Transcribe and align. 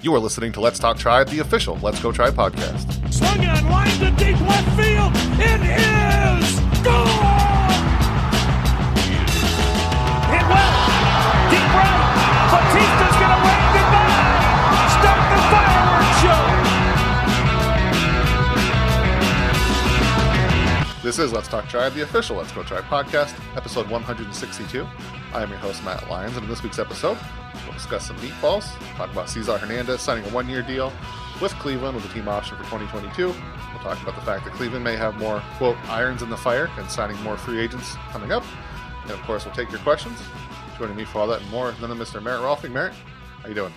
You 0.00 0.14
are 0.14 0.20
listening 0.20 0.52
to 0.52 0.60
Let's 0.60 0.78
Talk 0.78 0.96
Tribe, 0.96 1.26
the 1.28 1.40
official 1.40 1.76
Let's 1.82 2.00
Go 2.00 2.12
Tribe 2.12 2.34
podcast. 2.34 2.86
Swung 3.12 3.44
on, 3.44 3.68
line 3.68 3.98
to 3.98 4.10
deep 4.12 4.40
left 4.42 4.68
field. 4.78 5.10
It 5.42 5.58
is 5.58 6.60
gone. 6.86 7.82
Hit 10.30 10.46
well, 10.46 11.50
deep 11.50 11.68
right. 11.74 12.46
Batista's 12.54 13.07
This 21.08 21.18
is 21.18 21.32
Let's 21.32 21.48
Talk 21.48 21.66
Tribe, 21.70 21.94
the 21.94 22.02
official 22.02 22.36
Let's 22.36 22.52
Go 22.52 22.62
Tribe 22.62 22.84
podcast, 22.84 23.34
episode 23.56 23.88
162. 23.88 24.86
I 25.32 25.42
am 25.42 25.48
your 25.48 25.56
host, 25.56 25.82
Matt 25.82 26.06
Lyons, 26.10 26.36
and 26.36 26.44
in 26.44 26.50
this 26.50 26.62
week's 26.62 26.78
episode, 26.78 27.16
we'll 27.64 27.72
discuss 27.72 28.08
some 28.08 28.16
meatballs, 28.18 28.76
talk 28.94 29.10
about 29.10 29.30
Cesar 29.30 29.56
Hernandez 29.56 30.02
signing 30.02 30.26
a 30.26 30.28
one 30.28 30.50
year 30.50 30.60
deal 30.60 30.92
with 31.40 31.54
Cleveland 31.54 31.94
with 31.94 32.04
a 32.04 32.12
team 32.12 32.28
option 32.28 32.58
for 32.58 32.64
2022. 32.64 33.28
We'll 33.28 33.34
talk 33.82 34.02
about 34.02 34.16
the 34.16 34.20
fact 34.20 34.44
that 34.44 34.52
Cleveland 34.52 34.84
may 34.84 34.96
have 34.96 35.16
more, 35.16 35.42
quote, 35.56 35.78
irons 35.88 36.20
in 36.20 36.28
the 36.28 36.36
fire 36.36 36.68
and 36.76 36.90
signing 36.90 37.16
more 37.22 37.38
free 37.38 37.58
agents 37.58 37.94
coming 38.10 38.30
up. 38.30 38.44
And 39.04 39.10
of 39.10 39.22
course, 39.22 39.46
we'll 39.46 39.54
take 39.54 39.70
your 39.70 39.80
questions. 39.80 40.20
Joining 40.76 40.94
me 40.94 41.06
for 41.06 41.20
all 41.20 41.26
that 41.28 41.40
and 41.40 41.50
more, 41.50 41.74
none 41.80 41.90
of 41.90 41.96
Mr. 41.96 42.22
Merritt 42.22 42.42
Rohlfing. 42.42 42.72
Merritt, 42.72 42.92
how 42.92 43.46
are 43.46 43.48
you 43.48 43.54
doing? 43.54 43.72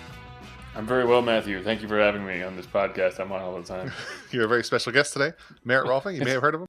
I'm 0.75 0.85
very 0.85 1.05
well, 1.05 1.21
Matthew. 1.21 1.63
Thank 1.63 1.81
you 1.81 1.87
for 1.87 1.97
having 1.97 2.25
me 2.25 2.43
on 2.43 2.57
this 2.57 2.65
podcast. 2.65 3.19
I'm 3.19 3.31
on 3.31 3.39
all 3.39 3.55
the 3.55 3.65
time. 3.65 3.93
You're 4.31 4.43
a 4.43 4.49
very 4.49 4.65
special 4.65 4.91
guest 4.91 5.13
today. 5.13 5.31
Merritt 5.63 5.87
Rohlfing, 5.87 6.15
you 6.15 6.25
may 6.25 6.31
have 6.31 6.41
heard 6.41 6.55
of 6.55 6.61
him 6.63 6.67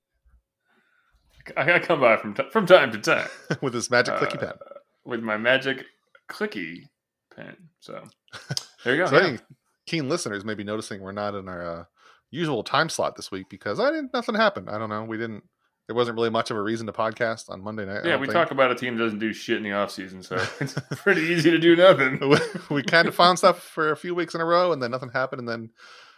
I, 1.57 1.73
I 1.75 1.79
come 1.79 2.01
by 2.01 2.17
from 2.17 2.35
t- 2.35 2.49
from 2.51 2.67
time 2.67 2.93
to 2.93 2.99
time 2.99 3.29
with 3.61 3.75
his 3.75 3.91
magic 3.91 4.15
clicky 4.15 4.39
pen. 4.39 4.49
uh, 4.51 4.79
with 5.05 5.21
my 5.21 5.37
magic 5.37 5.85
clicky 6.29 6.89
pen. 7.35 7.57
So 7.81 8.05
there 8.85 8.95
you 8.97 9.03
go. 9.05 9.11
So 9.11 9.19
yeah. 9.19 9.27
any 9.27 9.39
keen 9.87 10.09
listeners 10.09 10.45
may 10.45 10.55
be 10.55 10.65
noticing 10.65 11.01
we're 11.01 11.13
not 11.13 11.35
in 11.35 11.49
our 11.49 11.81
uh, 11.81 11.85
usual 12.31 12.63
time 12.63 12.89
slot 12.89 13.17
this 13.17 13.31
week 13.31 13.49
because 13.49 13.81
I 13.81 13.91
didn't. 13.91 14.13
Nothing 14.13 14.35
happened. 14.35 14.71
I 14.71 14.79
don't 14.79 14.91
know. 14.91 15.05
We 15.05 15.19
didn't. 15.19 15.45
There 15.93 15.99
wasn't 15.99 16.17
really 16.17 16.31
much 16.31 16.51
of 16.51 16.57
a 16.57 16.63
reason 16.63 16.87
to 16.87 16.93
podcast 16.95 17.51
on 17.51 17.63
Monday 17.63 17.85
night. 17.85 18.07
Yeah, 18.07 18.17
we 18.17 18.27
think. 18.27 18.33
talk 18.33 18.51
about 18.51 18.71
a 18.71 18.75
team 18.75 18.97
that 18.97 19.05
doesn't 19.05 19.19
do 19.19 19.31
shit 19.35 19.59
in 19.59 19.63
the 19.63 19.73
off 19.73 19.91
season, 19.91 20.23
so 20.23 20.37
it's 20.61 20.75
pretty 21.03 21.21
easy 21.21 21.51
to 21.51 21.59
do 21.59 21.77
nothing. 21.77 22.19
we 22.75 22.83
kind 22.83 23.07
of 23.07 23.15
found 23.15 23.37
stuff 23.37 23.63
for 23.63 23.93
a 23.93 23.97
few 23.97 24.15
weeks 24.15 24.35
in 24.35 24.41
a 24.41 24.45
row, 24.47 24.73
and 24.73 24.83
then 24.83 24.91
nothing 24.91 25.11
happened. 25.11 25.41
And 25.41 25.49
then, 25.51 25.69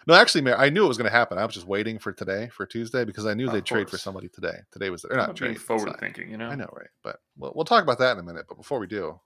no, 0.06 0.14
actually, 0.14 0.42
Mayor, 0.42 0.56
I 0.56 0.68
knew 0.68 0.84
it 0.84 0.86
was 0.86 0.96
going 0.96 1.10
to 1.10 1.16
happen. 1.16 1.38
I 1.38 1.44
was 1.44 1.56
just 1.56 1.66
waiting 1.66 1.98
for 1.98 2.12
today, 2.12 2.50
for 2.52 2.66
Tuesday, 2.66 3.04
because 3.04 3.26
I 3.26 3.34
knew 3.34 3.48
Of 3.48 3.54
they'd 3.54 3.64
trade 3.64 3.90
for 3.90 3.98
somebody 3.98 4.28
today. 4.28 4.58
Today 4.70 4.90
was 4.90 5.04
or 5.04 5.14
I'm 5.14 5.16
not 5.16 5.26
not 5.30 5.36
trade 5.36 5.60
forward 5.60 5.88
sign. 5.88 5.98
thinking, 5.98 6.30
you 6.30 6.36
know. 6.36 6.46
I 6.46 6.54
know, 6.54 6.68
right? 6.72 6.90
But 7.02 7.16
we'll, 7.36 7.50
we'll 7.56 7.64
talk 7.64 7.82
about 7.82 7.98
that 7.98 8.12
in 8.12 8.20
a 8.20 8.22
minute. 8.22 8.44
But 8.48 8.58
before 8.58 8.78
we 8.78 8.86
do, 8.86 9.18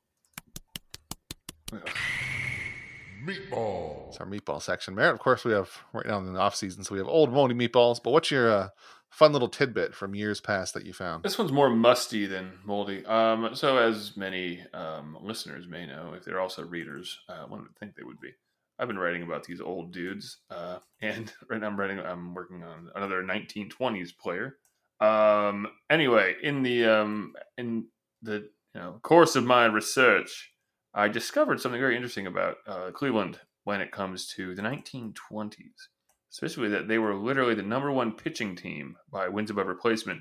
Meatball. 3.23 4.09
it's 4.09 4.17
our 4.17 4.27
meatball 4.27 4.63
section. 4.63 4.95
Merritt, 4.95 5.13
of 5.13 5.21
course, 5.21 5.45
we 5.45 5.53
have 5.53 5.71
right 5.93 6.07
now 6.07 6.17
in 6.19 6.33
the 6.33 6.41
off 6.41 6.57
season, 6.57 6.85
so 6.85 6.95
we 6.95 6.99
have 6.99 7.09
old 7.09 7.33
moldy 7.33 7.55
meatballs. 7.55 8.03
But 8.03 8.13
what's 8.13 8.31
your 8.31 8.51
uh, 8.51 8.69
fun 9.11 9.33
little 9.33 9.49
tidbit 9.49 9.95
from 9.95 10.15
years 10.15 10.41
past 10.41 10.75
that 10.75 10.85
you 10.85 10.93
found? 10.93 11.23
This 11.23 11.39
one's 11.39 11.53
more 11.53 11.71
musty 11.71 12.27
than 12.27 12.53
moldy. 12.65 13.05
Um, 13.07 13.55
so, 13.55 13.79
as 13.79 14.17
many 14.17 14.63
um, 14.73 15.17
listeners 15.21 15.67
may 15.67 15.87
know, 15.87 16.15
if 16.17 16.25
they're 16.25 16.41
also 16.41 16.65
readers, 16.65 17.19
uh, 17.29 17.45
one 17.47 17.63
would 17.63 17.77
think 17.77 17.95
they 17.95 18.05
would 18.05 18.21
be. 18.21 18.33
I've 18.79 18.89
been 18.89 18.99
writing 18.99 19.23
about 19.23 19.45
these 19.45 19.61
old 19.61 19.93
dudes, 19.93 20.39
uh, 20.51 20.79
and 21.01 21.33
right 21.49 21.61
now 21.61 21.67
I'm 21.67 21.79
writing. 21.79 21.99
I'm 21.99 22.35
working 22.35 22.63
on 22.63 22.91
another 22.95 23.23
1920s 23.23 24.17
player. 24.17 24.57
Um, 25.01 25.69
anyway, 25.91 26.35
in 26.43 26.63
the 26.63 26.87
um, 26.87 27.35
in 27.57 27.87
the 28.23 28.51
you 28.75 28.81
know 28.81 29.01
course 29.03 29.37
of 29.37 29.45
my 29.45 29.67
research, 29.67 30.53
I 30.95 31.09
discovered 31.09 31.61
something 31.61 31.81
very 31.81 31.97
interesting 31.97 32.27
about 32.27 32.57
uh, 32.67 32.91
Cleveland 32.93 33.41
when 33.65 33.81
it 33.81 33.93
comes 33.93 34.27
to 34.27 34.55
the 34.55 34.63
1920s, 34.63 35.89
especially 36.33 36.69
that 36.69 36.89
they 36.89 36.99
were 36.99 37.15
literally 37.15 37.55
the 37.55 37.63
number 37.63 37.91
one 37.91 38.13
pitching 38.13 38.55
team 38.55 38.97
by 39.11 39.29
wins 39.29 39.51
above 39.51 39.67
replacement 39.67 40.21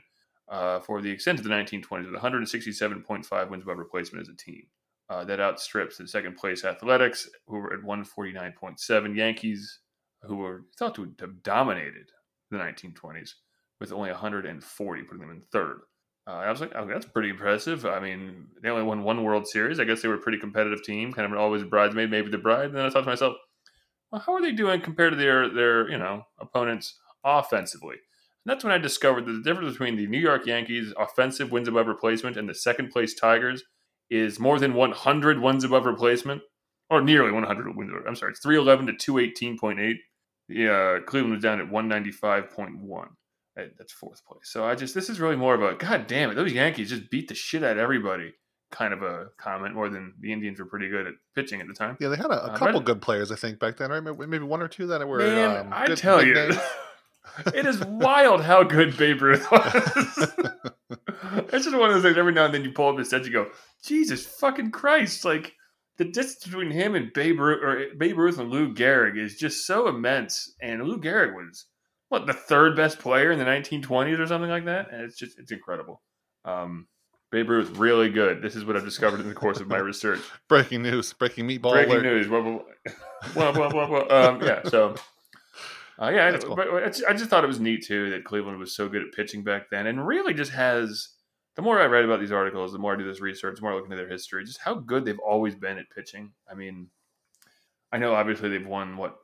uh, 0.49 0.79
for 0.79 1.01
the 1.01 1.11
extent 1.11 1.39
of 1.39 1.43
the 1.43 1.49
1920s, 1.49 2.11
with 2.11 2.21
167.5 2.21 3.49
wins 3.49 3.63
above 3.63 3.77
replacement 3.77 4.21
as 4.21 4.29
a 4.29 4.35
team. 4.35 4.63
Uh, 5.09 5.23
that 5.23 5.39
outstrips 5.39 5.97
the 5.97 6.07
second 6.07 6.35
place 6.35 6.65
Athletics, 6.65 7.29
who 7.47 7.57
were 7.57 7.73
at 7.73 7.79
149.7. 7.79 9.15
Yankees, 9.15 9.79
who 10.23 10.35
were 10.35 10.65
thought 10.77 10.95
to 10.95 11.13
have 11.21 11.43
dominated 11.43 12.11
the 12.51 12.57
1920s 12.57 13.31
with 13.79 13.93
only 13.93 14.09
140, 14.09 15.03
putting 15.03 15.21
them 15.21 15.31
in 15.31 15.41
third. 15.51 15.81
Uh, 16.27 16.31
I 16.31 16.51
was 16.51 16.59
like, 16.59 16.73
oh, 16.75 16.85
that's 16.85 17.05
pretty 17.05 17.29
impressive. 17.29 17.85
I 17.85 18.01
mean, 18.01 18.47
they 18.61 18.69
only 18.69 18.83
won 18.83 19.03
one 19.03 19.23
World 19.23 19.47
Series. 19.47 19.79
I 19.79 19.85
guess 19.85 20.01
they 20.01 20.09
were 20.09 20.15
a 20.15 20.19
pretty 20.19 20.39
competitive 20.39 20.83
team, 20.83 21.13
kind 21.13 21.31
of 21.31 21.39
always 21.39 21.63
bridesmaid, 21.63 22.11
maybe 22.11 22.29
the 22.29 22.37
bride. 22.37 22.65
And 22.65 22.75
then 22.75 22.85
I 22.85 22.89
thought 22.89 23.01
to 23.01 23.07
myself, 23.07 23.37
well, 24.11 24.21
how 24.25 24.33
are 24.33 24.41
they 24.41 24.51
doing 24.51 24.81
compared 24.81 25.13
to 25.13 25.17
their 25.17 25.49
their 25.49 25.89
you 25.89 25.97
know 25.97 26.23
opponents 26.39 26.99
offensively? 27.23 27.95
And 27.95 28.51
that's 28.51 28.63
when 28.63 28.73
I 28.73 28.77
discovered 28.77 29.25
that 29.25 29.33
the 29.33 29.43
difference 29.43 29.73
between 29.73 29.97
the 29.97 30.07
New 30.07 30.19
York 30.19 30.45
Yankees 30.45 30.93
offensive 30.97 31.51
wins 31.51 31.67
above 31.67 31.87
replacement 31.87 32.37
and 32.37 32.47
the 32.47 32.53
second 32.53 32.91
place 32.91 33.13
Tigers 33.13 33.63
is 34.09 34.39
more 34.39 34.57
than 34.57 34.73
100 34.73 35.41
wins 35.41 35.65
above 35.65 35.85
replacement, 35.85 36.41
or 36.89 37.01
nearly 37.01 37.31
100 37.31 37.75
wins. 37.75 37.91
I'm 38.07 38.15
sorry, 38.15 38.31
it's 38.31 38.39
311 38.39 38.97
to 38.97 39.11
218.8. 39.11 39.95
The 40.47 40.73
uh, 40.73 41.01
Cleveland 41.01 41.33
was 41.33 41.43
down 41.43 41.59
at 41.59 41.69
195.1. 41.69 43.07
That's 43.77 43.91
fourth 43.91 44.23
place. 44.25 44.43
So 44.43 44.63
I 44.63 44.75
just 44.75 44.93
this 44.93 45.09
is 45.09 45.19
really 45.19 45.35
more 45.35 45.55
of 45.55 45.63
a 45.63 45.75
god 45.75 46.07
damn 46.07 46.29
it. 46.29 46.35
Those 46.35 46.53
Yankees 46.53 46.89
just 46.89 47.09
beat 47.09 47.27
the 47.27 47.35
shit 47.35 47.63
out 47.63 47.71
of 47.71 47.77
everybody 47.79 48.33
kind 48.71 48.93
of 48.93 49.01
a 49.01 49.27
comment 49.37 49.73
more 49.73 49.89
than 49.89 50.13
the 50.19 50.31
Indians 50.33 50.59
were 50.59 50.65
pretty 50.65 50.89
good 50.89 51.07
at 51.07 51.13
pitching 51.35 51.61
at 51.61 51.67
the 51.67 51.73
time. 51.73 51.97
Yeah, 51.99 52.09
they 52.09 52.17
had 52.17 52.25
a, 52.27 52.45
a 52.45 52.51
Uh, 52.51 52.57
couple 52.57 52.79
good 52.81 53.01
players, 53.01 53.31
I 53.31 53.35
think, 53.35 53.59
back 53.59 53.77
then, 53.77 53.89
right? 53.91 54.01
Maybe 54.03 54.25
maybe 54.27 54.43
one 54.43 54.61
or 54.61 54.67
two 54.67 54.87
that 54.87 55.07
were. 55.07 55.19
Man, 55.19 55.57
um, 55.67 55.69
I 55.71 55.87
tell 55.95 56.23
you, 56.25 56.35
it 57.53 57.65
is 57.65 57.83
wild 57.85 58.41
how 58.41 58.63
good 58.63 58.97
Babe 58.97 59.21
Ruth 59.21 59.49
was. 59.51 60.31
it's 61.51 61.65
just 61.65 61.75
one 61.77 61.89
of 61.89 61.95
those 61.95 62.03
things. 62.03 62.17
Every 62.17 62.33
now 62.33 62.45
and 62.45 62.53
then 62.53 62.63
you 62.63 62.71
pull 62.71 62.89
up 62.89 62.97
his 62.97 63.11
stats, 63.11 63.25
you 63.25 63.31
go, 63.31 63.47
Jesus 63.83 64.25
fucking 64.25 64.71
Christ! 64.71 65.23
Like 65.25 65.53
the 65.97 66.05
distance 66.05 66.45
between 66.45 66.71
him 66.71 66.95
and 66.95 67.11
Babe 67.13 67.39
Ruth, 67.39 67.63
or 67.63 67.95
Babe 67.97 68.17
Ruth 68.17 68.37
and 68.39 68.49
Lou 68.49 68.73
Gehrig, 68.73 69.17
is 69.17 69.35
just 69.37 69.65
so 69.65 69.87
immense. 69.87 70.53
And 70.61 70.83
Lou 70.83 70.99
Gehrig 70.99 71.33
was 71.33 71.65
what 72.09 72.25
the 72.27 72.33
third 72.33 72.75
best 72.75 72.99
player 72.99 73.31
in 73.31 73.39
the 73.39 73.45
1920s 73.45 74.19
or 74.19 74.27
something 74.27 74.49
like 74.49 74.65
that. 74.65 74.91
And 74.91 75.01
it's 75.03 75.17
just 75.17 75.37
it's 75.39 75.51
incredible. 75.51 76.01
Um, 76.45 76.87
Babe 77.29 77.49
Ruth 77.49 77.77
really 77.77 78.09
good. 78.09 78.41
This 78.41 78.55
is 78.55 78.63
what 78.63 78.77
I've 78.77 78.85
discovered 78.85 79.19
in 79.19 79.27
the 79.27 79.35
course 79.35 79.59
of 79.59 79.67
my 79.67 79.77
research. 79.77 80.21
breaking 80.47 80.81
news, 80.83 81.11
breaking 81.13 81.47
meatball 81.47 81.73
Breaking 81.73 81.93
alert. 81.95 82.03
news. 82.03 82.27
Blah, 82.27 83.51
blah, 83.51 83.69
blah. 83.69 84.05
Um, 84.09 84.41
yeah. 84.41 84.61
So, 84.63 84.95
uh, 86.01 86.09
yeah, 86.09 86.31
That's 86.31 86.45
cool. 86.45 86.55
but 86.55 86.69
I 87.07 87.13
just 87.13 87.29
thought 87.29 87.43
it 87.43 87.47
was 87.47 87.59
neat 87.59 87.85
too 87.85 88.11
that 88.11 88.23
Cleveland 88.23 88.59
was 88.59 88.75
so 88.75 88.87
good 88.87 89.01
at 89.01 89.11
pitching 89.13 89.43
back 89.43 89.69
then, 89.69 89.87
and 89.87 90.05
really 90.05 90.33
just 90.33 90.51
has. 90.51 91.09
The 91.55 91.63
more 91.63 91.81
I 91.81 91.85
read 91.87 92.05
about 92.05 92.19
these 92.19 92.31
articles, 92.31 92.71
the 92.71 92.77
more 92.77 92.93
I 92.93 92.97
do 92.97 93.03
this 93.03 93.19
research, 93.19 93.55
the 93.55 93.63
more 93.63 93.71
I 93.71 93.75
look 93.75 93.85
into 93.85 93.95
their 93.97 94.07
history, 94.07 94.45
just 94.45 94.59
how 94.59 94.75
good 94.75 95.03
they've 95.05 95.17
always 95.17 95.55
been 95.55 95.79
at 95.79 95.89
pitching. 95.89 96.31
I 96.49 96.53
mean, 96.53 96.87
I 97.91 97.97
know 97.97 98.13
obviously 98.13 98.49
they've 98.49 98.65
won 98.67 98.95
what 98.95 99.15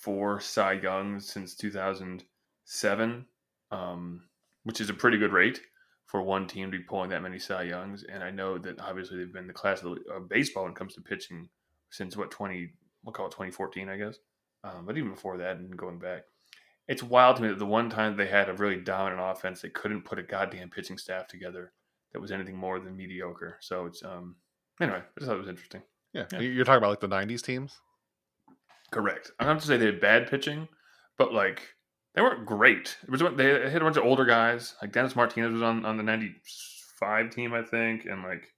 four 0.00 0.38
Cy 0.40 0.74
Youngs 0.74 1.26
since 1.28 1.56
2007, 1.56 3.26
um, 3.72 4.22
which 4.62 4.80
is 4.80 4.88
a 4.88 4.94
pretty 4.94 5.18
good 5.18 5.32
rate 5.32 5.60
for 6.06 6.22
one 6.22 6.46
team 6.46 6.70
to 6.70 6.78
be 6.78 6.84
pulling 6.84 7.10
that 7.10 7.22
many 7.22 7.38
Cy 7.38 7.62
Youngs. 7.64 8.04
And 8.04 8.22
I 8.22 8.30
know 8.30 8.58
that 8.58 8.80
obviously 8.80 9.18
they've 9.18 9.32
been 9.32 9.46
the 9.46 9.52
class 9.52 9.82
of 9.82 9.92
uh, 9.92 10.20
baseball 10.28 10.64
when 10.64 10.72
it 10.72 10.78
comes 10.78 10.94
to 10.94 11.00
pitching 11.00 11.48
since 11.90 12.16
what 12.16 12.30
20 12.30 12.70
we'll 13.04 13.12
call 13.12 13.26
it 13.26 13.30
2014 13.32 13.88
i 13.88 13.96
guess 13.96 14.16
um, 14.64 14.84
but 14.86 14.96
even 14.96 15.10
before 15.10 15.36
that 15.36 15.58
and 15.58 15.76
going 15.76 15.98
back 15.98 16.22
it's 16.88 17.02
wild 17.02 17.36
to 17.36 17.42
me 17.42 17.48
that 17.48 17.58
the 17.58 17.66
one 17.66 17.88
time 17.90 18.16
they 18.16 18.26
had 18.26 18.48
a 18.48 18.54
really 18.54 18.80
dominant 18.80 19.20
offense 19.22 19.60
they 19.60 19.68
couldn't 19.68 20.02
put 20.06 20.18
a 20.18 20.22
goddamn 20.22 20.70
pitching 20.70 20.96
staff 20.98 21.28
together 21.28 21.72
that 22.12 22.20
was 22.20 22.32
anything 22.32 22.56
more 22.56 22.80
than 22.80 22.96
mediocre 22.96 23.58
so 23.60 23.84
it's 23.86 24.02
um 24.02 24.34
anyway 24.80 24.96
i 24.98 25.20
just 25.20 25.28
thought 25.28 25.36
it 25.36 25.40
was 25.40 25.48
interesting 25.48 25.82
Yeah. 26.14 26.24
Yeah. 26.32 26.40
you're 26.40 26.64
talking 26.64 26.78
about 26.78 26.90
like 26.90 27.00
the 27.00 27.08
'90s 27.08 27.42
teams. 27.42 27.78
correct 28.90 29.30
i'm 29.38 29.46
not 29.46 29.60
to 29.60 29.66
say 29.66 29.76
they 29.76 29.86
had 29.86 30.00
bad 30.00 30.28
pitching 30.28 30.66
but 31.18 31.32
like 31.32 31.73
they 32.14 32.22
weren't 32.22 32.46
great 32.46 32.96
it 33.02 33.10
was 33.10 33.20
they 33.36 33.44
hit 33.70 33.76
a 33.82 33.84
bunch 33.84 33.96
of 33.96 34.04
older 34.04 34.24
guys 34.24 34.74
like 34.80 34.92
dennis 34.92 35.14
martinez 35.16 35.52
was 35.52 35.62
on 35.62 35.84
on 35.84 35.96
the 35.96 36.02
95 36.02 37.30
team 37.30 37.52
i 37.54 37.62
think 37.62 38.04
and 38.06 38.22
like 38.22 38.52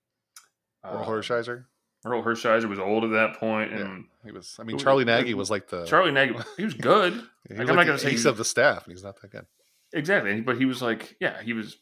Orel 0.85 1.03
uh, 1.03 1.07
Hershiser. 1.07 1.65
Orel 2.07 2.23
Hershiser 2.25 2.69
was 2.69 2.79
old 2.79 3.03
at 3.03 3.11
that 3.11 3.41
point, 3.41 3.73
Yeah. 3.73 3.79
and 3.79 4.05
He 4.25 4.31
was. 4.31 4.57
I 4.61 4.63
mean, 4.63 4.79
Charlie 4.79 5.05
Nagy 5.05 5.35
was 5.35 5.51
like 5.51 5.69
the 5.69 5.85
Charlie 5.85 6.13
Nagy, 6.13 6.37
he 6.57 6.63
was 6.65 6.75
good. 6.75 7.13
He 7.49 7.55
like, 7.55 7.61
was 7.63 7.71
I'm 7.71 7.77
like 7.77 7.77
not 7.77 7.87
gonna 7.87 7.99
say 7.99 8.11
ace 8.13 8.23
he- 8.23 8.29
of 8.29 8.37
the 8.37 8.45
staff, 8.45 8.85
and 8.85 8.93
he's 8.93 9.03
not 9.03 9.21
that 9.21 9.33
good. 9.33 9.47
Exactly, 9.93 10.41
but 10.43 10.57
he 10.59 10.65
was 10.65 10.81
like, 10.83 11.17
yeah, 11.21 11.43
he 11.43 11.53
was. 11.55 11.77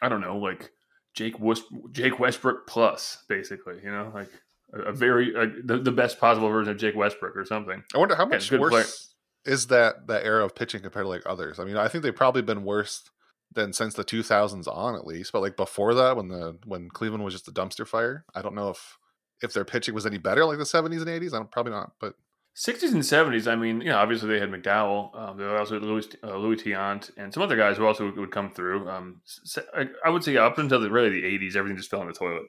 I 0.00 0.08
don't 0.08 0.20
know, 0.20 0.36
like 0.36 0.70
Jake 1.14 1.40
West, 1.40 1.64
Jake 1.90 2.20
Westbrook 2.20 2.68
plus, 2.68 3.24
basically. 3.28 3.80
You 3.82 3.90
know, 3.90 4.12
like 4.14 4.30
a, 4.72 4.90
a 4.90 4.92
very 4.92 5.34
uh, 5.34 5.46
the, 5.64 5.78
the 5.78 5.92
best 5.92 6.20
possible 6.20 6.48
version 6.48 6.70
of 6.72 6.78
Jake 6.78 6.94
Westbrook 6.94 7.36
or 7.36 7.44
something. 7.44 7.82
I 7.94 7.98
wonder 7.98 8.14
how 8.14 8.26
much 8.26 8.48
good 8.50 8.60
worse. 8.60 9.14
Is 9.46 9.68
that 9.68 10.06
that 10.08 10.24
era 10.24 10.44
of 10.44 10.54
pitching 10.54 10.82
compared 10.82 11.04
to 11.04 11.08
like 11.08 11.22
others. 11.26 11.58
I 11.58 11.64
mean, 11.64 11.76
I 11.76 11.88
think 11.88 12.02
they've 12.02 12.14
probably 12.14 12.42
been 12.42 12.64
worse 12.64 13.10
than 13.52 13.72
since 13.72 13.94
the 13.94 14.04
2000s 14.04 14.66
on 14.68 14.94
at 14.94 15.06
least. 15.06 15.32
But 15.32 15.42
like 15.42 15.56
before 15.56 15.94
that, 15.94 16.16
when 16.16 16.28
the 16.28 16.58
when 16.64 16.88
Cleveland 16.88 17.24
was 17.24 17.34
just 17.34 17.48
a 17.48 17.52
dumpster 17.52 17.86
fire, 17.86 18.24
I 18.34 18.42
don't 18.42 18.54
know 18.54 18.70
if 18.70 18.98
if 19.42 19.52
their 19.52 19.64
pitching 19.64 19.94
was 19.94 20.06
any 20.06 20.18
better 20.18 20.44
like 20.44 20.58
the 20.58 20.64
70s 20.64 20.98
and 20.98 21.06
80s. 21.06 21.34
I'm 21.34 21.46
probably 21.48 21.72
not. 21.72 21.92
But 22.00 22.14
60s 22.56 22.92
and 22.92 23.02
70s, 23.02 23.50
I 23.50 23.54
mean, 23.54 23.82
you 23.82 23.88
know, 23.88 23.98
obviously 23.98 24.30
they 24.30 24.40
had 24.40 24.50
McDowell. 24.50 25.14
Um, 25.14 25.36
there 25.36 25.58
also 25.58 25.78
Louis, 25.78 26.06
uh, 26.24 26.36
Louis 26.36 26.56
Tiant 26.56 27.10
and 27.18 27.32
some 27.32 27.42
other 27.42 27.56
guys 27.56 27.76
who 27.76 27.84
also 27.84 28.10
would 28.10 28.30
come 28.30 28.50
through. 28.50 28.88
Um, 28.88 29.20
I, 29.74 29.88
I, 30.06 30.08
would 30.08 30.24
say 30.24 30.38
up 30.38 30.56
until 30.56 30.80
the, 30.80 30.90
really 30.90 31.10
the 31.10 31.22
80s, 31.22 31.54
everything 31.54 31.76
just 31.76 31.90
fell 31.90 32.00
in 32.00 32.06
the 32.06 32.14
toilet 32.14 32.44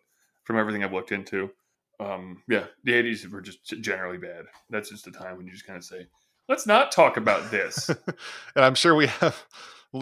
from 0.45 0.57
everything 0.57 0.81
I've 0.81 0.93
looked 0.93 1.11
into. 1.11 1.49
Um, 1.99 2.41
yeah, 2.47 2.67
the 2.85 2.93
80s 2.93 3.29
were 3.29 3.41
just 3.41 3.65
generally 3.81 4.17
bad. 4.17 4.45
That's 4.69 4.89
just 4.89 5.03
the 5.03 5.11
time 5.11 5.35
when 5.35 5.45
you 5.45 5.51
just 5.51 5.67
kind 5.67 5.75
of 5.75 5.83
say, 5.83 6.07
let's 6.47 6.65
not 6.65 6.91
talk 6.91 7.17
about 7.17 7.51
this. 7.51 7.89
and 8.55 8.65
I'm 8.65 8.75
sure 8.75 8.95
we 8.95 9.07
have 9.07 9.45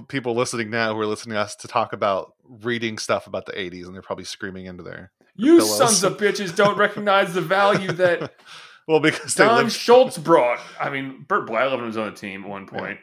people 0.07 0.33
listening 0.33 0.69
now 0.69 0.93
who 0.93 0.99
are 0.99 1.05
listening 1.05 1.33
to 1.35 1.39
us 1.39 1.55
to 1.57 1.67
talk 1.67 1.93
about 1.93 2.33
reading 2.43 2.97
stuff 2.97 3.27
about 3.27 3.45
the 3.45 3.53
80s 3.53 3.85
and 3.85 3.93
they're 3.93 4.01
probably 4.01 4.25
screaming 4.25 4.65
into 4.65 4.83
their, 4.83 5.11
their 5.19 5.31
you 5.35 5.57
pillows. 5.57 5.77
sons 5.77 6.03
of 6.03 6.17
bitches 6.17 6.55
don't 6.55 6.77
recognize 6.77 7.33
the 7.33 7.41
value 7.41 7.91
that 7.93 8.33
well, 8.87 8.99
because 8.99 9.35
Don 9.35 9.57
lived... 9.57 9.71
Schultz 9.71 10.17
brought. 10.17 10.59
I 10.79 10.89
mean, 10.89 11.25
Bert 11.27 11.47
Blyleven 11.47 11.85
was 11.85 11.97
on 11.97 12.07
the 12.07 12.15
team 12.15 12.43
at 12.43 12.49
one 12.49 12.67
point. 12.67 12.97
Yeah. 12.97 13.01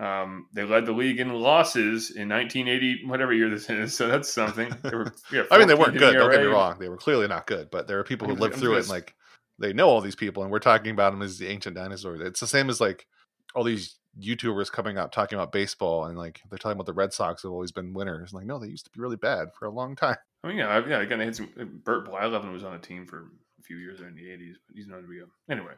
Um, 0.00 0.46
they 0.54 0.64
led 0.64 0.86
the 0.86 0.92
league 0.92 1.20
in 1.20 1.30
losses 1.30 2.10
in 2.10 2.28
1980, 2.30 3.06
whatever 3.06 3.34
year 3.34 3.50
this 3.50 3.68
is. 3.68 3.94
So 3.94 4.08
that's 4.08 4.32
something. 4.32 4.72
Were, 4.84 5.12
yeah, 5.30 5.42
I 5.50 5.58
mean, 5.58 5.68
they 5.68 5.74
weren't 5.74 5.98
good. 5.98 6.14
Don't 6.14 6.30
get 6.30 6.40
me 6.40 6.46
wrong; 6.46 6.78
they 6.78 6.88
were 6.88 6.96
clearly 6.96 7.28
not 7.28 7.46
good. 7.46 7.70
But 7.70 7.86
there 7.86 7.98
are 7.98 8.04
people 8.04 8.26
who 8.26 8.34
lived 8.34 8.56
through 8.56 8.76
it, 8.76 8.80
and 8.80 8.88
like 8.88 9.14
they 9.60 9.72
know 9.72 9.88
all 9.88 10.00
these 10.00 10.16
people, 10.16 10.42
and 10.42 10.50
we're 10.50 10.58
talking 10.58 10.90
about 10.90 11.12
them 11.12 11.22
as 11.22 11.38
the 11.38 11.48
ancient 11.48 11.76
dinosaurs. 11.76 12.20
It's 12.20 12.40
the 12.40 12.46
same 12.46 12.70
as 12.70 12.80
like 12.80 13.06
all 13.54 13.62
these 13.62 13.96
YouTubers 14.18 14.72
coming 14.72 14.98
up 14.98 15.12
talking 15.12 15.36
about 15.38 15.52
baseball, 15.52 16.06
and 16.06 16.18
like 16.18 16.40
they're 16.48 16.58
talking 16.58 16.76
about 16.76 16.86
the 16.86 16.92
Red 16.92 17.12
Sox 17.12 17.42
have 17.42 17.52
always 17.52 17.70
been 17.70 17.92
winners. 17.92 18.32
Like, 18.32 18.46
no, 18.46 18.58
they 18.58 18.68
used 18.68 18.86
to 18.86 18.90
be 18.90 19.00
really 19.00 19.16
bad 19.16 19.48
for 19.58 19.66
a 19.66 19.70
long 19.70 19.94
time. 19.94 20.16
I 20.42 20.48
mean, 20.48 20.56
yeah, 20.56 20.82
yeah. 20.88 21.00
Again, 21.00 21.20
had 21.20 21.36
some. 21.36 21.50
Uh, 21.58 21.64
Bert 21.64 22.08
Blyleven 22.08 22.52
was 22.52 22.64
on 22.64 22.72
the 22.72 22.78
team 22.78 23.06
for 23.06 23.30
a 23.58 23.62
few 23.62 23.76
years 23.76 23.98
there 23.98 24.08
in 24.08 24.14
the 24.14 24.22
'80s, 24.22 24.54
but 24.66 24.76
he's 24.76 24.86
known 24.86 25.02
to 25.02 25.08
be 25.08 25.20
a 25.20 25.24
anyway. 25.52 25.74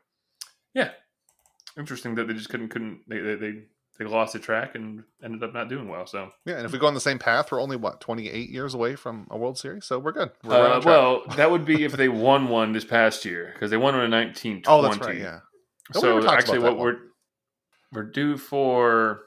Yeah, 0.75 0.91
interesting 1.77 2.15
that 2.15 2.29
they 2.29 2.35
just 2.35 2.49
couldn't 2.49 2.69
couldn't 2.69 3.01
they 3.09 3.19
they 3.19 3.35
they, 3.35 3.55
they 3.99 4.05
lost 4.05 4.33
the 4.33 4.39
track 4.39 4.75
and 4.75 5.05
ended 5.23 5.43
up 5.43 5.53
not 5.53 5.69
doing 5.69 5.89
well. 5.89 6.07
So 6.07 6.31
yeah, 6.45 6.57
and 6.57 6.67
if 6.67 6.73
we 6.73 6.79
go 6.79 6.87
on 6.87 6.95
the 6.95 7.01
same 7.01 7.19
path, 7.19 7.53
we're 7.53 7.61
only 7.61 7.77
what 7.77 8.01
28 8.01 8.51
years 8.51 8.75
away 8.75 8.97
from 8.97 9.27
a 9.31 9.37
World 9.37 9.59
Series, 9.59 9.85
so 9.85 9.99
we're 9.99 10.13
good. 10.13 10.31
We're 10.45 10.55
uh, 10.55 10.81
well, 10.85 11.23
that 11.37 11.51
would 11.51 11.65
be 11.65 11.85
if 11.85 11.93
they 11.93 12.09
won 12.09 12.49
one 12.49 12.73
this 12.73 12.85
past 12.85 13.25
year 13.25 13.51
because 13.55 13.71
they 13.71 13.77
won 13.77 13.95
one 13.95 14.05
in 14.05 14.11
1920. 14.11 14.65
Oh, 14.67 14.83
that's 14.83 15.07
right. 15.07 15.19
Yeah. 15.19 15.41
So 15.93 16.27
actually, 16.29 16.61
what 16.61 16.77
one. 16.77 16.87
we're 16.87 16.97
we're 17.93 18.11
due 18.11 18.39
for 18.39 19.23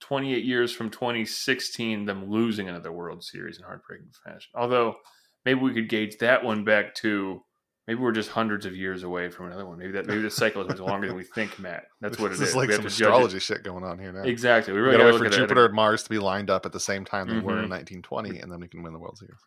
28 0.00 0.44
years 0.44 0.72
from 0.72 0.90
2016, 0.90 2.06
them 2.06 2.30
losing 2.30 2.68
another 2.68 2.92
World 2.92 3.22
Series 3.22 3.58
in 3.58 3.64
heartbreaking 3.64 4.10
fashion. 4.24 4.50
Although 4.54 4.96
maybe 5.44 5.60
we 5.60 5.74
could 5.74 5.88
gauge 5.88 6.16
that 6.18 6.44
one 6.44 6.64
back 6.64 6.94
to 6.96 7.42
maybe 7.88 7.98
we're 8.00 8.12
just 8.12 8.28
hundreds 8.28 8.66
of 8.66 8.76
years 8.76 9.02
away 9.02 9.30
from 9.30 9.46
another 9.46 9.66
one. 9.66 9.78
Maybe 9.78 9.92
that 9.92 10.06
maybe 10.06 10.20
the 10.20 10.30
cycle 10.30 10.62
is 10.62 10.68
much 10.68 10.78
longer 10.78 11.08
than 11.08 11.16
we 11.16 11.24
think, 11.24 11.58
Matt. 11.58 11.86
That's 12.00 12.18
what 12.18 12.30
it 12.30 12.34
is. 12.34 12.42
is. 12.42 12.54
like 12.54 12.70
some 12.70 12.86
astrology 12.86 13.40
shit 13.40 13.64
going 13.64 13.82
on 13.82 13.98
here 13.98 14.12
now. 14.12 14.22
Exactly. 14.22 14.74
We 14.74 14.80
really 14.80 14.98
got 14.98 15.04
to 15.04 15.12
wait 15.12 15.32
for 15.32 15.36
Jupiter 15.36 15.64
and 15.64 15.74
Mars 15.74 16.04
to 16.04 16.10
be 16.10 16.18
lined 16.18 16.50
up 16.50 16.66
at 16.66 16.72
the 16.72 16.78
same 16.78 17.04
time 17.04 17.26
they 17.26 17.34
mm-hmm. 17.34 17.46
were 17.46 17.62
in 17.62 17.70
1920, 17.70 18.28
mm-hmm. 18.28 18.42
and 18.42 18.52
then 18.52 18.60
we 18.60 18.68
can 18.68 18.82
win 18.82 18.92
the 18.92 18.98
World 18.98 19.18
Series. 19.18 19.40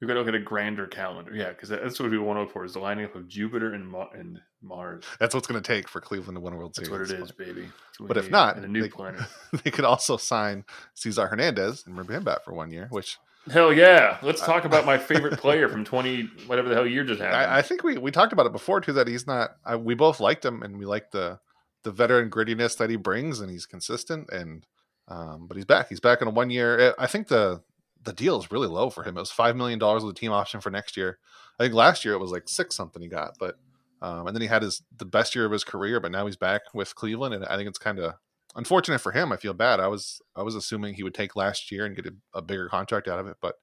We've 0.00 0.08
got 0.08 0.14
to 0.14 0.20
look 0.20 0.28
at 0.28 0.34
a 0.34 0.40
grander 0.40 0.86
calendar. 0.86 1.34
Yeah, 1.34 1.50
because 1.50 1.70
that's 1.70 1.98
what 1.98 2.10
we 2.10 2.18
want 2.18 2.36
to 2.36 2.42
look 2.42 2.52
for 2.52 2.66
is 2.66 2.74
the 2.74 2.80
lining 2.80 3.06
up 3.06 3.14
of 3.14 3.28
Jupiter 3.28 3.72
and, 3.72 3.88
Ma- 3.88 4.10
and 4.12 4.38
Mars. 4.60 5.04
That's 5.18 5.34
what's 5.34 5.46
going 5.46 5.62
to 5.62 5.66
take 5.66 5.88
for 5.88 6.02
Cleveland 6.02 6.36
to 6.36 6.40
win 6.40 6.52
a 6.52 6.56
World 6.56 6.74
Series. 6.74 6.90
That's 6.90 7.12
what 7.12 7.18
it 7.18 7.22
is, 7.22 7.32
baby. 7.32 7.68
But 8.00 8.18
if 8.18 8.30
not, 8.30 8.58
a 8.58 8.68
new 8.68 8.82
they, 8.82 8.88
planet. 8.90 9.22
they 9.64 9.70
could 9.70 9.86
also 9.86 10.18
sign 10.18 10.64
Cesar 10.92 11.28
Hernandez 11.28 11.84
and 11.86 11.94
bring 11.94 12.08
him 12.08 12.24
back 12.24 12.44
for 12.44 12.52
one 12.52 12.70
year, 12.70 12.88
which 12.90 13.16
Hell 13.50 13.72
yeah! 13.72 14.18
Let's 14.22 14.40
talk 14.40 14.64
about 14.64 14.84
my 14.84 14.98
favorite 14.98 15.38
player 15.40 15.68
from 15.68 15.84
twenty 15.84 16.22
whatever 16.46 16.68
the 16.68 16.74
hell 16.74 16.86
year 16.86 17.04
just 17.04 17.20
happened. 17.20 17.52
I, 17.52 17.58
I 17.58 17.62
think 17.62 17.84
we, 17.84 17.96
we 17.96 18.10
talked 18.10 18.32
about 18.32 18.46
it 18.46 18.52
before 18.52 18.80
too. 18.80 18.92
That 18.92 19.06
he's 19.06 19.26
not. 19.26 19.50
I, 19.64 19.76
we 19.76 19.94
both 19.94 20.18
liked 20.18 20.44
him, 20.44 20.62
and 20.62 20.78
we 20.78 20.84
like 20.84 21.12
the 21.12 21.38
the 21.84 21.92
veteran 21.92 22.28
grittiness 22.28 22.76
that 22.78 22.90
he 22.90 22.96
brings, 22.96 23.40
and 23.40 23.50
he's 23.50 23.66
consistent. 23.66 24.30
And 24.30 24.66
um, 25.08 25.46
but 25.46 25.56
he's 25.56 25.64
back. 25.64 25.88
He's 25.88 26.00
back 26.00 26.20
in 26.22 26.28
a 26.28 26.32
one 26.32 26.50
year. 26.50 26.78
Eh, 26.78 26.92
I 26.98 27.06
think 27.06 27.28
the 27.28 27.62
the 28.02 28.12
deal 28.12 28.38
is 28.38 28.50
really 28.50 28.68
low 28.68 28.90
for 28.90 29.04
him. 29.04 29.16
It 29.16 29.20
was 29.20 29.30
five 29.30 29.54
million 29.54 29.78
dollars 29.78 30.02
with 30.02 30.16
a 30.16 30.18
team 30.18 30.32
option 30.32 30.60
for 30.60 30.70
next 30.70 30.96
year. 30.96 31.18
I 31.58 31.64
think 31.64 31.74
last 31.74 32.04
year 32.04 32.14
it 32.14 32.20
was 32.20 32.32
like 32.32 32.48
six 32.48 32.74
something 32.74 33.00
he 33.00 33.08
got, 33.08 33.36
but 33.38 33.56
um, 34.02 34.26
and 34.26 34.34
then 34.34 34.42
he 34.42 34.48
had 34.48 34.62
his 34.62 34.82
the 34.96 35.04
best 35.04 35.34
year 35.36 35.44
of 35.44 35.52
his 35.52 35.64
career. 35.64 36.00
But 36.00 36.10
now 36.10 36.26
he's 36.26 36.36
back 36.36 36.62
with 36.74 36.94
Cleveland, 36.96 37.34
and 37.34 37.44
I 37.44 37.56
think 37.56 37.68
it's 37.68 37.78
kind 37.78 38.00
of 38.00 38.14
unfortunate 38.56 39.00
for 39.00 39.12
him. 39.12 39.30
I 39.30 39.36
feel 39.36 39.54
bad. 39.54 39.78
I 39.80 39.88
was 39.88 40.20
I 40.34 40.42
was 40.42 40.54
assuming 40.54 40.94
he 40.94 41.02
would 41.02 41.14
take 41.14 41.36
last 41.36 41.70
year 41.70 41.84
and 41.84 41.94
get 41.94 42.06
a, 42.06 42.14
a 42.34 42.42
bigger 42.42 42.68
contract 42.68 43.06
out 43.06 43.20
of 43.20 43.26
it, 43.28 43.36
but 43.40 43.54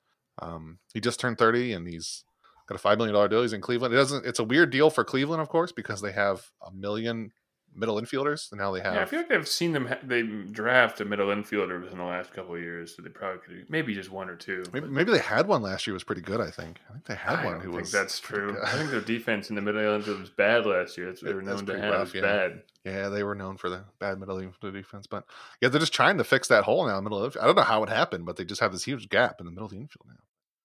um, 0.42 0.80
he 0.94 1.02
just 1.02 1.20
turned 1.20 1.38
thirty 1.38 1.74
and 1.74 1.88
he's 1.88 2.24
got 2.68 2.76
a 2.76 2.80
five 2.80 2.98
million 2.98 3.14
dollar 3.14 3.28
deal. 3.28 3.42
He's 3.42 3.54
in 3.54 3.62
Cleveland. 3.62 3.94
It 3.94 3.98
doesn't. 3.98 4.26
It's 4.26 4.40
a 4.40 4.44
weird 4.44 4.70
deal 4.70 4.90
for 4.90 5.04
Cleveland, 5.04 5.42
of 5.42 5.50
course, 5.50 5.72
because 5.72 6.02
they 6.02 6.12
have 6.14 6.44
a 6.66 6.72
million 6.72 7.32
middle 7.76 8.00
infielders, 8.02 8.52
and 8.52 8.60
now 8.60 8.72
they 8.72 8.82
have. 8.82 8.96
Yeah, 8.96 9.02
I 9.02 9.06
feel 9.06 9.20
like 9.20 9.32
I've 9.32 9.48
seen 9.48 9.72
them. 9.72 9.90
They 10.04 10.22
draft 10.24 11.02
a 11.02 11.06
middle 11.06 11.28
infielder 11.28 11.92
in 11.92 11.98
the 11.98 12.04
last 12.04 12.34
couple 12.34 12.56
of 12.56 12.62
years, 12.62 12.96
so 12.96 13.02
they 13.02 13.10
probably 13.10 13.40
could 13.40 13.70
maybe 13.70 13.94
just 13.94 14.12
one 14.12 14.30
or 14.30 14.36
two. 14.36 14.64
Maybe, 14.74 14.88
maybe 14.88 15.12
they 15.12 15.20
had 15.20 15.48
one 15.48 15.62
last 15.62 15.88
year 15.88 15.94
was 15.94 16.04
pretty 16.04 16.22
good. 16.22 16.42
I 16.42 16.52
think. 16.52 16.80
I 16.90 16.94
think 16.94 17.06
they 17.06 17.16
had 17.16 17.40
I 17.40 17.46
one 17.46 17.60
who 17.60 17.72
think 17.72 17.82
was. 17.82 17.92
That's 17.92 18.20
true. 18.20 18.58
I 18.64 18.72
think 18.72 18.92
their 18.92 19.02
defense 19.02 19.50
in 19.50 19.56
the 19.56 19.62
middle 19.62 19.82
infield 19.96 20.20
was 20.20 20.30
bad 20.30 20.66
last 20.66 20.98
year. 20.98 21.08
That's 21.08 21.22
what 21.22 21.30
they 21.30 21.36
were 21.36 21.42
known 21.42 21.66
to 21.66 21.80
have. 21.80 21.94
Rough, 21.94 22.16
yeah. 22.16 22.22
Bad. 22.22 22.64
Yeah, 22.86 23.10
they 23.10 23.24
were 23.24 23.36
known 23.36 23.58
for 23.58 23.70
the 23.70 23.84
bad 24.00 24.20
middle 24.20 24.38
infield 24.40 24.74
defense, 24.74 25.08
but 25.08 25.26
yeah, 25.62 25.70
they're 25.70 25.80
just 25.80 25.94
trying 25.94 26.18
to 26.18 26.24
fix 26.24 26.48
that 26.50 26.66
hole 26.66 26.86
now 26.86 26.98
in 26.98 27.04
the 27.04 27.10
middle 27.10 27.24
of. 27.24 27.38
I 27.42 27.46
don't 27.46 27.56
know 27.56 27.64
how 27.64 27.84
it 27.84 27.90
happened, 27.90 28.26
but 28.26 28.36
they 28.36 28.46
just 28.46 28.62
have 28.62 28.72
this 28.72 28.84
huge 28.84 29.10
gap 29.10 29.40
in 29.40 29.46
the 29.46 29.52
middle 29.52 29.66
of 29.66 29.72
the 29.72 29.78
infield 29.78 30.06
now. 30.08 30.16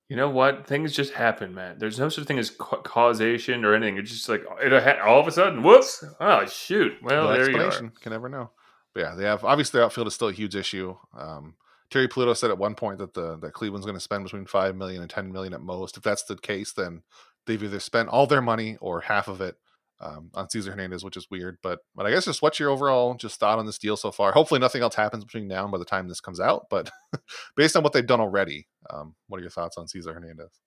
You 0.08 0.16
know 0.16 0.31
what? 0.31 0.66
Things 0.66 0.93
just 0.93 1.12
happen, 1.12 1.55
man. 1.55 1.76
There's 1.78 1.99
no 1.99 2.08
such 2.08 2.25
thing 2.25 2.38
as 2.38 2.50
ca- 2.50 2.81
causation 2.81 3.64
or 3.64 3.75
anything. 3.75 3.99
It's 3.99 4.10
just 4.10 4.28
like 4.28 4.43
it 4.60 5.00
all 5.00 5.20
of 5.20 5.28
a 5.28 5.32
sudden, 5.32 5.62
whoops! 5.62 6.02
Oh 6.19 6.46
shoot! 6.46 6.94
Well, 7.02 7.25
no 7.25 7.32
there 7.32 7.50
you 7.50 7.60
are. 7.60 7.70
Can 8.00 8.12
never 8.12 8.28
know. 8.31 8.50
But 8.94 9.00
yeah, 9.00 9.14
they 9.14 9.25
have 9.25 9.44
obviously 9.44 9.78
their 9.78 9.84
outfield 9.84 10.06
is 10.06 10.14
still 10.14 10.28
a 10.28 10.32
huge 10.32 10.56
issue. 10.56 10.96
Um, 11.16 11.56
Terry 11.90 12.08
Pluto 12.08 12.32
said 12.32 12.50
at 12.50 12.58
one 12.58 12.75
point 12.75 12.99
that 12.99 13.12
the 13.12 13.37
that 13.38 13.52
Cleveland's 13.52 13.87
going 13.87 13.96
to 13.96 14.00
spend 14.00 14.25
between 14.25 14.46
five 14.46 14.75
million 14.75 15.02
and 15.02 15.10
ten 15.10 15.31
million 15.31 15.52
at 15.52 15.60
most. 15.60 15.99
If 15.99 16.02
that's 16.02 16.22
the 16.22 16.37
case, 16.37 16.72
then 16.72 17.02
they've 17.46 17.62
either 17.62 17.81
spent 17.81 18.08
all 18.08 18.26
their 18.26 18.43
money 18.43 18.78
or 18.81 19.02
half 19.02 19.28
of 19.28 19.43
it 19.43 19.56
um, 20.00 20.30
on 20.34 20.48
Cesar 20.48 20.70
Hernandez, 20.70 21.04
which 21.04 21.16
is 21.16 21.30
weird. 21.30 21.58
But 21.62 21.80
but 21.94 22.06
I 22.06 22.10
guess 22.10 22.24
just 22.24 22.42
what's 22.42 22.58
your 22.58 22.70
overall 22.70 23.14
just 23.14 23.40
thought 23.40 23.58
on 23.58 23.66
this 23.66 23.78
deal 23.78 23.96
so 23.96 24.10
far? 24.10 24.32
Hopefully 24.32 24.60
nothing 24.60 24.82
else 24.82 24.94
happens 24.94 25.24
between 25.24 25.48
now 25.48 25.64
and 25.64 25.72
by 25.72 25.78
the 25.78 25.84
time 25.84 26.08
this 26.08 26.20
comes 26.20 26.40
out. 26.40 26.66
But 26.70 26.90
based 27.56 27.76
on 27.76 27.82
what 27.82 27.92
they've 27.92 28.06
done 28.06 28.20
already, 28.20 28.68
um, 28.90 29.14
what 29.28 29.38
are 29.38 29.42
your 29.42 29.50
thoughts 29.50 29.76
on 29.76 29.88
Cesar 29.88 30.12
Hernandez? 30.12 30.60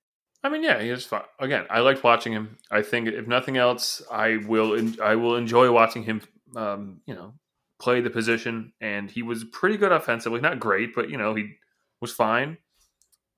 I 0.43 0.49
mean, 0.49 0.63
yeah, 0.63 0.81
he 0.81 0.89
is 0.89 1.05
fun. 1.05 1.21
Again, 1.39 1.65
I 1.69 1.81
liked 1.81 2.03
watching 2.03 2.33
him. 2.33 2.57
I 2.71 2.81
think 2.81 3.07
if 3.07 3.27
nothing 3.27 3.57
else, 3.57 4.01
I 4.11 4.37
will 4.47 4.75
en- 4.75 4.97
I 5.01 5.15
will 5.15 5.35
enjoy 5.35 5.71
watching 5.71 6.03
him. 6.03 6.21
Um, 6.55 7.01
you 7.05 7.15
know, 7.15 7.33
play 7.79 8.01
the 8.01 8.09
position, 8.09 8.73
and 8.81 9.09
he 9.09 9.23
was 9.23 9.43
pretty 9.43 9.77
good 9.77 9.91
offensively. 9.91 10.41
Not 10.41 10.59
great, 10.59 10.95
but 10.95 11.09
you 11.09 11.17
know, 11.17 11.35
he 11.35 11.55
was 12.01 12.11
fine. 12.11 12.57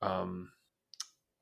Um, 0.02 0.50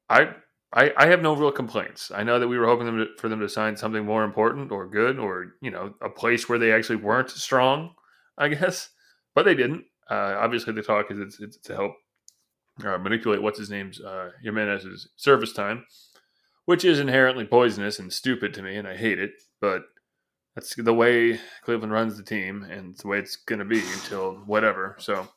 I 0.10 0.34
I, 0.74 0.94
I 0.96 1.08
have 1.08 1.22
no 1.22 1.36
real 1.36 1.52
complaints. 1.52 2.12
I 2.14 2.24
know 2.24 2.40
that 2.40 2.48
we 2.48 2.58
were 2.58 2.66
hoping 2.66 2.86
them 2.86 2.98
to, 2.98 3.08
for 3.18 3.28
them 3.28 3.42
to 3.42 3.50
sign 3.50 3.76
something 3.76 4.06
more 4.06 4.24
important 4.24 4.72
or 4.72 4.88
good 4.88 5.20
or 5.20 5.56
you 5.62 5.72
know 5.72 5.94
a 6.02 6.10
place 6.10 6.48
where 6.48 6.60
they 6.60 6.72
actually 6.72 6.98
weren't 6.98 7.30
strong, 7.30 7.92
I 8.38 8.50
guess, 8.50 8.90
but 9.36 9.44
they 9.44 9.56
didn't. 9.56 9.86
Uh, 10.10 10.38
obviously, 10.40 10.74
the 10.74 10.82
talk 10.82 11.12
is 11.12 11.20
it's, 11.20 11.40
it's 11.40 11.58
to 11.58 11.76
help 11.76 11.94
uh, 12.86 12.98
manipulate 12.98 13.42
what's 13.42 13.60
his 13.60 13.70
name's 13.70 14.00
uh, 14.00 14.32
Giménez's 14.44 15.10
service 15.16 15.54
time, 15.54 15.86
which 16.66 16.86
is 16.86 17.00
inherently 17.00 17.46
poisonous 17.46 18.00
and 18.00 18.12
stupid 18.12 18.54
to 18.54 18.62
me, 18.62 18.78
and 18.78 18.88
I 18.88 18.96
hate 18.96 19.20
it. 19.20 19.32
But 19.60 19.84
that's 20.56 20.76
the 20.76 20.94
way 20.94 21.40
Cleveland 21.64 21.94
runs 21.94 22.18
the 22.18 22.24
team, 22.24 22.64
and 22.64 22.92
it's 22.92 23.02
the 23.02 23.08
way 23.10 23.20
it's 23.20 23.36
going 23.36 23.60
to 23.60 23.66
be 23.66 23.80
until 23.80 24.36
whatever. 24.46 24.96
So, 25.00 25.28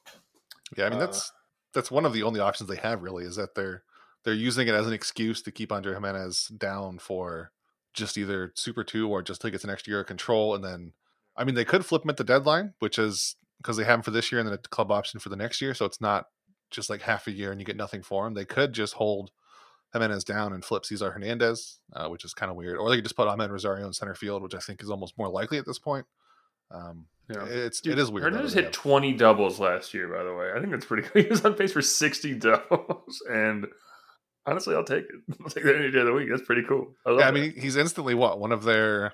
yeah, 0.76 0.87
I 0.87 0.91
mean 0.91 0.99
that's 1.00 1.31
uh, 1.31 1.33
that's 1.73 1.91
one 1.91 2.05
of 2.05 2.12
the 2.12 2.23
only 2.23 2.41
options 2.41 2.69
they 2.69 2.76
have 2.76 3.03
really 3.03 3.25
is 3.25 3.37
that 3.37 3.57
they're 3.57 3.83
they're 4.25 4.35
using 4.35 4.69
it 4.69 4.75
as 4.75 4.87
an 4.87 4.93
excuse 4.93 5.43
to 5.43 5.52
keep 5.52 5.71
Andre 5.71 5.95
Giménez 5.95 6.57
down 6.59 6.99
for 6.99 7.52
just 7.93 8.19
either 8.19 8.52
Super 8.57 8.85
Two 8.85 9.09
or 9.09 9.23
just 9.23 9.40
take 9.40 9.54
it's 9.54 9.64
an 9.64 9.71
extra 9.71 9.93
year 9.93 10.00
of 10.00 10.07
control. 10.07 10.54
And 10.54 10.64
then, 10.64 10.93
I 11.37 11.45
mean, 11.45 11.54
they 11.54 11.64
could 11.64 11.87
flip 11.87 12.04
him 12.04 12.11
at 12.11 12.16
the 12.16 12.25
deadline, 12.25 12.75
which 12.78 12.99
is 12.99 13.37
because 13.59 13.76
they 13.76 13.85
have 13.85 14.00
him 14.00 14.02
for 14.02 14.11
this 14.11 14.33
year 14.33 14.40
and 14.40 14.49
then 14.49 14.54
a 14.54 14.59
club 14.59 14.90
option 14.90 15.21
for 15.21 15.28
the 15.28 15.37
next 15.37 15.61
year. 15.61 15.75
So 15.75 15.85
it's 15.85 16.00
not 16.00 16.26
just 16.71 16.90
like 16.90 17.02
half 17.02 17.26
a 17.26 17.33
year 17.33 17.52
and 17.52 17.61
you 17.61 17.64
get 17.64 17.76
nothing 17.76 18.02
for 18.02 18.26
him. 18.26 18.35
They 18.35 18.45
could 18.45 18.73
just 18.73 18.95
hold 18.95 19.31
Giménez 19.95 20.25
down 20.25 20.52
and 20.52 20.64
flip 20.64 20.85
Cesar 20.85 21.12
Hernandez, 21.12 21.78
uh, 21.95 22.09
which 22.09 22.25
is 22.25 22.35
kind 22.35 22.50
of 22.50 22.57
weird. 22.57 22.76
Or 22.76 22.90
they 22.90 22.97
could 22.97 23.04
just 23.04 23.16
put 23.16 23.28
Amed 23.28 23.50
Rosario 23.50 23.87
in 23.87 23.93
center 23.93 24.14
field, 24.14 24.43
which 24.43 24.54
I 24.54 24.59
think 24.59 24.83
is 24.83 24.90
almost 24.90 25.16
more 25.16 25.28
likely 25.28 25.59
at 25.59 25.66
this 25.66 25.78
point. 25.78 26.07
Um, 26.71 27.07
yeah. 27.31 27.45
it's 27.47 27.81
Dude, 27.81 27.93
it 27.93 27.99
is 27.99 28.11
weird. 28.11 28.25
Hernandez 28.25 28.52
hit 28.54 28.73
twenty 28.73 29.12
doubles 29.12 29.61
last 29.61 29.95
year, 29.95 30.09
by 30.09 30.25
the 30.25 30.35
way. 30.35 30.50
I 30.54 30.61
think 30.61 30.73
that's 30.73 30.85
pretty. 30.85 31.09
Good. 31.12 31.25
He 31.25 31.31
was 31.31 31.45
on 31.45 31.54
pace 31.54 31.73
for 31.73 31.83
sixty 31.83 32.35
doubles, 32.35 33.23
and 33.31 33.66
honestly, 34.47 34.75
I'll 34.75 34.85
take 34.85 35.05
it. 35.05 35.37
I'll 35.43 35.51
take 35.51 35.65
that 35.65 35.77
any 35.77 35.91
day 35.91 36.01
of 36.01 36.07
the 36.07 36.13
week. 36.13 36.29
That's 36.31 36.43
pretty 36.43 36.63
cool. 36.63 36.95
I, 37.07 37.13
yeah, 37.13 37.29
I 37.29 37.31
mean, 37.31 37.55
he's 37.57 37.77
instantly 37.77 38.15
what 38.15 38.41
one 38.41 38.53
of 38.53 38.65
their. 38.65 39.13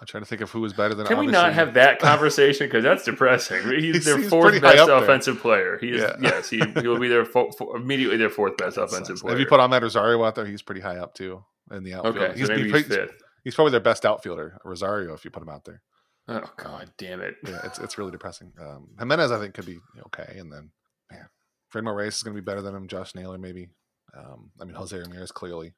I'm 0.00 0.06
trying 0.06 0.22
to 0.22 0.28
think 0.28 0.42
of 0.42 0.50
who 0.50 0.64
is 0.64 0.72
better 0.72 0.94
than. 0.94 1.06
Can 1.06 1.18
we 1.18 1.26
not 1.26 1.52
have 1.54 1.74
that 1.74 1.98
conversation 2.00 2.66
because 2.68 2.84
that's 2.84 3.04
depressing? 3.04 3.62
He's 3.68 4.06
he 4.06 4.12
their 4.12 4.22
fourth 4.28 4.60
best 4.62 4.88
offensive 4.88 5.34
there. 5.34 5.42
player. 5.42 5.78
He 5.80 5.90
is, 5.90 6.02
yeah. 6.02 6.16
yes, 6.20 6.48
he, 6.48 6.58
will 6.58 7.00
be 7.00 7.08
their 7.08 7.24
fo- 7.24 7.50
fo- 7.50 7.74
immediately 7.74 8.16
their 8.16 8.30
fourth 8.30 8.56
best 8.56 8.76
offensive 8.76 9.18
player. 9.18 9.34
If 9.34 9.40
you 9.40 9.46
put 9.46 9.58
Amed 9.58 9.82
Rosario 9.82 10.22
out 10.24 10.36
there, 10.36 10.46
he's 10.46 10.62
pretty 10.62 10.82
high 10.82 10.98
up 10.98 11.14
too 11.14 11.42
in 11.72 11.82
the 11.82 11.94
outfield. 11.94 12.16
Okay, 12.16 12.38
he's, 12.38 12.46
so 12.46 12.54
maybe 12.54 12.70
he's, 12.70 12.86
he's 12.86 12.86
fifth. 12.86 13.22
he's 13.42 13.54
probably 13.56 13.72
their 13.72 13.80
best 13.80 14.06
outfielder, 14.06 14.58
Rosario, 14.64 15.14
if 15.14 15.24
you 15.24 15.32
put 15.32 15.42
him 15.42 15.48
out 15.48 15.64
there. 15.64 15.82
Oh 16.28 16.44
god 16.56 16.92
damn 16.98 17.20
it! 17.20 17.36
Yeah, 17.44 17.60
it's 17.64 17.78
it's 17.78 17.98
really 17.98 18.12
depressing. 18.12 18.52
Um, 18.60 18.90
Giménez, 18.96 19.34
I 19.34 19.40
think, 19.40 19.54
could 19.54 19.66
be 19.66 19.78
okay, 20.06 20.36
and 20.38 20.52
then 20.52 20.70
man, 21.10 21.28
Franmil 21.72 21.96
Reyes 21.96 22.16
is 22.16 22.22
going 22.22 22.36
to 22.36 22.40
be 22.40 22.44
better 22.44 22.62
than 22.62 22.74
him. 22.74 22.86
Josh 22.86 23.14
Naylor, 23.14 23.38
maybe. 23.38 23.70
Um, 24.16 24.50
I 24.60 24.64
mean, 24.64 24.74
Jose 24.74 24.96
Ramirez 24.96 25.32
clearly. 25.32 25.72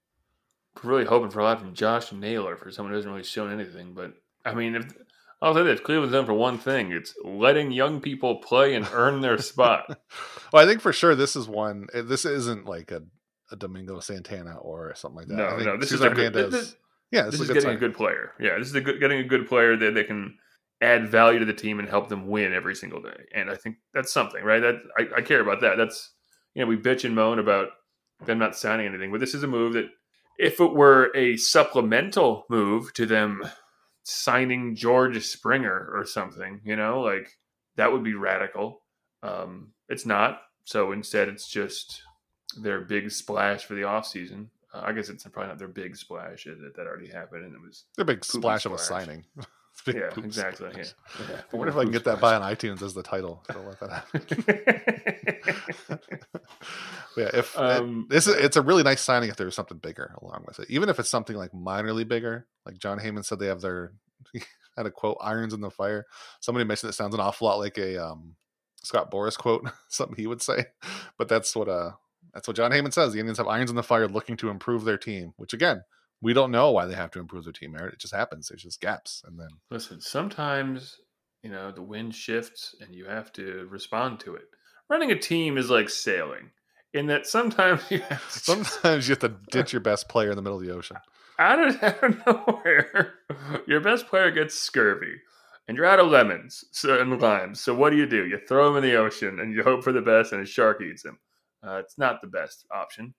We're 0.83 0.91
Really 0.91 1.05
hoping 1.05 1.31
for 1.31 1.41
a 1.41 1.45
lot 1.45 1.61
from 1.61 1.75
Josh 1.75 2.13
Naylor 2.13 2.57
for 2.57 2.71
someone 2.71 2.93
who 2.93 2.97
hasn't 2.97 3.13
really 3.13 3.25
shown 3.25 3.53
anything. 3.53 3.93
But 3.93 4.15
I 4.45 4.55
mean, 4.55 4.77
if 4.77 4.87
I'll 5.43 5.55
say 5.55 5.63
this, 5.65 5.81
Cleveland's 5.81 6.13
done 6.13 6.27
for 6.27 6.35
one 6.35 6.59
thing: 6.59 6.93
it's 6.93 7.15
letting 7.25 7.73
young 7.73 8.01
people 8.01 8.37
play 8.37 8.75
and 8.75 8.87
earn 8.93 9.21
their 9.21 9.39
spot. 9.43 9.99
well, 10.53 10.63
I 10.63 10.67
think 10.67 10.81
for 10.81 10.93
sure 10.93 11.15
this 11.15 11.35
is 11.37 11.49
one. 11.49 11.89
eh, 11.93 12.03
This 12.03 12.25
isn't 12.25 12.67
like 12.67 12.93
a, 12.93 13.03
a 13.51 13.57
Domingo 13.57 13.99
Santana 14.01 14.57
or 14.59 14.95
something 14.95 15.17
like 15.19 15.29
that. 15.29 15.41
I 15.41 15.51
no, 15.51 15.57
think 15.57 15.67
no, 15.67 15.77
this 15.79 15.93
is 15.93 15.99
Cesar 16.01 16.13
a 16.13 16.15
good, 16.15 16.33
this, 16.53 16.77
yeah, 17.11 17.23
this 17.25 17.33
this, 17.33 17.41
is 17.41 17.41
is 17.41 17.51
a 17.51 17.53
good 17.55 17.63
getting 17.63 17.77
a 17.77 17.81
good 17.81 17.95
player. 17.95 18.33
Yeah, 18.39 18.59
this 18.59 18.69
is 18.69 18.75
a 18.77 18.81
good, 18.81 19.01
getting 19.01 19.19
a 19.19 19.25
good 19.25 19.49
player 19.49 19.77
that 19.77 19.95
they 19.95 20.05
can 20.05 20.39
add 20.81 21.09
value 21.09 21.41
to 21.41 21.45
the 21.45 21.53
team 21.53 21.81
and 21.81 21.89
help 21.89 22.09
them 22.09 22.29
win 22.29 22.55
every 22.55 22.77
single 22.77 23.03
day. 23.03 23.25
And 23.35 23.51
I 23.51 23.57
think 23.57 23.77
that's 23.93 24.13
something, 24.13 24.43
right? 24.45 24.61
That 24.61 24.77
I, 24.97 25.19
I 25.19 25.21
care 25.23 25.41
about 25.41 25.61
that. 25.63 25.77
That's 25.77 26.13
you 26.55 26.63
know 26.63 26.69
we 26.69 26.77
bitch 26.77 27.05
and 27.05 27.15
moan 27.15 27.41
about 27.41 27.69
them 28.27 28.39
not 28.39 28.57
signing 28.57 28.87
anything, 28.87 29.11
but 29.11 29.21
this 29.21 29.35
is 29.35 29.43
a 29.43 29.49
move 29.49 29.75
that 29.75 29.89
if 30.39 30.61
it 30.61 30.73
were 30.73 31.11
a 31.15 31.37
supplemental 31.37 32.45
move 32.49 32.93
to 32.95 33.07
them 33.07 33.43
signing 34.03 34.75
George 34.75 35.23
Springer 35.25 35.91
or 35.95 36.05
something, 36.05 36.61
you 36.65 36.77
know, 36.77 37.00
like 37.00 37.39
that 37.77 37.93
would 37.93 38.03
be 38.03 38.15
radical. 38.15 38.83
Um, 39.23 39.73
it's 39.89 40.07
not. 40.07 40.41
So 40.65 40.93
instead, 40.93 41.29
it's 41.29 41.49
just 41.49 42.03
their 42.57 42.81
big 42.81 43.11
splash 43.11 43.65
for 43.65 43.75
the 43.75 43.83
offseason. 43.83 44.47
Uh, 44.73 44.83
I 44.85 44.93
guess 44.93 45.09
it's 45.09 45.25
probably 45.25 45.49
not 45.49 45.59
their 45.59 45.69
big 45.69 45.97
splash. 45.97 46.47
It, 46.47 46.59
that 46.77 46.87
already 46.87 47.09
happened, 47.09 47.45
and 47.45 47.55
it 47.55 47.61
was 47.61 47.85
They're 47.97 48.05
big 48.05 48.21
Poopy 48.21 48.39
splash 48.39 48.67
of 48.67 48.73
a 48.73 48.79
signing. 48.79 49.25
It's 49.73 49.83
a 49.83 49.93
big 49.93 50.03
yeah, 50.03 50.11
poop 50.11 50.25
exactly. 50.25 50.71
Yeah. 50.77 50.85
yeah. 51.31 51.41
I 51.53 51.57
wonder 51.57 51.71
if 51.71 51.77
I 51.77 51.83
can 51.83 51.93
get 51.93 52.05
that 52.05 52.21
by 52.21 52.35
on 52.35 52.43
iTunes 52.43 52.83
as 52.83 52.95
the 52.95 53.03
title. 53.03 53.45
So 53.50 53.61
let 53.61 53.81
that 53.81 53.91
happen. 53.91 56.00
yeah, 57.17 57.31
if 57.35 57.59
Um, 57.59 58.07
this 58.11 58.27
is 58.27 58.35
it's 58.37 58.57
a 58.57 58.62
really 58.62 58.83
nice 58.83 59.00
signing 59.00 59.31
if 59.31 59.37
there's 59.37 59.55
something 59.55 59.79
bigger 59.79 60.15
along 60.21 60.45
with 60.47 60.61
it. 60.61 60.71
Even 60.71 60.89
if 60.89 60.99
it's 60.99 61.09
something 61.09 61.37
like 61.37 61.53
minorly 61.53 62.07
bigger, 62.07 62.47
like 62.67 62.79
Jon 62.79 62.99
Heyman 62.99 63.25
said 63.25 63.39
they 63.39 63.47
have 63.47 63.61
their 63.61 63.93
had 64.77 64.87
a 64.87 64.91
quote 64.91 65.19
irons 65.21 65.55
in 65.55 65.61
the 65.61 65.71
fire. 65.71 66.07
Somebody 66.41 66.65
mentioned 66.65 66.91
it 66.91 66.95
sounds 66.95 67.15
an 67.15 67.21
awful 67.21 67.47
lot 67.47 67.59
like 67.59 67.79
a 67.79 68.05
um, 68.05 68.37
Scott 68.83 69.11
Boras 69.11 69.37
quote, 69.37 69.69
something 69.89 70.17
he 70.17 70.27
would 70.27 70.43
say. 70.43 70.67
But 71.19 71.29
that's 71.29 71.55
what 71.55 71.69
uh 71.69 71.93
that's 72.35 72.47
what 72.47 72.57
Jon 72.57 72.71
Heyman 72.71 72.93
says. 72.93 73.12
The 73.12 73.21
Indians 73.21 73.39
have 73.39 73.49
irons 73.49 73.71
in 73.71 73.77
the 73.77 73.83
fire 73.83 74.09
looking 74.09 74.37
to 74.39 74.50
improve 74.50 74.85
their 74.85 74.99
team, 74.99 75.33
which 75.37 75.53
again, 75.53 75.83
we 76.23 76.33
don't 76.33 76.50
know 76.50 76.71
why 76.71 76.87
they 76.87 76.95
have 76.95 77.11
to 77.12 77.19
improve 77.19 77.45
their 77.45 77.53
team, 77.53 77.75
Eric. 77.79 77.95
It 77.95 78.00
just 78.00 78.15
happens. 78.15 78.49
There's 78.49 78.62
just 78.62 78.81
gaps. 78.81 79.23
And 79.27 79.39
then 79.39 79.49
Listen, 79.71 80.00
sometimes 80.00 80.97
you 81.43 81.50
know 81.50 81.71
the 81.73 81.83
wind 81.83 82.15
shifts 82.15 82.75
and 82.81 82.95
you 82.95 83.07
have 83.07 83.33
to 83.35 83.67
respond 83.71 84.21
to 84.21 84.35
it. 84.35 84.45
Running 84.89 85.11
a 85.11 85.19
team 85.19 85.57
is 85.57 85.71
like 85.71 85.89
sailing, 85.89 86.50
in 86.93 87.07
that 87.07 87.27
sometimes 87.27 87.83
you 87.91 88.00
have 88.00 88.33
to 88.33 88.39
sometimes 88.39 89.09
you 89.09 89.12
have 89.12 89.21
to 89.21 89.37
ditch 89.50 89.73
your 89.73 89.81
best 89.81 90.09
player 90.09 90.31
in 90.31 90.37
the 90.37 90.43
middle 90.43 90.59
of 90.59 90.65
the 90.65 90.75
ocean. 90.75 90.97
out 91.39 91.59
of, 91.59 91.83
out 91.83 92.03
of 92.03 92.27
nowhere, 92.27 93.15
your 93.67 93.81
best 93.81 94.07
player 94.09 94.31
gets 94.31 94.55
scurvy, 94.55 95.15
and 95.69 95.77
you're 95.77 95.87
out 95.87 96.00
of 96.00 96.09
lemons 96.09 96.65
so, 96.73 97.00
and 97.00 97.21
limes. 97.21 97.61
So 97.61 97.75
what 97.75 97.91
do 97.91 97.97
you 97.97 98.07
do? 98.07 98.27
You 98.27 98.39
throw 98.47 98.69
him 98.69 98.77
in 98.77 98.83
the 98.83 98.97
ocean 98.97 99.41
and 99.41 99.55
you 99.55 99.62
hope 99.62 99.85
for 99.85 99.93
the 99.93 100.03
best, 100.03 100.33
and 100.33 100.43
a 100.43 100.47
shark 100.47 100.83
eats 100.83 101.05
him. 101.05 101.19
Uh, 101.67 101.77
it's 101.77 101.99
not 101.99 102.21
the 102.21 102.27
best 102.27 102.67
option. 102.73 103.15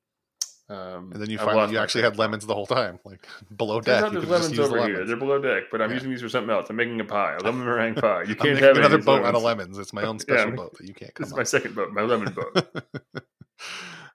Um, 0.72 1.12
And 1.12 1.22
then 1.22 1.30
you 1.30 1.38
find 1.38 1.72
you 1.72 1.78
actually 1.80 2.04
had 2.04 2.18
lemons 2.18 2.46
the 2.46 2.54
whole 2.56 2.66
time, 2.66 3.00
like 3.06 3.28
below 3.58 3.82
deck. 3.82 4.12
there's 4.12 4.26
lemons 4.26 4.58
over 4.60 4.86
here. 4.88 5.06
They're 5.06 5.18
below 5.18 5.40
deck, 5.42 5.64
but 5.72 5.82
I'm 5.82 5.90
Yeah. 5.90 5.96
using 5.96 6.12
these 6.12 6.22
for 6.22 6.30
something 6.30 6.50
else. 6.50 6.70
I'm 6.70 6.76
making 6.78 7.00
a 7.02 7.04
pie, 7.06 7.36
a 7.36 7.40
lemon 7.44 7.66
meringue 7.66 7.96
pie. 7.96 8.24
You 8.24 8.36
can't 8.36 8.58
have 8.60 8.78
another 8.78 9.00
boat 9.00 9.26
out 9.26 9.36
of 9.36 9.44
lemons. 9.44 9.72
lemons. 9.72 9.78
It's 9.80 9.92
my 9.94 10.04
own 10.04 10.20
special 10.26 10.48
I'm- 10.48 10.56
boat 10.56 10.78
that 10.78 10.88
you 10.88 10.94
can't 10.94 11.14
This 11.16 11.28
is 11.28 11.34
my 11.34 11.40
on. 11.40 11.46
second 11.46 11.76
boat, 11.76 11.92
my 11.92 12.02
lemon 12.04 12.34
boat. 12.34 12.54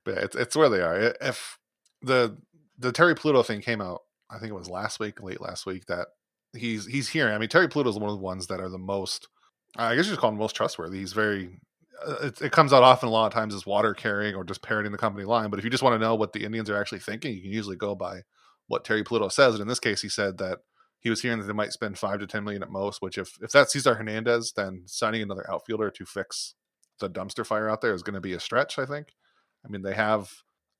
but 0.04 0.14
yeah, 0.14 0.20
it's 0.20 0.36
it's 0.36 0.56
where 0.56 0.68
they 0.68 0.80
are. 0.80 1.14
If 1.20 1.58
the 2.02 2.38
the 2.78 2.92
Terry 2.92 3.14
Pluto 3.14 3.42
thing 3.42 3.60
came 3.60 3.80
out, 3.80 4.02
I 4.30 4.38
think 4.38 4.50
it 4.50 4.54
was 4.56 4.68
last 4.70 4.98
week, 5.00 5.22
late 5.22 5.40
last 5.40 5.66
week, 5.66 5.86
that 5.86 6.08
he's 6.56 6.86
he's 6.86 7.08
here. 7.08 7.28
I 7.28 7.38
mean, 7.38 7.48
Terry 7.48 7.68
Pluto 7.68 7.90
is 7.90 7.98
one 7.98 8.10
of 8.10 8.16
the 8.16 8.22
ones 8.22 8.46
that 8.48 8.60
are 8.60 8.68
the 8.68 8.78
most. 8.78 9.28
I 9.76 9.94
guess 9.94 10.06
you 10.06 10.12
just 10.12 10.20
call 10.20 10.30
him 10.30 10.38
most 10.38 10.56
trustworthy. 10.56 10.98
He's 10.98 11.12
very. 11.12 11.60
Uh, 12.04 12.26
it, 12.26 12.42
it 12.42 12.52
comes 12.52 12.72
out 12.72 12.82
often 12.82 13.08
a 13.08 13.12
lot 13.12 13.26
of 13.26 13.32
times 13.32 13.54
as 13.54 13.66
water 13.66 13.94
carrying 13.94 14.34
or 14.34 14.44
just 14.44 14.62
parroting 14.62 14.92
the 14.92 14.98
company 14.98 15.24
line. 15.24 15.50
But 15.50 15.58
if 15.58 15.64
you 15.64 15.70
just 15.70 15.82
want 15.82 15.94
to 15.94 15.98
know 15.98 16.14
what 16.14 16.32
the 16.32 16.44
Indians 16.44 16.68
are 16.70 16.80
actually 16.80 17.00
thinking, 17.00 17.34
you 17.34 17.42
can 17.42 17.52
usually 17.52 17.76
go 17.76 17.94
by 17.94 18.22
what 18.68 18.84
Terry 18.84 19.04
Pluto 19.04 19.28
says. 19.28 19.54
And 19.54 19.62
in 19.62 19.68
this 19.68 19.80
case, 19.80 20.02
he 20.02 20.08
said 20.08 20.38
that 20.38 20.58
he 21.00 21.10
was 21.10 21.22
hearing 21.22 21.38
that 21.38 21.46
they 21.46 21.52
might 21.52 21.72
spend 21.72 21.98
five 21.98 22.18
to 22.20 22.26
ten 22.26 22.44
million 22.44 22.62
at 22.62 22.70
most. 22.70 23.00
Which, 23.00 23.18
if 23.18 23.38
if 23.40 23.50
that's 23.50 23.72
Cesar 23.72 23.94
Hernandez, 23.94 24.52
then 24.56 24.82
signing 24.86 25.22
another 25.22 25.48
outfielder 25.50 25.90
to 25.90 26.04
fix 26.04 26.54
the 26.98 27.10
dumpster 27.10 27.46
fire 27.46 27.68
out 27.68 27.80
there 27.80 27.94
is 27.94 28.02
going 28.02 28.14
to 28.14 28.20
be 28.20 28.32
a 28.32 28.40
stretch. 28.40 28.78
I 28.78 28.86
think. 28.86 29.14
I 29.64 29.68
mean, 29.68 29.82
they 29.82 29.94
have. 29.94 30.30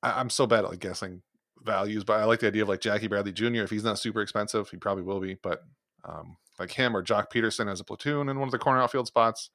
I, 0.03 0.19
I'm 0.19 0.31
so 0.31 0.47
bad 0.47 0.65
at 0.65 0.71
like 0.71 0.81
guessing 0.81 1.23
values, 1.63 2.05
but 2.05 2.21
I 2.21 2.25
like 2.25 2.41
the 2.41 2.49
idea 2.49 2.63
of 2.63 2.69
like 2.69 2.81
Jackie 2.81 3.09
Bradley 3.09 3.33
Jr. 3.33 3.63
If 3.63 3.71
he's 3.71 3.85
not 3.85 3.99
super 3.99 4.21
expensive, 4.21 4.69
he 4.71 4.77
probably 4.77 5.05
will 5.05 5.21
be. 5.21 5.37
But 5.43 5.63
um, 6.05 6.37
like 6.59 6.73
him 6.73 6.97
or 6.97 7.03
Joc 7.03 7.27
Pederson 7.33 7.71
as 7.71 7.81
a 7.81 7.85
platoon 7.85 8.29
in 8.29 8.39
one 8.39 8.49
of 8.49 8.53
the 8.53 8.59
corner 8.59 8.81
outfield 8.81 9.07
spots. 9.07 9.51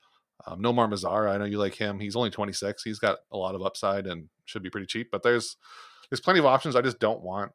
Um, 0.47 0.61
Nomar 0.61 0.89
Mazara, 0.91 1.31
I 1.31 1.37
know 1.37 1.45
you 1.45 1.57
like 1.59 1.75
him. 1.75 1.99
He's 1.99 2.15
only 2.15 2.29
26. 2.29 2.83
He's 2.83 2.99
got 2.99 3.19
a 3.31 3.37
lot 3.37 3.55
of 3.55 3.61
upside 3.61 4.07
and 4.07 4.29
should 4.45 4.63
be 4.63 4.69
pretty 4.69 4.87
cheap. 4.87 5.09
But 5.11 5.23
there's 5.23 5.57
there's 6.09 6.19
plenty 6.21 6.39
of 6.39 6.45
options. 6.45 6.75
I 6.75 6.81
just 6.81 6.99
don't 6.99 7.21
want 7.21 7.51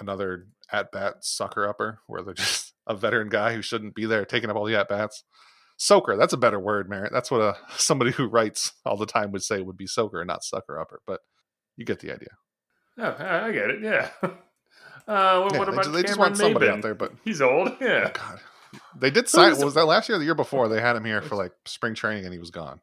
another 0.00 0.46
at 0.72 0.90
bat 0.92 1.16
sucker 1.20 1.68
upper 1.68 2.00
where 2.06 2.22
they're 2.22 2.34
just 2.34 2.72
a 2.86 2.94
veteran 2.96 3.28
guy 3.28 3.54
who 3.54 3.62
shouldn't 3.62 3.94
be 3.94 4.06
there 4.06 4.24
taking 4.24 4.50
up 4.50 4.56
all 4.56 4.64
the 4.64 4.76
at 4.78 4.88
bats. 4.88 5.24
Soaker, 5.78 6.16
that's 6.16 6.32
a 6.32 6.36
better 6.38 6.60
word, 6.60 6.88
Merritt. 6.88 7.12
That's 7.12 7.30
what 7.30 7.40
a 7.40 7.56
somebody 7.76 8.12
who 8.12 8.26
writes 8.26 8.72
all 8.84 8.96
the 8.96 9.06
time 9.06 9.32
would 9.32 9.42
say 9.42 9.60
would 9.62 9.76
be 9.76 9.86
soaker, 9.86 10.20
and 10.20 10.28
not 10.28 10.44
sucker 10.44 10.78
upper. 10.78 11.00
But 11.06 11.20
you 11.76 11.84
get 11.84 12.00
the 12.00 12.12
idea. 12.12 12.28
Oh, 12.98 13.16
I 13.18 13.50
get 13.52 13.70
it. 13.70 13.82
Yeah. 13.82 14.10
Uh, 15.08 15.40
what, 15.42 15.52
Yeah, 15.52 15.58
what 15.58 15.64
they, 15.66 15.72
about 15.72 15.84
ju- 15.84 15.90
they 15.90 16.02
just 16.02 16.16
want 16.18 16.36
somebody 16.36 16.66
Maybin? 16.66 16.76
out 16.76 16.82
there, 16.82 16.94
but 16.94 17.12
He's 17.24 17.42
old. 17.42 17.72
Yeah. 17.80 18.12
God, 18.14 18.38
they 18.96 19.10
did 19.10 19.28
sign. 19.28 19.58
Was 19.58 19.74
that 19.74 19.84
last 19.86 20.08
year 20.08 20.16
or 20.16 20.18
the 20.18 20.24
year 20.24 20.34
before? 20.34 20.68
They 20.68 20.80
had 20.80 20.96
him 20.96 21.04
here 21.04 21.22
for 21.22 21.36
like 21.36 21.52
spring 21.64 21.94
training, 21.94 22.24
and 22.24 22.32
he 22.32 22.38
was 22.38 22.50
gone. 22.50 22.80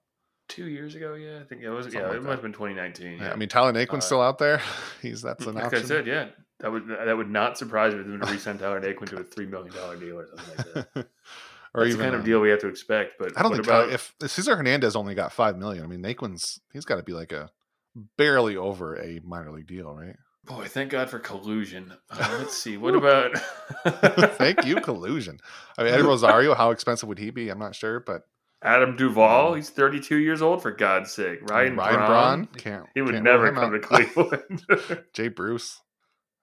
Two 0.48 0.66
years 0.66 0.96
ago. 0.96 1.14
Yeah, 1.14 1.40
I 1.40 1.44
think 1.44 1.62
it 1.62 1.70
was. 1.70 1.86
Something 1.86 2.02
yeah, 2.02 2.08
like 2.08 2.18
it 2.18 2.24
that. 2.24 2.28
must 2.28 2.36
have 2.38 2.42
been 2.42 2.54
2019. 2.54 3.18
Yeah, 3.18 3.24
Yeah. 3.24 3.32
I 3.32 3.36
mean, 3.36 3.50
Tyler 3.50 3.72
Naquin's 3.74 4.04
Uh, 4.06 4.08
still 4.08 4.22
out 4.22 4.40
there. 4.40 4.62
He's 5.02 5.22
that's 5.22 5.46
an 5.46 5.56
like 5.56 5.66
option. 5.66 5.84
I 5.84 5.86
said, 5.86 6.08
yeah, 6.08 6.30
that 6.60 6.72
would 6.72 6.88
that 6.88 7.16
would 7.16 7.30
not 7.30 7.58
surprise 7.58 7.94
me 7.94 8.02
if 8.02 8.08
them 8.08 8.20
to 8.20 8.32
re-sign 8.32 8.58
Tyler 8.58 8.82
Naquin 8.82 9.08
to 9.10 9.18
a 9.18 9.24
three 9.24 9.46
million 9.46 9.74
dollar 9.74 9.96
deal 9.96 10.20
or 10.20 10.28
something 10.28 10.56
like 10.58 10.94
that. 10.94 11.08
or 11.76 11.84
That's 11.84 11.94
even 11.94 11.98
the 12.00 12.04
kind 12.04 12.16
of 12.16 12.24
deal 12.26 12.40
we 12.42 12.50
have 12.50 12.60
to 12.62 12.68
expect. 12.68 13.14
But 13.20 13.38
I 13.38 13.44
don't 13.44 13.52
think 13.52 13.64
about 13.66 13.84
Tyler, 13.84 13.94
if 13.94 14.16
if 14.24 14.32
Cesar 14.32 14.56
Hernandez 14.56 14.96
only 14.96 15.14
got 15.16 15.32
five 15.32 15.58
million. 15.58 15.84
I 15.84 15.88
mean, 15.88 16.02
Naquin's 16.02 16.60
he's 16.74 16.86
got 16.86 16.96
to 16.96 17.04
be 17.04 17.14
like 17.14 17.32
a 17.32 17.52
barely 18.18 18.56
over 18.58 18.96
a 19.00 19.20
minor 19.24 19.52
league 19.52 19.68
deal, 19.68 19.94
right? 19.94 20.16
Boy, 20.46 20.66
thank 20.68 20.92
God 20.92 21.10
for 21.10 21.20
collusion. 21.20 21.94
Uh, 22.10 22.38
let's 22.40 22.58
see. 22.58 22.78
What 22.78 22.96
about? 22.96 23.38
Thank 24.38 24.66
you, 24.66 24.78
collusion. 24.78 25.40
I 25.78 25.84
mean, 25.84 25.94
Eddie 25.94 26.04
Rosario, 26.08 26.54
how 26.56 26.72
expensive 26.72 27.08
would 27.10 27.20
he 27.20 27.30
be? 27.30 27.50
I'm 27.50 27.60
not 27.60 27.76
sure, 27.76 28.00
but 28.00 28.24
Adam 28.62 28.96
Duvall. 28.96 29.54
He's 29.54 29.70
32 29.70 30.18
years 30.18 30.42
old. 30.42 30.62
For 30.62 30.72
God's 30.72 31.12
sake, 31.12 31.50
Ryan, 31.50 31.76
Ryan 31.76 31.96
Braun. 31.96 32.08
Braun 32.08 32.46
can't. 32.58 32.86
He 32.94 33.02
would 33.02 33.14
can't 33.14 33.24
never 33.24 33.52
come 33.52 33.64
out. 33.64 33.70
to 33.70 33.80
Cleveland. 33.80 34.66
Jay 35.14 35.28
Bruce. 35.28 35.82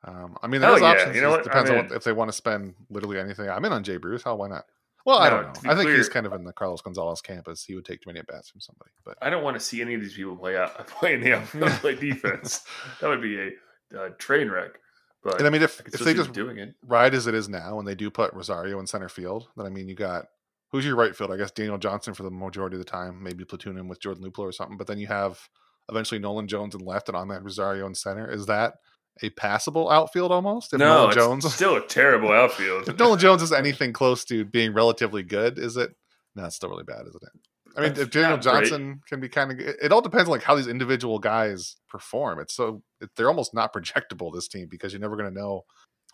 Um, 0.04 0.36
I 0.42 0.46
mean, 0.46 0.60
there's 0.60 0.80
yeah, 0.80 0.88
options. 0.88 1.16
you 1.16 1.22
know 1.22 1.28
It 1.28 1.38
what? 1.38 1.44
Depends 1.44 1.70
on 1.70 1.76
what, 1.76 1.92
if 1.92 2.04
they 2.04 2.12
want 2.12 2.28
to 2.28 2.36
spend 2.36 2.74
literally 2.90 3.18
anything. 3.18 3.48
I'm 3.48 3.64
in 3.64 3.72
on 3.72 3.82
Jay 3.82 3.96
Bruce. 3.96 4.22
Hell, 4.22 4.38
why 4.38 4.48
not? 4.48 4.66
Well, 5.04 5.18
I 5.18 5.30
don't 5.30 5.62
know. 5.62 5.70
I 5.70 5.76
think 5.76 5.90
he's 5.90 6.08
kind 6.08 6.26
of 6.26 6.32
in 6.32 6.42
the 6.42 6.52
Carlos 6.52 6.80
Gonzalez 6.80 7.20
campus. 7.20 7.64
He 7.64 7.76
would 7.76 7.84
take 7.84 8.00
too 8.00 8.08
many 8.08 8.18
at 8.18 8.26
bats 8.26 8.50
from 8.50 8.60
somebody. 8.60 8.90
But 9.04 9.16
I 9.22 9.30
don't 9.30 9.44
want 9.44 9.56
to 9.56 9.60
see 9.60 9.80
any 9.80 9.94
of 9.94 10.00
these 10.00 10.14
people 10.14 10.34
play 10.34 10.56
out 10.56 10.84
play 10.88 11.14
in 11.14 11.20
the 11.20 11.34
outfield, 11.34 11.70
play 11.70 11.94
defense. 11.94 12.64
That 13.00 13.08
would 13.08 13.22
be 13.22 13.38
a, 13.38 13.50
uh 13.96 14.10
train 14.18 14.50
wreck. 14.50 14.78
But 15.22 15.38
and 15.38 15.46
I 15.46 15.50
mean, 15.50 15.62
if 15.62 15.80
I 15.80 15.84
if 15.92 16.00
they 16.00 16.14
just 16.14 16.32
doing 16.32 16.58
it. 16.58 16.74
ride 16.82 17.14
as 17.14 17.26
it 17.26 17.34
is 17.34 17.48
now, 17.48 17.78
and 17.78 17.86
they 17.86 17.94
do 17.94 18.10
put 18.10 18.32
Rosario 18.32 18.78
in 18.78 18.86
center 18.86 19.08
field, 19.08 19.48
then 19.56 19.66
I 19.66 19.70
mean, 19.70 19.88
you 19.88 19.94
got 19.94 20.26
who's 20.70 20.84
your 20.84 20.96
right 20.96 21.16
field? 21.16 21.32
I 21.32 21.36
guess 21.36 21.50
Daniel 21.50 21.78
Johnson 21.78 22.14
for 22.14 22.22
the 22.22 22.30
majority 22.30 22.76
of 22.76 22.78
the 22.78 22.90
time, 22.90 23.22
maybe 23.22 23.44
platoon 23.44 23.76
him 23.76 23.88
with 23.88 24.00
Jordan 24.00 24.24
Luplow 24.24 24.40
or 24.44 24.52
something. 24.52 24.76
But 24.76 24.86
then 24.86 24.98
you 24.98 25.06
have 25.06 25.40
eventually 25.90 26.20
Nolan 26.20 26.48
Jones 26.48 26.74
in 26.74 26.80
left 26.80 27.08
and 27.08 27.16
Amed 27.16 27.44
Rosario 27.44 27.86
in 27.86 27.94
center. 27.94 28.30
Is 28.30 28.46
that 28.46 28.74
a 29.22 29.30
passable 29.30 29.90
outfield 29.90 30.30
almost? 30.32 30.72
If 30.72 30.80
no, 30.80 30.86
Nolan 30.86 31.08
it's 31.08 31.16
Jones, 31.16 31.54
still 31.54 31.76
a 31.76 31.86
terrible 31.86 32.32
outfield. 32.32 32.88
if 32.88 32.98
Nolan 32.98 33.18
Jones 33.18 33.42
is 33.42 33.52
anything 33.52 33.92
close 33.92 34.24
to 34.26 34.44
being 34.44 34.74
relatively 34.74 35.22
good, 35.22 35.58
is 35.58 35.76
it? 35.76 35.90
No, 36.34 36.44
it's 36.44 36.56
still 36.56 36.68
really 36.68 36.84
bad, 36.84 37.06
isn't 37.08 37.22
it? 37.22 37.40
I 37.76 37.82
mean, 37.82 37.92
if 37.92 38.10
Daniel 38.10 38.38
not 38.38 38.42
great. 38.42 38.70
Johnson 38.70 39.00
can 39.06 39.20
be 39.20 39.28
kind 39.28 39.52
of, 39.52 39.60
it, 39.60 39.92
all 39.92 40.00
depends 40.00 40.28
on 40.28 40.32
like 40.32 40.42
how 40.42 40.54
these 40.54 40.66
individual 40.66 41.18
guys 41.18 41.76
perform. 41.88 42.40
It's 42.40 42.54
so 42.54 42.82
it, 43.00 43.10
they're 43.16 43.28
almost 43.28 43.54
not 43.54 43.72
projectable 43.72 44.32
this 44.32 44.48
team 44.48 44.66
because 44.70 44.92
you're 44.92 45.00
never 45.00 45.16
going 45.16 45.32
to 45.32 45.40
know 45.40 45.64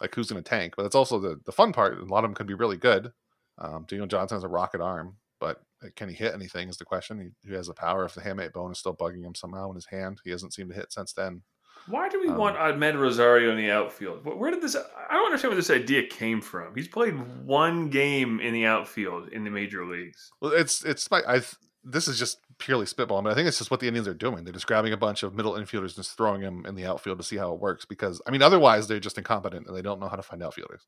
like 0.01 0.15
who's 0.15 0.29
going 0.31 0.43
to 0.43 0.49
tank. 0.49 0.75
But 0.77 0.83
that's 0.83 0.97
also 0.97 1.21
the 1.21 1.39
the 1.47 1.53
fun 1.53 1.73
part. 1.73 1.99
A 1.99 2.05
lot 2.05 2.25
of 2.25 2.31
them 2.31 2.35
could 2.35 2.49
be 2.49 2.55
really 2.55 2.77
good. 2.77 3.13
Um, 3.59 3.85
Daniel 3.87 4.09
Johnson 4.09 4.37
has 4.37 4.45
a 4.45 4.49
rocket 4.49 4.81
arm, 4.81 5.17
but 5.39 5.61
uh, 5.85 5.89
can 5.95 6.09
he 6.09 6.15
hit 6.15 6.35
anything? 6.35 6.69
Is 6.69 6.79
the 6.79 6.85
question. 6.85 7.21
He, 7.21 7.49
he 7.49 7.55
has 7.55 7.69
the 7.69 7.75
power. 7.75 8.05
If 8.05 8.15
the 8.15 8.23
hamate 8.23 8.53
bone 8.53 8.73
is 8.73 8.79
still 8.79 8.97
bugging 8.97 9.25
him 9.25 9.35
somehow 9.35 9.69
in 9.69 9.77
his 9.77 9.87
hand, 9.87 10.21
he 10.25 10.31
hasn't 10.31 10.55
seemed 10.55 10.71
to 10.71 10.77
hit 10.77 10.93
since 10.93 11.13
then. 11.13 11.43
Why 11.87 12.09
do 12.09 12.21
we 12.21 12.29
Um, 12.29 12.37
want 12.37 12.57
Amed 12.57 12.99
Rosario 12.99 13.51
in 13.51 13.57
the 13.57 13.71
outfield? 13.71 14.25
Where 14.25 14.51
did 14.51 14.61
this? 14.63 14.77
I 14.77 15.15
don't 15.15 15.27
understand 15.27 15.51
where 15.51 15.57
this 15.57 15.71
idea 15.71 16.07
came 16.07 16.41
from. 16.41 16.75
He's 16.75 16.89
played 16.89 17.15
one 17.45 17.89
game 17.91 18.41
in 18.41 18.53
the 18.53 18.67
outfield 18.67 19.29
in 19.29 19.45
the 19.45 19.51
major 19.51 19.85
leagues. 19.85 20.33
Well, 20.41 20.53
it's 20.53 20.85
it's 20.85 21.11
my 21.11 21.23
I. 21.27 21.43
This 21.85 22.07
is 22.07 22.17
just 22.17 22.39
purely 22.59 22.87
spitballing, 22.87 23.25
but 23.25 23.33
I 23.33 23.35
think 23.35 23.49
it's 23.49 23.59
just 23.59 23.73
what 23.73 23.81
the 23.81 23.89
Indians 23.89 24.07
are 24.07 24.15
doing. 24.15 24.45
They're 24.45 24.53
just 24.53 24.69
grabbing 24.69 24.93
a 24.93 24.97
bunch 24.97 25.25
of 25.25 25.35
middle 25.35 25.55
infielders 25.55 25.87
and 25.87 25.95
just 25.97 26.17
throwing 26.17 26.41
them 26.41 26.65
in 26.65 26.77
the 26.77 26.87
outfield 26.87 27.19
to 27.19 27.25
see 27.25 27.37
how 27.37 27.53
it 27.53 27.59
works. 27.59 27.85
Because 27.85 28.23
I 28.27 28.31
mean, 28.31 28.43
otherwise 28.43 28.87
they're 28.87 29.01
just 29.01 29.19
incompetent 29.19 29.67
and 29.67 29.77
they 29.77 29.83
don't 29.83 29.99
know 29.99 30.09
how 30.09 30.15
to 30.17 30.23
find 30.23 30.43
outfielders. 30.45 30.87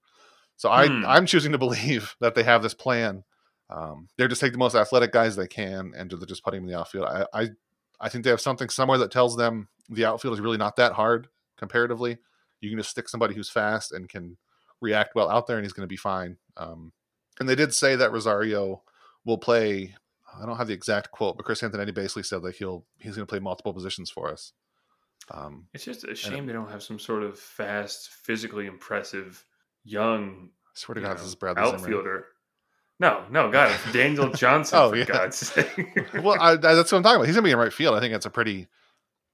So 0.56 0.70
I 0.70 0.86
Hmm. 0.86 1.04
I'm 1.04 1.26
choosing 1.26 1.50
to 1.50 1.58
believe 1.66 2.14
that 2.20 2.36
they 2.36 2.44
have 2.44 2.62
this 2.62 2.74
plan. 2.74 3.24
Um, 3.68 4.08
they're 4.16 4.28
just 4.28 4.40
taking 4.40 4.52
the 4.52 4.58
most 4.58 4.76
athletic 4.76 5.10
guys 5.10 5.34
they 5.34 5.48
can 5.48 5.92
and 5.96 6.08
they're 6.10 6.26
just 6.26 6.44
putting 6.44 6.60
them 6.60 6.68
in 6.68 6.74
the 6.74 6.78
outfield. 6.78 7.06
I, 7.06 7.26
I 7.34 7.48
I 8.00 8.08
think 8.08 8.22
they 8.22 8.30
have 8.30 8.40
something 8.40 8.68
somewhere 8.68 8.98
that 8.98 9.10
tells 9.10 9.36
them 9.36 9.68
the 9.88 10.04
outfield 10.04 10.34
is 10.34 10.40
really 10.40 10.56
not 10.58 10.76
that 10.76 10.92
hard 10.92 11.28
comparatively. 11.56 12.18
You 12.60 12.70
can 12.70 12.78
just 12.78 12.90
stick 12.90 13.08
somebody 13.08 13.34
who's 13.34 13.50
fast 13.50 13.92
and 13.92 14.08
can 14.08 14.36
react 14.80 15.14
well 15.14 15.30
out 15.30 15.46
there, 15.46 15.56
and 15.56 15.64
he's 15.64 15.72
going 15.72 15.86
to 15.86 15.92
be 15.92 15.96
fine. 15.96 16.36
Um, 16.56 16.92
and 17.40 17.48
they 17.48 17.54
did 17.54 17.74
say 17.74 17.96
that 17.96 18.12
Rosario 18.12 18.82
will 19.24 19.38
play. 19.38 19.94
I 20.40 20.46
don't 20.46 20.56
have 20.56 20.66
the 20.68 20.74
exact 20.74 21.10
quote, 21.10 21.36
but 21.36 21.44
Chris 21.46 21.60
Antonetti 21.62 21.94
basically 21.94 22.22
said 22.22 22.42
that 22.42 22.56
he'll 22.56 22.84
he's 22.98 23.14
going 23.16 23.26
to 23.26 23.30
play 23.30 23.38
multiple 23.40 23.72
positions 23.74 24.10
for 24.10 24.30
us. 24.30 24.52
Um, 25.30 25.66
It's 25.72 25.84
just 25.84 26.04
a 26.04 26.14
shame 26.14 26.46
they 26.46 26.52
don't 26.52 26.70
have 26.70 26.82
some 26.82 26.98
sort 26.98 27.22
of 27.22 27.38
fast, 27.38 28.10
physically 28.10 28.66
impressive, 28.66 29.44
young 29.84 30.50
I 30.66 30.70
swear 30.74 30.94
to 30.96 31.00
God, 31.00 31.08
know, 31.08 31.14
this 31.14 31.24
is 31.24 31.34
Bradley 31.34 31.64
Zimmer. 31.64 31.76
outfielder. 31.78 32.26
No, 33.00 33.24
no, 33.30 33.50
God, 33.50 33.72
it's 33.72 33.92
Daniel 33.92 34.30
Johnson. 34.30 34.78
Oh, 34.78 34.90
for 34.90 34.96
yeah. 34.96 35.04
God's 35.04 35.36
sake. 35.36 35.98
well, 36.14 36.36
I, 36.40 36.56
that's 36.56 36.90
what 36.92 36.98
I'm 36.98 37.02
talking 37.02 37.16
about. 37.16 37.26
He's 37.26 37.34
going 37.36 37.42
to 37.42 37.48
be 37.48 37.52
in 37.52 37.58
right 37.58 37.72
field. 37.72 37.94
I 37.96 38.00
think 38.00 38.12
that's 38.12 38.26
a 38.26 38.30
pretty 38.30 38.68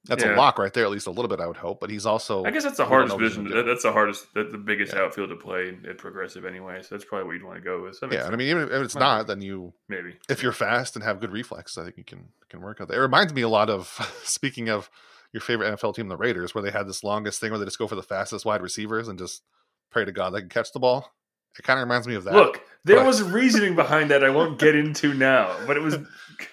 that's 0.05 0.25
Yeah. 0.25 0.35
a 0.35 0.37
lock 0.37 0.59
right 0.59 0.73
there, 0.73 0.85
at 0.85 0.91
least 0.91 1.07
a 1.07 1.11
little 1.11 1.29
bit. 1.29 1.41
I 1.41 1.47
would 1.47 1.57
hope, 1.59 1.79
but 1.81 1.91
he's 1.91 2.07
also 2.07 2.45
I 2.45 2.51
guess 2.51 2.63
that's 2.65 2.79
the 2.79 2.87
hardest 2.87 3.11
know 3.11 3.17
what 3.17 3.23
he's 3.25 3.31
position. 3.33 3.45
gonna 3.45 3.55
do. 3.57 3.63
That, 3.63 3.71
that's 3.71 3.83
the 3.83 3.93
hardest. 3.93 4.27
That's 4.35 4.51
the 4.53 4.59
biggest 4.59 4.93
Yeah. 4.95 5.01
outfield 5.01 5.29
to 5.31 5.37
play 5.37 5.77
at 5.89 5.99
Progressive 5.99 6.45
anyway. 6.45 6.81
So 6.83 6.95
that's 6.95 7.05
probably 7.05 7.27
what 7.27 7.33
you'd 7.35 7.45
want 7.45 7.57
to 7.59 7.63
go 7.65 7.83
with. 7.83 7.99
Yeah. 8.11 8.25
And 8.25 8.35
I 8.35 8.37
mean, 8.37 8.49
even 8.49 8.63
if 8.65 8.71
it's 8.83 8.95
not, 8.95 9.27
then 9.27 9.43
you 9.43 9.75
maybe 9.89 10.17
if 10.29 10.43
you're 10.43 10.53
fast 10.53 10.97
and 10.97 11.05
have 11.05 11.21
good 11.21 11.33
reflexes, 11.33 11.77
I 11.79 11.85
think 11.85 11.97
you 11.99 12.05
can 12.05 12.29
can 12.49 12.61
work 12.61 12.81
out 12.81 12.89
there. 12.89 12.99
It 12.99 13.03
reminds 13.03 13.33
me 13.35 13.43
a 13.43 13.49
lot 13.49 13.69
of 13.71 13.89
speaking 14.25 14.69
of 14.69 14.89
your 15.33 15.41
favorite 15.41 15.71
NFL 15.73 15.95
team, 15.95 16.09
the 16.09 16.17
Raiders, 16.17 16.55
where 16.55 16.63
they 16.63 16.71
had 16.73 16.89
this 16.89 17.05
longest 17.05 17.41
thing 17.41 17.51
where 17.51 17.59
they 17.59 17.65
just 17.65 17.79
go 17.79 17.87
for 17.87 17.95
the 17.95 18.03
fastest 18.03 18.45
wide 18.45 18.63
receivers 18.63 19.07
and 19.07 19.19
just 19.19 19.43
pray 19.91 20.05
to 20.05 20.13
God 20.13 20.31
they 20.31 20.41
can 20.41 20.49
catch 20.49 20.73
the 20.73 20.81
ball. 20.81 21.13
It 21.59 21.63
kind 21.65 21.79
of 21.79 21.85
reminds 21.85 22.07
me 22.07 22.15
of 22.15 22.25
that. 22.25 22.35
Look, 22.35 22.61
there 22.85 22.97
but- 22.97 23.07
was 23.07 23.23
reasoning 23.23 23.75
behind 23.77 24.11
that 24.11 24.25
I 24.25 24.31
won't 24.31 24.59
get 24.59 24.75
into 24.75 25.13
now, 25.15 25.55
but 25.67 25.77
it 25.77 25.81
was, 25.83 25.97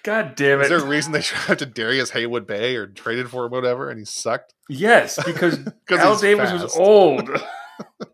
God 0.03 0.35
damn 0.35 0.59
is 0.61 0.67
it. 0.67 0.69
there 0.69 0.79
a 0.79 0.85
reason 0.85 1.11
they 1.13 1.21
drafted 1.47 1.73
Darrius 1.73 2.11
Heyward-Bey 2.11 2.75
or 2.75 2.87
traded 2.87 3.29
for 3.29 3.45
him, 3.45 3.51
whatever, 3.51 3.89
and 3.89 3.99
he 3.99 4.05
sucked? 4.05 4.53
yes, 4.69 5.21
because 5.25 5.59
Al 5.89 6.17
Davis 6.17 6.51
was 6.51 6.75
old. 6.75 7.29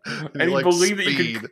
And, 0.06 0.28
And 0.34 0.42
he 0.42 0.48
likes 0.48 0.64
believed 0.64 0.98
that 0.98 1.10
you 1.10 1.40
could- 1.40 1.50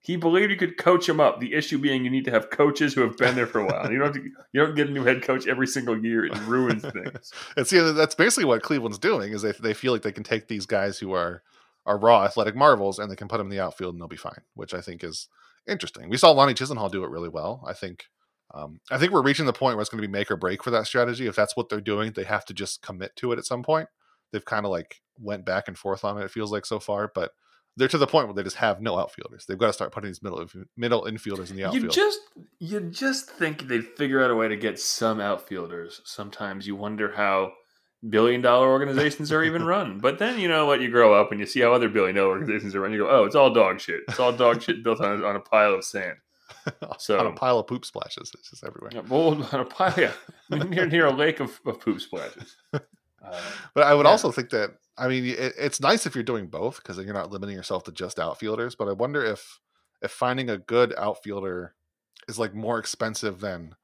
He 0.00 0.16
believed 0.16 0.50
you 0.50 0.56
could 0.56 0.78
coach 0.78 1.06
him 1.08 1.20
up. 1.20 1.38
The 1.38 1.52
issue 1.52 1.76
being 1.78 2.02
you 2.04 2.10
need 2.10 2.24
to 2.24 2.30
have 2.30 2.48
coaches 2.50 2.94
who 2.94 3.02
have 3.02 3.16
been 3.18 3.34
there 3.34 3.46
for 3.46 3.60
a 3.60 3.66
while. 3.66 3.92
You 3.92 3.98
don't 3.98 4.06
have 4.14 4.16
to, 4.16 4.30
you 4.52 4.60
don't 4.64 4.74
get 4.74 4.88
a 4.88 4.90
new 4.90 5.04
head 5.04 5.22
coach 5.22 5.46
every 5.46 5.66
single 5.66 6.02
year. 6.02 6.24
It 6.24 6.34
ruins 6.46 6.82
things. 6.82 7.32
And 7.56 7.66
see, 7.66 7.78
that's 7.78 8.14
basically 8.14 8.46
what 8.46 8.62
Cleveland's 8.62 8.98
doing 8.98 9.32
is 9.34 9.42
they 9.42 9.52
they 9.52 9.74
feel 9.74 9.92
like 9.92 10.00
they 10.02 10.12
can 10.12 10.24
take 10.24 10.48
these 10.48 10.64
guys 10.64 10.98
who 10.98 11.12
are 11.12 11.42
are 11.84 11.98
raw 11.98 12.24
athletic 12.24 12.54
marvels 12.54 12.98
and 12.98 13.10
they 13.10 13.16
can 13.16 13.28
put 13.28 13.38
them 13.38 13.46
in 13.46 13.56
the 13.56 13.60
outfield 13.60 13.94
and 13.94 14.00
they'll 14.00 14.08
be 14.08 14.16
fine, 14.16 14.42
which 14.54 14.74
I 14.74 14.80
think 14.80 15.02
is 15.02 15.28
interesting. 15.66 16.08
We 16.08 16.16
saw 16.16 16.30
Lonnie 16.30 16.54
Chisenhall 16.54 16.90
do 16.90 17.04
it 17.04 17.10
really 17.10 17.28
well. 17.28 17.64
I 17.66 17.72
think 17.72 18.06
um, 18.54 18.80
I 18.90 18.98
think 18.98 19.12
we're 19.12 19.22
reaching 19.22 19.46
the 19.46 19.52
point 19.52 19.76
where 19.76 19.80
it's 19.80 19.90
going 19.90 20.02
to 20.02 20.06
be 20.06 20.12
make 20.12 20.30
or 20.30 20.36
break 20.36 20.62
for 20.62 20.70
that 20.70 20.86
strategy. 20.86 21.26
If 21.26 21.36
that's 21.36 21.56
what 21.56 21.68
they're 21.68 21.80
doing, 21.80 22.12
they 22.12 22.24
have 22.24 22.44
to 22.46 22.54
just 22.54 22.82
commit 22.82 23.16
to 23.16 23.32
it 23.32 23.38
at 23.38 23.46
some 23.46 23.62
point. 23.62 23.88
They've 24.30 24.44
kind 24.44 24.66
of 24.66 24.70
like 24.70 25.00
went 25.18 25.44
back 25.44 25.68
and 25.68 25.78
forth 25.78 26.04
on 26.04 26.18
it. 26.18 26.24
It 26.24 26.30
feels 26.30 26.52
like 26.52 26.66
so 26.66 26.78
far, 26.78 27.10
but 27.14 27.32
they're 27.76 27.88
to 27.88 27.98
the 27.98 28.06
point 28.06 28.26
where 28.26 28.34
they 28.34 28.42
just 28.42 28.56
have 28.56 28.82
no 28.82 28.98
outfielders. 28.98 29.46
They've 29.46 29.58
got 29.58 29.68
to 29.68 29.72
start 29.72 29.92
putting 29.92 30.10
these 30.10 30.22
middle 30.22 30.46
middle 30.76 31.04
infielders 31.04 31.50
in 31.50 31.56
the 31.56 31.64
outfield. 31.64 31.84
You 31.84 31.90
just 31.90 32.20
you 32.58 32.80
just 32.80 33.30
think 33.30 33.68
they'd 33.68 33.84
figure 33.84 34.22
out 34.22 34.30
a 34.30 34.34
way 34.34 34.48
to 34.48 34.56
get 34.56 34.78
some 34.78 35.20
outfielders. 35.20 36.02
Sometimes 36.04 36.66
you 36.66 36.76
wonder 36.76 37.12
how 37.12 37.52
billion 38.08 38.40
dollar 38.40 38.68
organizations 38.68 39.30
are 39.32 39.44
even 39.44 39.64
run. 39.64 39.98
But 40.02 40.18
then 40.18 40.38
you 40.40 40.48
know 40.48 40.66
what? 40.66 40.80
You 40.80 40.90
grow 40.90 41.14
up 41.14 41.30
and 41.30 41.40
you 41.40 41.46
see 41.46 41.60
how 41.60 41.72
other 41.72 41.88
billion 41.88 42.16
dollar 42.16 42.30
organizations 42.30 42.74
are 42.74 42.80
run. 42.80 42.92
You 42.92 42.98
go, 42.98 43.10
oh, 43.10 43.24
it's 43.24 43.34
all 43.36 43.52
dog 43.52 43.80
shit. 43.80 44.00
It's 44.08 44.18
all 44.20 44.32
dog 44.32 44.62
shit 44.62 44.82
built 44.82 45.00
on, 45.00 45.24
on 45.24 45.36
a 45.36 45.40
pile 45.40 45.74
of 45.74 45.84
sand. 45.84 46.16
So 46.98 47.18
on 47.18 47.26
a 47.26 47.32
pile 47.32 47.58
of 47.58 47.66
poop 47.66 47.84
splashes. 47.84 48.30
It's 48.34 48.50
just 48.50 48.62
everywhere. 48.64 48.90
Yeah, 48.94 49.00
well, 49.08 49.42
on 49.52 49.60
a 49.60 49.64
pile, 49.64 49.94
yeah, 49.98 50.12
near 50.50 50.86
near 50.86 51.06
a 51.06 51.12
lake 51.12 51.40
of, 51.40 51.58
of 51.66 51.80
poop 51.80 52.00
splashes. 52.00 52.56
Uh, 52.72 52.78
But 53.74 53.84
I 53.84 53.94
would 53.94 54.04
Yeah. 54.06 54.10
also 54.12 54.30
think 54.30 54.50
that 54.50 54.70
I 54.98 55.08
mean 55.08 55.24
it, 55.24 55.54
it's 55.58 55.80
nice 55.80 56.06
if 56.06 56.14
you're 56.14 56.22
doing 56.22 56.46
both 56.48 56.76
because 56.76 56.96
then 56.96 57.06
you're 57.06 57.14
not 57.14 57.30
limiting 57.30 57.56
yourself 57.56 57.84
to 57.84 57.92
just 57.92 58.18
outfielders. 58.18 58.74
But 58.76 58.88
I 58.88 58.92
wonder 58.92 59.24
if 59.24 59.58
if 60.02 60.10
finding 60.12 60.50
a 60.50 60.58
good 60.58 60.94
outfielder 60.98 61.74
is 62.28 62.38
like 62.38 62.54
more 62.54 62.78
expensive 62.78 63.40
than 63.40 63.74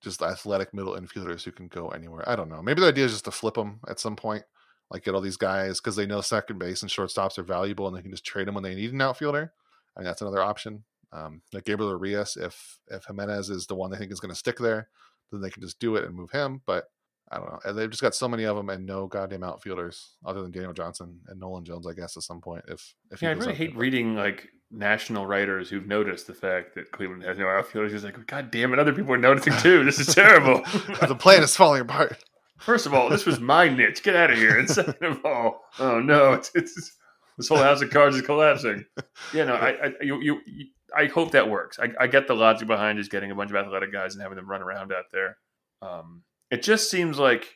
just 0.00 0.22
athletic 0.22 0.72
middle 0.72 0.96
infielders 0.96 1.44
who 1.44 1.52
can 1.52 1.68
go 1.68 1.88
anywhere. 1.88 2.28
I 2.28 2.36
don't 2.36 2.48
know. 2.48 2.62
Maybe 2.62 2.80
the 2.80 2.88
idea 2.88 3.06
is 3.06 3.12
just 3.12 3.24
to 3.24 3.30
flip 3.30 3.54
them 3.54 3.80
at 3.88 4.00
some 4.00 4.16
point, 4.16 4.44
like 4.90 5.04
get 5.04 5.14
all 5.14 5.20
these 5.20 5.36
guys 5.36 5.80
because 5.80 5.96
they 5.96 6.06
know 6.06 6.20
second 6.20 6.58
base 6.58 6.82
and 6.82 6.90
shortstops 6.90 7.38
are 7.38 7.42
valuable 7.42 7.86
and 7.86 7.96
they 7.96 8.02
can 8.02 8.10
just 8.10 8.24
trade 8.24 8.46
them 8.46 8.54
when 8.54 8.64
they 8.64 8.74
need 8.74 8.92
an 8.92 9.02
outfielder. 9.02 9.52
I 9.96 10.00
mean 10.00 10.06
that's 10.06 10.22
another 10.22 10.42
option. 10.42 10.84
Um, 11.12 11.42
like 11.52 11.64
Gabriel 11.64 11.92
Arias, 11.92 12.36
if 12.36 12.78
if 12.88 13.06
Giménez 13.06 13.50
is 13.50 13.66
the 13.66 13.74
one 13.74 13.90
they 13.90 13.98
think 13.98 14.12
is 14.12 14.20
going 14.20 14.32
to 14.32 14.38
stick 14.38 14.58
there, 14.58 14.88
then 15.32 15.40
they 15.40 15.50
can 15.50 15.62
just 15.62 15.78
do 15.78 15.96
it 15.96 16.04
and 16.04 16.14
move 16.14 16.30
him. 16.30 16.62
But 16.66 16.84
I 17.30 17.38
don't 17.38 17.50
know. 17.50 17.60
And 17.64 17.76
they've 17.76 17.90
just 17.90 18.02
got 18.02 18.14
so 18.14 18.28
many 18.28 18.44
of 18.44 18.56
them 18.56 18.70
and 18.70 18.86
no 18.86 19.06
goddamn 19.06 19.42
outfielders 19.42 20.16
other 20.24 20.42
than 20.42 20.50
Daniel 20.50 20.72
Johnson 20.72 21.20
and 21.28 21.38
Nolan 21.40 21.64
Jones, 21.64 21.86
I 21.86 21.92
guess, 21.92 22.16
at 22.16 22.22
some 22.22 22.40
point. 22.40 22.64
If 22.68 22.94
if 23.10 23.20
he 23.20 23.26
yeah, 23.26 23.32
I 23.32 23.34
really 23.34 23.54
hate 23.54 23.76
reading 23.76 24.14
like 24.14 24.48
national 24.70 25.26
writers 25.26 25.70
who've 25.70 25.86
noticed 25.86 26.26
the 26.26 26.34
fact 26.34 26.74
that 26.74 26.90
Cleveland 26.90 27.22
has 27.22 27.38
no 27.38 27.48
outfielders. 27.48 27.94
It's 27.94 28.04
like, 28.04 28.26
God 28.26 28.50
damn 28.50 28.72
it, 28.72 28.78
other 28.78 28.92
people 28.92 29.12
are 29.12 29.18
noticing 29.18 29.54
too. 29.58 29.84
This 29.84 29.98
is 29.98 30.14
terrible. 30.14 30.62
the 31.06 31.16
plan 31.18 31.42
is 31.42 31.56
falling 31.56 31.82
apart. 31.82 32.22
First 32.58 32.86
of 32.86 32.94
all, 32.94 33.08
this 33.08 33.24
was 33.24 33.40
my 33.40 33.68
niche. 33.68 34.02
Get 34.02 34.16
out 34.16 34.30
of 34.30 34.38
here. 34.38 34.58
And 34.58 34.68
second 34.68 35.02
of 35.02 35.24
all, 35.24 35.62
oh 35.78 36.00
no, 36.00 36.32
it's, 36.34 36.50
it's 36.54 36.96
this 37.36 37.48
whole 37.48 37.58
house 37.58 37.80
of 37.80 37.90
cards 37.90 38.16
is 38.16 38.22
collapsing. 38.22 38.84
Yeah, 39.32 39.44
no, 39.44 39.54
I, 39.54 39.68
I 39.70 39.92
you, 40.02 40.20
you, 40.20 40.40
you 40.44 40.66
I 40.96 41.06
hope 41.06 41.32
that 41.32 41.48
works. 41.48 41.78
I, 41.78 41.90
I 42.00 42.06
get 42.06 42.26
the 42.26 42.34
logic 42.34 42.66
behind 42.66 42.98
just 42.98 43.10
getting 43.10 43.30
a 43.30 43.34
bunch 43.34 43.50
of 43.50 43.56
athletic 43.56 43.92
guys 43.92 44.14
and 44.14 44.22
having 44.22 44.36
them 44.36 44.48
run 44.48 44.62
around 44.62 44.92
out 44.92 45.04
there. 45.12 45.36
Um, 45.82 46.22
it 46.50 46.62
just 46.62 46.90
seems 46.90 47.18
like 47.18 47.46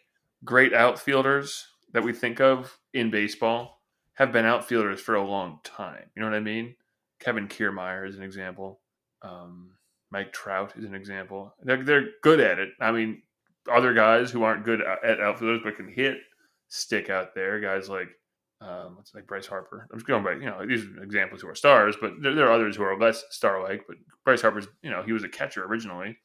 great 0.45 0.73
outfielders 0.73 1.67
that 1.93 2.05
we 2.05 2.13
think 2.13 2.41
of 2.41 2.79
in 2.93 3.11
baseball 3.11 3.81
have 4.15 4.33
been 4.33 4.45
outfielders 4.45 5.01
for 5.01 5.15
a 5.15 5.27
long 5.27 5.61
time. 5.65 6.05
You 6.15 6.23
know 6.23 6.29
what 6.29 6.37
I 6.37 6.41
mean? 6.41 6.77
Kevin 7.23 7.49
Kiermaier 7.49 8.09
is 8.09 8.17
an 8.17 8.23
example. 8.23 8.81
Um, 9.23 9.71
Mike 10.11 10.33
Trout 10.33 10.73
is 10.77 10.85
an 10.85 10.95
example. 10.95 11.55
They're, 11.63 11.83
they're 11.83 12.09
good 12.23 12.41
at 12.41 12.59
it. 12.59 12.71
I 12.81 12.91
mean, 12.91 13.23
other 13.73 13.95
guys 13.95 14.31
who 14.31 14.43
aren't 14.43 14.65
good 14.65 14.81
at 14.83 15.21
outfielders 15.21 15.61
but 15.63 15.77
can 15.77 15.89
hit 15.89 16.19
stick 16.69 17.11
out 17.11 17.35
there. 17.35 17.61
Guys 17.61 17.89
like 17.89 18.09
um, 18.61 18.97
what's 18.97 19.15
like 19.15 19.27
Bryce 19.27 19.47
Harper. 19.47 19.87
I'm 19.91 19.99
just 19.99 20.07
going 20.07 20.25
by 20.25 20.33
you 20.33 20.47
know 20.47 20.67
these 20.67 20.85
are 20.85 21.03
examples 21.03 21.43
who 21.43 21.49
are 21.49 21.55
stars, 21.55 21.97
but 22.01 22.15
there, 22.21 22.35
there 22.35 22.49
are 22.49 22.53
others 22.53 22.77
who 22.77 22.83
are 22.83 22.99
less 22.99 23.25
star 23.31 23.63
like. 23.63 23.85
But 23.87 23.97
Bryce 24.25 24.43
Harper's 24.43 24.67
you 24.83 24.91
know 24.91 25.03
he 25.03 25.13
was 25.13 25.25
a 25.25 25.29
catcher 25.29 25.65
originally. 25.65 26.19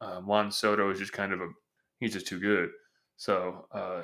Um, 0.00 0.26
Juan 0.26 0.50
Soto 0.50 0.90
is 0.90 0.98
just 0.98 1.12
kind 1.12 1.32
of 1.32 1.40
a 1.40 1.48
he's 1.98 2.12
just 2.12 2.26
too 2.26 2.40
good. 2.40 2.70
So 3.16 3.66
uh, 3.72 4.02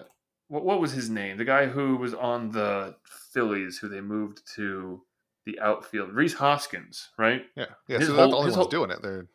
what 0.49 0.65
what 0.65 0.81
was 0.81 0.93
his 0.93 1.09
name? 1.09 1.37
The 1.37 1.45
guy 1.45 1.67
who 1.67 1.97
was 1.97 2.15
on 2.15 2.51
the 2.51 2.97
Phillies 3.33 3.79
who 3.79 3.89
they 3.89 4.01
moved 4.01 4.43
to 4.57 5.03
the 5.47 5.59
outfield, 5.61 6.13
Rhys 6.13 6.35
Hoskins, 6.35 7.09
right? 7.17 7.47
Yeah, 7.57 7.67
yeah. 7.89 7.99
His 7.99 8.09
so 8.09 8.17
not 8.17 8.31
the 8.31 8.37
only 8.37 8.41
ones 8.47 8.55
whole- 8.57 8.67
doing 8.67 8.91
it. 8.91 9.01
They're 9.01 9.27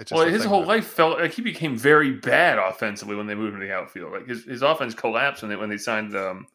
just 0.00 0.12
Well, 0.12 0.26
his 0.28 0.44
whole 0.44 0.60
that- 0.62 0.68
life 0.68 0.86
felt 0.86 1.18
like 1.20 1.32
he 1.32 1.42
became 1.42 1.76
very 1.76 2.10
bad 2.12 2.58
offensively 2.58 3.14
when 3.16 3.26
they 3.26 3.34
moved 3.34 3.54
him 3.54 3.60
to 3.60 3.66
the 3.66 3.72
outfield. 3.72 4.12
Like 4.12 4.26
his, 4.28 4.44
his 4.44 4.62
offense 4.62 4.94
collapsed 4.94 5.42
when 5.42 5.50
they 5.50 5.56
when 5.56 5.70
they 5.70 5.78
signed 5.78 6.14
um, 6.16 6.46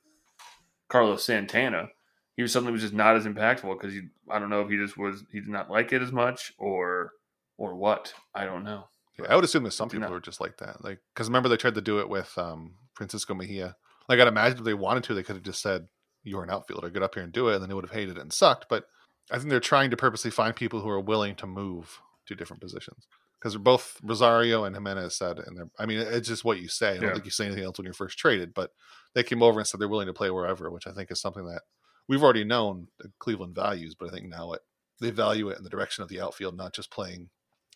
Carlos 0.89 1.23
Santana. 1.23 1.89
He 2.35 2.43
was 2.43 2.51
suddenly 2.51 2.71
was 2.71 2.81
just 2.81 2.93
not 2.93 3.15
as 3.15 3.25
impactful 3.25 3.79
because 3.79 3.93
he 3.93 4.01
I 4.29 4.37
don't 4.39 4.49
know 4.49 4.61
if 4.61 4.69
he 4.69 4.77
just 4.77 4.97
was 4.97 5.23
he 5.31 5.39
did 5.39 5.49
not 5.49 5.71
like 5.71 5.91
it 5.93 6.01
as 6.01 6.11
much 6.11 6.53
or 6.57 7.13
or 7.57 7.75
what 7.75 8.13
I 8.35 8.45
don't 8.45 8.63
know. 8.63 8.87
Yeah, 9.17 9.25
I 9.29 9.35
would 9.35 9.43
assume 9.43 9.63
that 9.63 9.71
some 9.71 9.89
people 9.89 10.13
are 10.13 10.19
just 10.19 10.39
like 10.39 10.57
that. 10.57 10.83
Like, 10.83 10.99
because 11.13 11.27
remember 11.27 11.49
they 11.49 11.57
tried 11.57 11.73
to 11.73 11.81
do 11.81 11.99
it 11.99 12.07
with 12.07 12.37
um, 12.37 12.75
Francisco 12.93 13.33
Mejia. 13.33 13.75
Like, 14.07 14.19
I'd 14.19 14.27
imagine 14.27 14.59
if 14.59 14.63
they 14.63 14.75
wanted 14.75 15.03
to, 15.05 15.15
they 15.15 15.23
could 15.23 15.35
have 15.35 15.43
just 15.43 15.59
said, 15.59 15.87
"You're 16.23 16.43
an 16.43 16.51
outfielder, 16.51 16.91
get 16.91 17.01
up 17.01 17.15
here 17.15 17.23
and 17.23 17.33
do 17.33 17.47
it," 17.49 17.53
and 17.55 17.63
then 17.63 17.69
they 17.69 17.73
would 17.73 17.83
have 17.85 17.91
hated 17.97 18.17
it 18.17 18.21
and 18.21 18.31
sucked. 18.31 18.67
But 18.69 18.85
I 19.31 19.37
think 19.37 19.49
they're 19.49 19.59
trying 19.59 19.89
to 19.91 19.97
purposely 19.97 20.31
find 20.31 20.55
people 20.55 20.81
who 20.81 20.89
are 20.89 20.99
willing 20.99 21.35
to 21.35 21.47
move 21.47 21.99
to 22.27 22.35
different 22.35 22.61
positions. 22.61 23.07
Because 23.39 23.55
both 23.57 23.99
Rosario 24.01 24.63
and 24.63 24.75
Giménez 24.75 25.11
said, 25.11 25.37
and 25.39 25.55
they're, 25.55 25.69
I 25.77 25.85
mean, 25.85 25.99
it's 25.99 26.27
just 26.27 26.43
what 26.43 26.59
you 26.59 26.67
say. 26.67 26.91
I 26.91 26.95
don't 26.95 27.03
Yeah. 27.09 27.13
think 27.13 27.25
you 27.25 27.31
say 27.31 27.45
anything 27.45 27.63
else 27.63 27.77
when 27.77 27.85
you're 27.85 27.93
first 27.93 28.17
traded, 28.17 28.53
but 28.53 28.71
they 29.13 29.23
came 29.23 29.43
over 29.43 29.59
and 29.59 29.67
said 29.67 29.79
they're 29.79 29.87
willing 29.87 30.07
to 30.07 30.13
play 30.13 30.31
wherever, 30.31 30.71
which 30.71 30.87
I 30.87 30.91
think 30.91 31.11
is 31.11 31.21
something 31.21 31.45
that 31.45 31.61
we've 32.07 32.23
already 32.23 32.43
known 32.43 32.87
that 32.99 33.11
Cleveland 33.19 33.53
values. 33.53 33.93
But 33.93 34.09
I 34.09 34.11
think 34.11 34.27
now 34.27 34.53
it 34.53 34.61
they 34.99 35.11
value 35.11 35.49
it 35.49 35.57
in 35.59 35.63
the 35.63 35.69
direction 35.69 36.01
of 36.01 36.09
the 36.09 36.19
outfield, 36.19 36.57
not 36.57 36.73
just 36.73 36.89
playing 36.89 37.29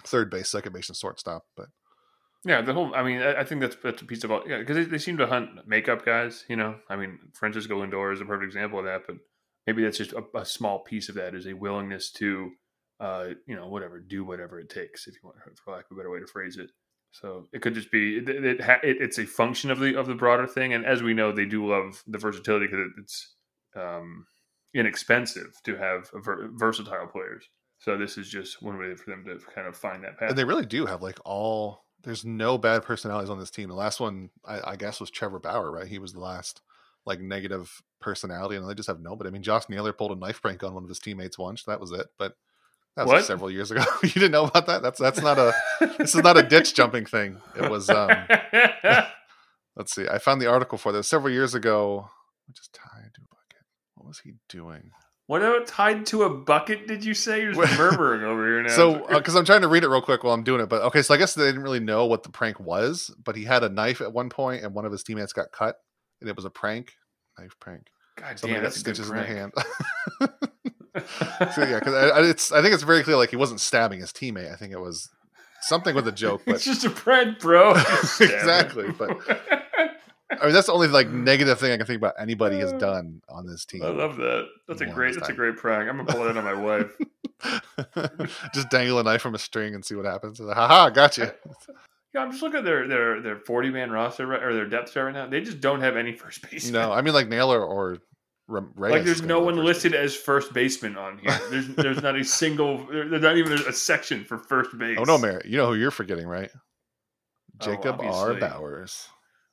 third 0.04 0.32
base, 0.32 0.50
second 0.50 0.74
base, 0.74 0.90
and 0.90 0.98
shortstop. 0.98 1.46
But 1.56 1.68
Yeah, 2.44 2.62
the 2.62 2.74
whole. 2.74 2.96
I 2.96 3.04
mean, 3.04 3.22
I, 3.22 3.42
I 3.42 3.44
think 3.44 3.62
that's 3.62 3.76
that's 3.84 4.02
a 4.02 4.06
piece 4.06 4.24
of 4.24 4.32
all. 4.32 4.42
Yeah, 4.48 4.58
because 4.58 4.76
they, 4.78 4.84
they 4.86 4.98
seem 4.98 5.18
to 5.18 5.28
hunt 5.28 5.68
makeup 5.68 6.04
guys. 6.04 6.44
You 6.50 6.56
know, 6.56 6.78
I 6.90 6.96
mean, 6.96 7.20
Francisco 7.36 7.80
Lindor 7.86 8.12
is 8.14 8.20
a 8.22 8.26
perfect 8.26 8.48
example 8.48 8.80
of 8.80 8.86
that. 8.86 9.04
But 9.06 9.18
maybe 9.68 9.84
that's 9.84 9.98
just 9.98 10.14
a, 10.14 10.24
a 10.36 10.46
small 10.46 10.80
piece 10.80 11.10
of 11.10 11.16
that 11.16 11.36
is 11.36 11.48
a 11.48 11.54
willingness 11.54 12.12
to, 12.14 12.52
uh, 13.00 13.28
you 13.48 13.56
know, 13.56 13.68
whatever, 13.68 14.00
do 14.00 14.24
whatever 14.24 14.60
it 14.60 14.70
takes. 14.70 15.08
If 15.08 15.16
you 15.16 15.22
want, 15.24 15.38
for 15.64 15.74
lack 15.74 15.86
of 15.90 15.96
a 15.96 15.96
better 15.96 16.12
way 16.12 16.20
to 16.20 16.28
phrase 16.28 16.58
it. 16.58 16.72
So 17.12 17.48
it 17.52 17.62
could 17.62 17.74
just 17.74 17.92
be 17.92 18.18
it, 18.18 18.30
it, 18.30 18.62
ha- 18.62 18.80
it 18.84 18.98
it's 19.02 19.20
a 19.20 19.26
function 19.26 19.70
of 19.70 19.80
the 19.80 20.00
of 20.00 20.08
the 20.08 20.16
broader 20.16 20.48
thing. 20.48 20.74
And 20.74 20.86
as 20.86 21.04
we 21.04 21.14
know, 21.14 21.32
they 21.32 21.46
do 21.46 21.68
love 21.68 22.04
the 22.08 22.18
versatility 22.18 22.68
because 22.68 22.88
it's 22.98 23.36
um, 23.76 24.26
inexpensive 24.74 25.52
to 25.66 25.76
have 25.76 26.10
ver- 26.14 26.50
versatile 26.54 27.08
players. 27.08 27.46
So 27.80 27.98
this 27.98 28.18
is 28.18 28.30
just 28.30 28.62
one 28.62 28.78
way 28.78 28.96
for 28.96 29.10
them 29.10 29.26
to 29.26 29.40
kind 29.54 29.68
of 29.68 29.76
find 29.76 30.04
that 30.04 30.18
path. 30.20 30.30
And 30.30 30.38
they 30.38 30.44
really 30.44 30.66
do 30.66 30.86
have 30.86 31.02
like 31.02 31.20
all. 31.26 31.86
There's 32.04 32.26
no 32.26 32.58
bad 32.58 32.84
personalities 32.84 33.30
on 33.30 33.40
this 33.40 33.52
team. 33.52 33.70
The 33.70 33.76
last 33.76 34.00
one, 34.00 34.32
I, 34.44 34.72
I 34.72 34.76
guess, 34.76 35.00
was 35.00 35.12
Trevor 35.12 35.40
Bauer, 35.40 35.70
right? 35.70 35.88
He 35.88 36.00
was 36.00 36.14
the 36.14 36.20
last 36.20 36.62
like 37.06 37.20
negative 37.20 37.84
personality, 38.02 38.56
and 38.56 38.68
they 38.68 38.74
just 38.74 38.88
have 38.88 39.00
nobody. 39.00 39.30
I 39.30 39.32
mean, 39.32 39.44
Josh 39.44 39.70
Naylor 39.70 39.94
pulled 39.94 40.12
a 40.12 40.16
knife 40.16 40.42
prank 40.42 40.64
on 40.64 40.74
one 40.74 40.84
of 40.84 40.90
his 40.90 41.00
teammates 41.00 41.38
once. 41.38 41.64
That 41.64 41.80
was 41.80 41.92
it. 41.92 42.08
But 42.18 42.36
that 42.96 43.06
was 43.06 43.14
like 43.14 43.24
several 43.24 43.50
years 43.50 43.72
ago. 43.72 43.84
you 44.04 44.10
didn't 44.10 44.32
know 44.32 44.46
about 44.46 44.68
that? 44.68 44.82
That's 44.82 45.00
that's 45.00 45.22
not 45.22 45.38
a. 45.38 45.54
this 45.98 46.16
is 46.16 46.24
not 46.24 46.38
a 46.38 46.44
ditch 46.44 46.74
jumping 46.76 47.06
thing. 47.06 47.38
It 47.56 47.70
was. 47.70 47.90
um 47.90 48.10
Let's 49.76 49.96
see. 49.96 50.08
I 50.08 50.18
found 50.18 50.42
the 50.42 50.48
article 50.48 50.78
for 50.78 50.92
this 50.92 51.08
several 51.08 51.34
years 51.34 51.56
ago. 51.56 52.10
Just 52.54 52.74
tied 52.74 53.12
to 53.14 53.22
a 53.22 53.34
bucket. 53.34 53.66
What 53.96 54.08
was 54.08 54.20
he 54.20 54.34
doing? 54.50 54.92
what 55.32 55.42
about 55.42 55.66
tied 55.66 56.06
to 56.08 56.24
a 56.24 56.30
bucket? 56.30 56.90
Did 56.90 57.06
you 57.06 57.14
say 57.14 57.42
you're 57.42 57.54
murmuring 57.54 58.22
over 58.22 58.46
here 58.46 58.64
now? 58.64 58.70
So, 58.70 59.08
because 59.08 59.34
I'm 59.34 59.46
trying 59.46 59.62
to 59.62 59.70
read 59.70 59.86
it 59.86 59.88
real 59.88 60.02
quick 60.02 60.26
while 60.26 60.34
I'm 60.34 60.44
doing 60.44 60.60
it, 60.60 60.68
but 60.68 60.82
okay, 60.82 61.02
so 61.02 61.14
I 61.14 61.18
guess 61.18 61.36
they 61.36 61.46
didn't 61.46 61.64
really 61.64 61.80
know 61.80 62.06
what 62.06 62.24
the 62.24 62.30
prank 62.30 62.60
was, 62.60 63.16
but 63.24 63.38
he 63.38 63.46
had 63.46 63.64
a 63.64 63.70
knife 63.70 64.02
at 64.02 64.12
one 64.12 64.30
point, 64.30 64.66
and 64.66 64.74
one 64.74 64.84
of 64.84 64.92
his 64.92 65.04
teammates 65.04 65.32
got 65.32 65.54
cut, 65.54 65.78
and 66.20 66.30
it 66.30 66.36
was 66.36 66.44
a 66.44 66.50
prank, 66.50 66.96
knife 67.40 67.56
prank. 67.60 67.88
God 68.18 68.38
Somebody 68.40 68.56
damn, 68.56 68.64
that's 68.64 68.82
a 68.82 68.84
good 68.84 68.96
stitches 68.96 69.10
in 69.10 69.16
their 69.16 69.26
hand. 69.26 69.54
so 71.56 71.64
yeah, 71.64 71.80
because 71.80 71.94
I, 71.94 72.08
I- 72.20 72.26
it's 72.30 72.52
I 72.52 72.62
think 72.62 72.74
it's 72.74 72.84
very 72.84 73.04
clear 73.04 73.16
like 73.18 73.30
he 73.30 73.36
wasn't 73.38 73.62
stabbing 73.62 74.00
his 74.02 74.12
teammate. 74.12 74.52
I 74.52 74.56
think 74.56 74.74
it 74.74 74.80
was 74.80 75.10
something 75.62 75.96
with 75.96 76.08
a 76.08 76.12
joke, 76.24 76.42
it's 76.46 76.66
but 76.66 76.72
just 76.72 76.86
a 76.86 76.90
prank, 76.90 77.40
bro. 77.40 77.74
Just 77.76 78.16
stab 78.16 78.30
him. 78.30 78.36
Exactly, 78.40 78.92
but- 78.92 79.18
I 80.40 80.46
mean 80.46 80.54
that's 80.54 80.68
the 80.68 80.74
only 80.74 80.88
like 80.88 81.10
negative 81.10 81.60
thing 81.60 81.74
I 81.74 81.78
can 81.78 81.86
think 81.86 81.98
about 81.98 82.14
anybody 82.18 82.58
has 82.60 82.72
uh, 82.72 82.78
done 82.78 83.22
on 83.28 83.46
this 83.46 83.66
team. 83.66 83.84
I 83.84 83.90
love 83.90 84.16
that. 84.16 84.48
That's 84.68 84.80
a 84.80 84.86
great. 84.86 85.16
That's 85.16 85.28
a 85.28 85.34
great 85.34 85.58
prank. 85.58 85.90
I'm 85.90 85.98
gonna 85.98 86.10
pull 86.14 86.24
that 86.24 86.38
on 86.38 86.44
my 86.46 86.54
wife. 86.54 86.90
Just 88.54 88.70
dangle 88.70 88.98
a 89.00 89.04
knife 89.04 89.22
from 89.22 89.36
a 89.36 89.38
string 89.40 89.76
and 89.76 89.84
see 89.84 89.94
what 89.96 90.06
happens. 90.06 90.40
Haha, 90.40 90.90
got 90.90 91.18
you. 91.18 91.30
Yeah, 92.14 92.22
I'm 92.22 92.32
just 92.32 92.44
looking 92.44 92.60
at 92.60 92.66
their 92.66 92.88
their 92.88 93.22
their 93.22 93.36
40 93.38 93.70
man 93.70 93.90
roster 93.92 94.28
right, 94.28 94.44
or 94.44 94.54
their 94.54 94.66
depth 94.68 94.94
chart 94.94 95.08
right 95.08 95.14
now. 95.14 95.28
They 95.28 95.42
just 95.42 95.62
don't 95.62 95.82
have 95.82 95.96
any 95.98 96.14
first 96.18 96.50
baseman. 96.50 96.74
No, 96.74 96.92
I 96.92 97.02
mean 97.02 97.14
like 97.14 97.28
Naylor 97.28 97.64
or 97.64 97.98
Reyes 98.48 98.92
like 98.92 99.04
there's 99.06 99.22
no 99.22 99.40
one 99.40 99.56
listed 99.56 99.96
as 99.96 100.14
first 100.14 100.52
baseman 100.54 100.98
on 100.98 101.20
here. 101.20 101.40
There's 101.50 101.68
there's 101.70 102.02
not 102.02 102.18
a 102.18 102.24
single. 102.26 102.86
there- 102.88 103.08
There's 103.08 103.22
not 103.22 103.38
even 103.38 103.54
a 103.54 103.72
section 103.72 104.26
for 104.26 104.38
first 104.38 104.78
base. 104.78 104.98
Oh 105.00 105.06
no, 105.06 105.18
Mary, 105.18 105.42
you 105.46 105.56
know 105.56 105.68
who 105.68 105.76
you're 105.76 105.90
forgetting, 105.92 106.28
right? 106.28 106.50
Oh, 106.54 107.66
Jacob 107.66 108.02
R. 108.02 108.34
Bauers. 108.34 109.08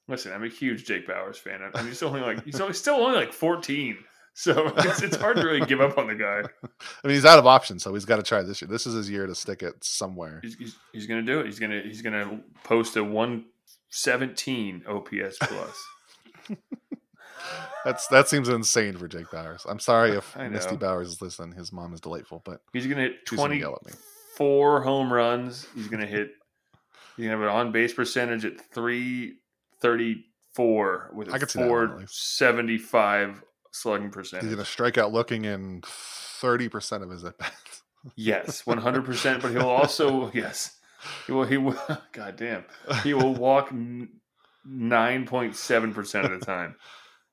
Listen, 0.08 0.32
I'm 0.32 0.42
a 0.42 0.48
huge 0.48 0.84
Jake 0.84 1.06
Bauers 1.06 1.36
fan. 1.36 1.60
I 1.62 1.78
mean, 1.78 1.86
he's 1.88 2.02
only 2.02 2.20
like 2.22 2.44
he's 2.44 2.60
only, 2.60 2.72
still 2.74 2.96
only 2.96 3.14
like 3.14 3.32
14, 3.32 3.98
so 4.38 4.68
it's, 4.76 5.02
it's 5.02 5.16
hard 5.16 5.36
to 5.36 5.44
really 5.44 5.66
give 5.66 5.80
up 5.80 5.98
on 5.98 6.06
the 6.06 6.14
guy. 6.14 6.44
I 6.62 6.68
mean, 7.06 7.16
he's 7.16 7.24
out 7.24 7.40
of 7.40 7.46
options, 7.48 7.82
so 7.82 7.92
he's 7.92 8.04
got 8.04 8.18
to 8.18 8.22
try 8.22 8.44
this 8.44 8.62
year. 8.62 8.68
This 8.68 8.86
is 8.86 8.94
his 8.94 9.10
year 9.10 9.26
to 9.26 9.34
stick 9.34 9.64
it 9.64 9.82
somewhere. 9.82 10.38
He's, 10.44 10.54
he's, 10.54 10.76
he's 10.92 11.08
gonna 11.08 11.22
do 11.22 11.40
it. 11.40 11.46
He's 11.46 11.58
gonna 11.58 11.82
he's 11.84 12.02
gonna 12.02 12.38
post 12.62 12.96
a 12.96 13.02
117 13.02 14.84
OPS 14.86 15.38
plus. 15.40 15.84
That's 17.84 18.06
that 18.08 18.28
seems 18.28 18.48
insane 18.48 18.96
for 18.96 19.08
Jake 19.08 19.26
Bauers. 19.26 19.66
I'm 19.68 19.80
sorry 19.80 20.12
if 20.12 20.36
Misty. 20.36 20.76
Bauers 20.76 21.06
is 21.06 21.20
listening. 21.20 21.58
His 21.58 21.72
mom 21.72 21.92
is 21.92 22.00
delightful, 22.00 22.40
but 22.44 22.60
He's 22.72 22.86
gonna 22.86 23.02
hit 23.02 23.16
she's 23.28 23.40
gonna 23.40 23.56
yell 23.56 23.74
at 23.74 23.84
me. 23.86 23.92
24 24.36 24.82
home 24.82 25.12
runs. 25.12 25.66
He's 25.74 25.88
gonna 25.88 26.06
hit. 26.06 26.30
He's 27.16 27.26
gonna 27.26 27.38
have 27.38 27.48
an 27.48 27.48
on 27.48 27.72
base 27.72 27.92
percentage 27.92 28.44
at 28.44 28.60
334 28.72 31.10
with 31.12 31.32
I 31.32 31.36
a 31.36 31.40
could 31.40 31.50
see 31.50 31.58
that 31.58 31.68
one, 31.68 31.90
at 31.90 31.98
least. 31.98 32.38
475 32.38 33.42
slugging 33.80 34.10
percent. 34.10 34.42
He's 34.42 34.52
gonna 34.52 34.64
strike 34.64 34.98
out 34.98 35.12
looking 35.12 35.44
in 35.44 35.82
thirty 35.84 36.68
percent 36.68 37.02
of 37.02 37.10
his 37.10 37.24
at 37.24 37.38
bats. 37.38 37.82
Yes, 38.16 38.66
100. 38.66 39.04
percent 39.04 39.42
But 39.42 39.52
he'll 39.52 39.62
also 39.68 40.30
yes, 40.32 40.76
he 41.26 41.32
will. 41.32 41.44
He 41.44 41.56
will. 41.56 41.76
God 42.12 42.36
damn, 42.36 42.64
he 43.02 43.14
will 43.14 43.34
walk 43.46 43.70
9.7 43.70 45.94
percent 45.94 46.30
of 46.32 46.38
the 46.38 46.44
time. 46.44 46.76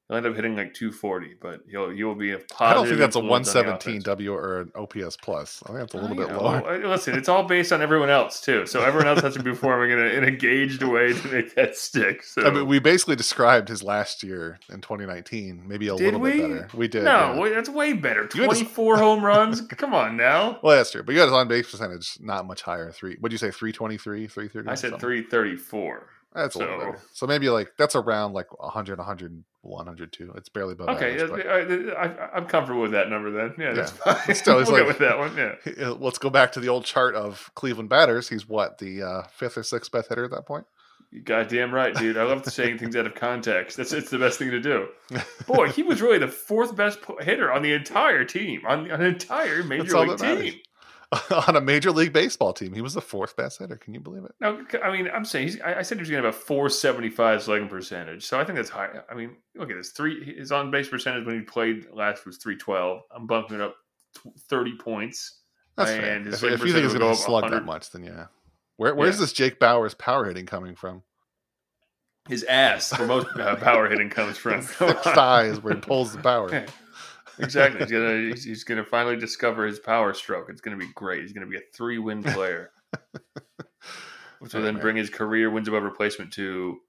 He'll 0.08 0.18
end 0.18 0.28
up 0.28 0.36
hitting 0.36 0.56
like 0.56 0.76
240, 0.76 1.38
but 1.42 1.62
he'll 1.68 1.90
he 1.90 2.04
will 2.04 2.14
be 2.14 2.32
a 2.32 2.38
positive. 2.38 2.62
I 2.62 2.74
don't 2.76 2.86
think 2.86 3.00
that's 3.00 3.16
a 3.16 3.20
influence 3.20 3.48
on 3.50 3.54
the 3.66 3.72
117 3.72 3.92
offense. 3.94 4.04
W 4.04 4.34
or 4.34 4.60
an 4.62 4.72
OPS 4.76 5.18
plus. 5.18 5.64
I 5.64 5.70
think 5.70 5.80
that's 5.80 5.94
a 5.96 5.98
little 5.98 6.22
I 6.22 6.26
bit 6.28 6.30
know. 6.36 6.44
lower. 6.44 6.88
Listen, 6.88 7.16
it's 7.18 7.28
all 7.28 7.44
based 7.46 7.74
on 7.74 7.82
everyone 7.82 8.12
else 8.12 8.40
too. 8.40 8.68
So 8.68 8.84
everyone 8.84 9.08
else 9.08 9.22
has 9.22 9.34
to 9.34 9.42
be 9.42 9.50
performing 9.50 9.90
in, 9.90 9.98
a, 10.00 10.04
in 10.04 10.18
an 10.24 10.26
engaged 10.26 10.84
way 10.84 11.14
to 11.14 11.28
make 11.30 11.56
that 11.56 11.76
stick. 11.76 12.22
So 12.22 12.44
I 12.46 12.52
mean, 12.52 12.68
we 12.68 12.78
basically 12.78 13.16
described 13.16 13.68
his 13.68 13.82
last 13.82 14.22
year 14.22 14.60
in 14.70 14.80
2019, 14.82 15.64
maybe 15.68 15.88
a 15.88 15.96
Did 15.96 16.06
little 16.06 16.20
we? 16.20 16.32
bit 16.34 16.42
better. 16.52 16.70
We 16.78 16.88
did. 16.88 17.04
no, 17.04 17.44
yeah. 17.44 17.56
that's 17.56 17.70
way 17.70 17.94
better. 17.94 18.30
You 18.36 18.44
had 18.44 18.52
to- 18.52 18.56
24 18.58 18.98
home 19.00 19.26
runs. 19.26 19.62
Come 19.62 19.96
on 19.96 20.18
now. 20.18 20.60
Well, 20.62 20.78
that's 20.78 20.92
true. 20.92 21.02
But 21.02 21.14
you 21.14 21.18
got 21.18 21.26
his 21.26 21.34
on 21.34 21.48
base 21.48 21.72
percentage 21.72 22.20
not 22.22 22.46
much 22.46 22.62
higher. 22.62 22.92
Three. 22.92 23.16
What'd 23.20 23.32
you 23.34 23.40
say? 23.40 23.50
323, 23.50 24.28
330? 24.28 24.70
I 24.70 24.76
said 24.76 24.92
something? 24.92 25.00
334. 25.00 26.10
That's 26.36 26.56
a 26.56 26.60
little 26.60 26.80
so- 26.80 26.86
better. 26.86 27.00
So 27.14 27.28
maybe 27.28 27.50
like 27.50 27.72
that's 27.78 27.96
around 27.96 28.34
like 28.34 28.48
100, 28.62 28.98
100, 28.98 29.44
102. 29.62 30.34
It's 30.36 30.50
barely 30.50 30.74
above 30.74 30.90
Okay, 30.90 31.20
average. 31.20 31.88
I, 31.98 32.04
I, 32.04 32.30
I'm 32.36 32.46
comfortable 32.46 32.82
with 32.82 32.92
that 32.92 33.10
number 33.10 33.32
then. 33.32 33.56
Yeah, 33.58 33.74
that's 33.74 33.94
Yeah. 34.06 34.14
fine. 34.14 34.36
Still, 34.36 34.56
we'll 34.58 34.66
like- 34.72 34.82
go 34.84 34.88
with 34.88 35.00
that 35.00 35.18
one. 35.18 35.36
Yeah. 35.38 35.56
Uh, 35.88 35.94
Let's 35.96 36.18
go 36.18 36.30
back 36.30 36.52
to 36.54 36.60
the 36.60 36.70
old 36.70 36.86
chart 36.86 37.16
of 37.16 37.50
Cleveland 37.56 37.90
batters. 37.90 38.30
He's 38.30 38.48
what 38.48 38.78
the 38.78 39.02
uh, 39.04 39.24
fifth 39.32 39.58
or 39.58 39.64
sixth 39.64 39.92
best 39.92 40.10
hitter 40.10 40.24
at 40.26 40.32
that 40.32 40.46
point. 40.46 40.66
You 41.12 41.22
goddamn 41.22 41.74
right, 41.74 41.96
dude. 41.96 42.18
I 42.18 42.24
love 42.24 42.44
saying 42.46 42.78
things 42.80 42.96
out 42.96 43.06
of 43.06 43.16
context. 43.16 43.78
That's 43.78 43.94
it's 43.94 44.10
the 44.10 44.18
best 44.18 44.38
thing 44.38 44.52
to 44.52 44.60
do. 44.60 44.88
Boy, 45.48 45.70
he 45.70 45.82
was 45.84 46.02
really 46.02 46.18
the 46.18 46.28
fourth 46.28 46.76
best 46.76 47.00
hitter 47.22 47.52
on 47.54 47.62
the 47.62 47.72
entire 47.74 48.26
team, 48.26 48.64
on, 48.68 48.92
on 48.92 49.00
an 49.02 49.08
entire 49.08 49.64
major 49.64 49.98
league 50.00 50.18
team. 50.18 50.54
on 51.48 51.56
a 51.56 51.62
major 51.62 51.92
league 51.92 52.14
baseball 52.14 52.54
team. 52.54 52.74
He 52.74 52.82
was 52.82 52.94
the 52.94 53.02
fourth 53.02 53.36
best 53.36 53.60
hitter. 53.60 53.76
Can 53.78 53.94
you 53.94 54.00
believe 54.00 54.24
it? 54.24 54.34
No, 54.42 54.64
I 54.84 54.92
mean, 54.92 55.10
I'm 55.14 55.26
saying 55.26 55.48
he's, 55.48 55.62
I 55.62 55.80
I 55.80 55.82
said 55.82 55.98
he 55.98 56.02
was 56.02 56.10
going 56.10 56.22
to 56.24 56.28
have 56.28 56.36
a 56.36 56.38
475 56.38 57.44
slugging 57.44 57.68
percentage, 57.70 58.24
so 58.26 58.40
I 58.40 58.44
think 58.44 58.58
that's 58.58 58.70
high. 58.70 58.90
I 59.10 59.14
mean, 59.14 59.36
look 59.56 59.70
at 59.72 59.78
this 59.78 59.92
three. 59.92 60.36
His 60.38 60.52
on 60.52 60.72
base 60.72 60.88
percentage 60.90 61.26
when 61.26 61.36
he 61.36 61.42
played 61.42 61.86
last 61.92 62.26
was 62.26 62.38
312. 62.38 63.02
I'm 63.16 63.28
bumping 63.28 63.56
it 63.58 63.62
up 63.62 63.76
30 64.50 64.78
points. 64.78 65.40
That's 65.78 65.92
And 65.92 66.02
fair. 66.02 66.20
his 66.24 66.44
If, 66.44 66.52
if 66.54 66.66
you 66.66 66.74
think 66.74 66.84
he's 66.86 66.94
going 66.94 67.14
to 67.16 67.22
slug 67.22 67.50
that 67.52 67.66
much, 67.66 67.92
then 67.92 68.04
yeah. 68.04 68.28
Where, 68.78 68.96
where's 68.96 69.16
Yeah. 69.16 69.22
this 69.22 69.34
Jake 69.34 69.60
Bauers 69.60 69.98
power 69.98 70.26
hitting 70.26 70.46
coming 70.46 70.76
from? 70.76 71.04
His 72.28 72.44
ass, 72.46 72.98
where 72.98 73.08
most 73.08 73.28
uh, 73.38 73.56
power 73.58 73.88
hitting 73.90 74.10
comes 74.10 74.38
from. 74.38 74.66
Come 74.66 74.88
Thick 74.90 75.06
on. 75.08 75.14
thighs 75.16 75.62
where 75.62 75.76
he 75.76 75.80
pulls 75.82 76.12
the 76.14 76.18
power. 76.22 76.66
Yeah, 77.38 77.46
exactly. 77.46 77.80
He's 77.82 77.92
gonna 77.92 78.22
he's, 78.30 78.44
he's 78.44 78.64
gonna 78.64 78.84
finally 78.86 79.18
discover 79.18 79.66
his 79.66 79.80
power 79.80 80.14
stroke. 80.14 80.48
It's 80.50 80.62
gonna 80.62 80.78
be 80.78 80.90
great. 80.96 81.22
He's 81.22 81.34
gonna 81.34 81.48
be 81.48 81.58
a 81.58 81.62
three 81.74 81.98
win 81.98 82.24
player, 82.34 82.72
which 84.40 84.54
will 84.54 84.62
then 84.62 84.80
bring 84.80 84.96
his 84.96 85.10
career 85.10 85.50
wins 85.50 85.68
above 85.68 85.84
replacement 85.84 86.32
to 86.34 86.80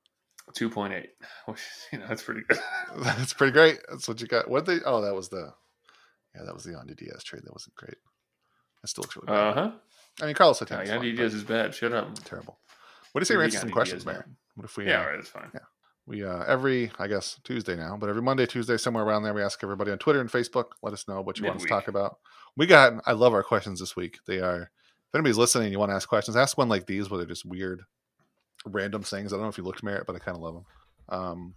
two 0.55 0.71
point 0.71 0.93
eight. 0.95 1.11
Which 1.47 1.61
you 1.93 1.99
know 1.99 2.07
that's 2.09 2.23
pretty 2.23 2.43
good. 2.49 2.59
That's 2.99 3.33
pretty 3.35 3.53
great. 3.53 3.79
That's 3.89 4.07
what 4.09 4.21
you 4.21 4.27
got. 4.27 4.49
What 4.49 4.67
they? 4.67 4.79
Oh, 4.85 5.03
that 5.03 5.15
was 5.15 5.29
the. 5.29 5.53
Yeah, 6.35 6.43
that 6.45 6.55
was 6.55 6.65
the 6.65 6.73
Yandy 6.73 6.97
Diaz 6.97 7.25
trade. 7.25 7.43
That 7.45 7.53
wasn't 7.53 7.75
great. 7.75 7.97
That 8.83 8.89
still 8.89 9.03
looks 9.03 9.17
really 9.17 9.27
bad. 9.27 9.35
Uh 9.35 9.55
huh. 9.55 9.71
I 10.23 10.27
mean, 10.27 10.35
Carlos 10.35 10.61
Yeah, 10.63 10.85
Yandy 10.85 10.89
fine, 10.89 11.17
Diaz 11.17 11.35
is 11.35 11.45
bad. 11.45 11.75
Shut 11.75 11.93
up. 11.93 12.15
terrible. 12.25 12.59
What 13.13 13.21
do 13.21 13.23
you 13.23 13.25
say 13.27 13.37
we 13.37 13.45
answer 13.45 13.59
some 13.59 13.71
questions, 13.71 14.05
man? 14.07 14.37
What 14.55 14.65
if 14.65 14.77
we? 14.77 14.87
Yeah, 14.87 14.99
uh, 14.99 15.01
all 15.03 15.07
right, 15.09 15.17
that's 15.17 15.29
fine. 15.29 15.51
We 16.07 16.25
uh, 16.25 16.45
every 16.45 16.92
I 16.99 17.09
guess 17.09 17.40
Tuesday 17.42 17.77
now, 17.77 17.97
but 17.97 18.09
every 18.09 18.23
Monday, 18.23 18.47
Tuesday, 18.47 18.77
somewhere 18.77 19.05
around 19.05 19.25
there, 19.25 19.35
we 19.35 19.42
ask 19.42 19.62
everybody 19.62 19.90
on 19.90 19.99
Twitter 19.99 20.21
and 20.21 20.31
Facebook. 20.31 20.66
Let 20.83 20.92
us 20.92 21.09
know 21.09 21.21
what 21.21 21.38
you 21.38 21.45
want 21.45 21.57
us 21.57 21.62
to 21.62 21.69
talk 21.69 21.88
about. 21.88 22.19
We 22.57 22.66
got. 22.66 23.03
I 23.07 23.12
love 23.12 23.35
our 23.35 23.42
questions 23.42 23.81
this 23.81 23.97
week. 23.97 24.19
They 24.27 24.38
are. 24.38 24.71
If 25.09 25.14
anybody's 25.14 25.38
listening, 25.38 25.64
and 25.64 25.73
you 25.73 25.79
want 25.79 25.90
to 25.90 25.97
ask 25.97 26.09
questions, 26.09 26.37
ask 26.37 26.57
one 26.57 26.69
like 26.69 26.87
these, 26.87 27.11
where 27.11 27.19
they're 27.19 27.27
just 27.27 27.45
weird, 27.45 27.83
random 28.64 29.03
things. 29.03 29.33
I 29.33 29.37
don't 29.37 29.45
know 29.45 29.49
if 29.49 29.59
you 29.59 29.64
looked 29.64 29.83
Merritt, 29.83 30.07
but 30.07 30.14
I 30.16 30.21
kind 30.21 30.37
of 30.37 30.42
love 30.42 30.55
them. 30.55 30.64
Um, 31.09 31.55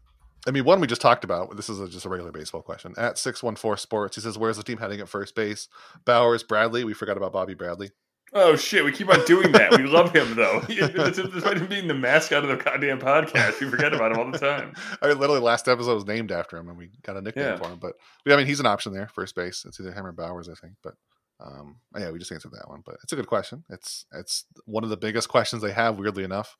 I 0.48 0.52
mean, 0.52 0.64
one 0.64 0.80
we 0.80 0.88
just 0.88 1.02
talked 1.02 1.24
about. 1.24 1.56
This 1.56 1.70
is 1.70 1.80
a, 1.80 1.88
just 1.88 2.06
a 2.06 2.10
regular 2.10 2.32
baseball 2.32 2.62
question. 2.62 2.94
At 2.98 3.18
six 3.18 3.44
one 3.44 3.56
four 3.56 3.78
sports, 3.78 4.16
he 4.16 4.22
says, 4.22 4.38
"Where's 4.38 4.58
the 4.58 4.64
team 4.64 4.78
heading 4.78 5.00
at 5.00 5.10
first 5.10 5.36
base? 5.36 5.68
Bauers, 6.06 6.48
Bradley. 6.48 6.84
We 6.84 6.94
forgot 6.94 7.18
about 7.18 7.34
Bobby 7.34 7.54
Bradley. 7.54 7.92
Oh 8.34 8.56
shit, 8.56 8.84
we 8.86 8.92
keep 8.92 9.10
on 9.10 9.26
doing 9.26 9.52
that. 9.54 9.72
We 9.72 9.84
love 9.86 10.14
him 10.14 10.36
though. 10.36 10.62
Despite 10.68 11.58
him 11.58 11.68
being 11.68 11.88
the 11.88 11.94
mascot 11.96 12.44
of 12.44 12.50
the 12.50 12.64
goddamn 12.64 13.00
podcast, 13.00 13.60
we 13.60 13.70
forget 13.70 13.94
about 13.94 14.12
him 14.12 14.20
all 14.20 14.32
the 14.32 14.38
time. 14.38 14.74
I 15.02 15.08
mean, 15.08 15.18
literally, 15.20 15.42
last 15.42 15.68
episode 15.68 15.96
was 15.96 16.06
named 16.06 16.32
after 16.32 16.58
him, 16.58 16.70
and 16.70 16.78
we 16.78 16.90
got 17.04 17.18
a 17.18 17.22
nickname 17.22 17.46
Yeah. 17.46 17.58
for 17.58 17.70
him. 17.70 17.80
But 17.80 17.94
yeah, 18.26 18.36
I 18.36 18.38
mean, 18.38 18.46
he's 18.48 18.60
an 18.60 18.66
option 18.68 18.94
there, 18.94 19.08
first 19.08 19.36
base. 19.36 19.66
It's 19.66 19.80
either 19.80 19.92
him 19.94 20.06
or 20.06 20.14
Bauers, 20.14 20.50
I 20.50 20.54
think. 20.54 20.74
But 20.84 20.94
um, 21.40 21.78
yeah, 21.98 22.12
we 22.12 22.20
just 22.20 22.32
answered 22.32 22.52
that 22.52 22.70
one. 22.70 22.82
But 22.86 22.98
it's 23.04 23.14
a 23.14 23.16
good 23.16 23.28
question. 23.28 23.64
It's 23.70 24.06
it's 24.14 24.46
one 24.66 24.84
of 24.84 24.90
the 24.90 24.98
biggest 24.98 25.30
questions 25.30 25.62
they 25.62 25.72
have. 25.72 25.98
Weirdly 25.98 26.24
enough, 26.24 26.56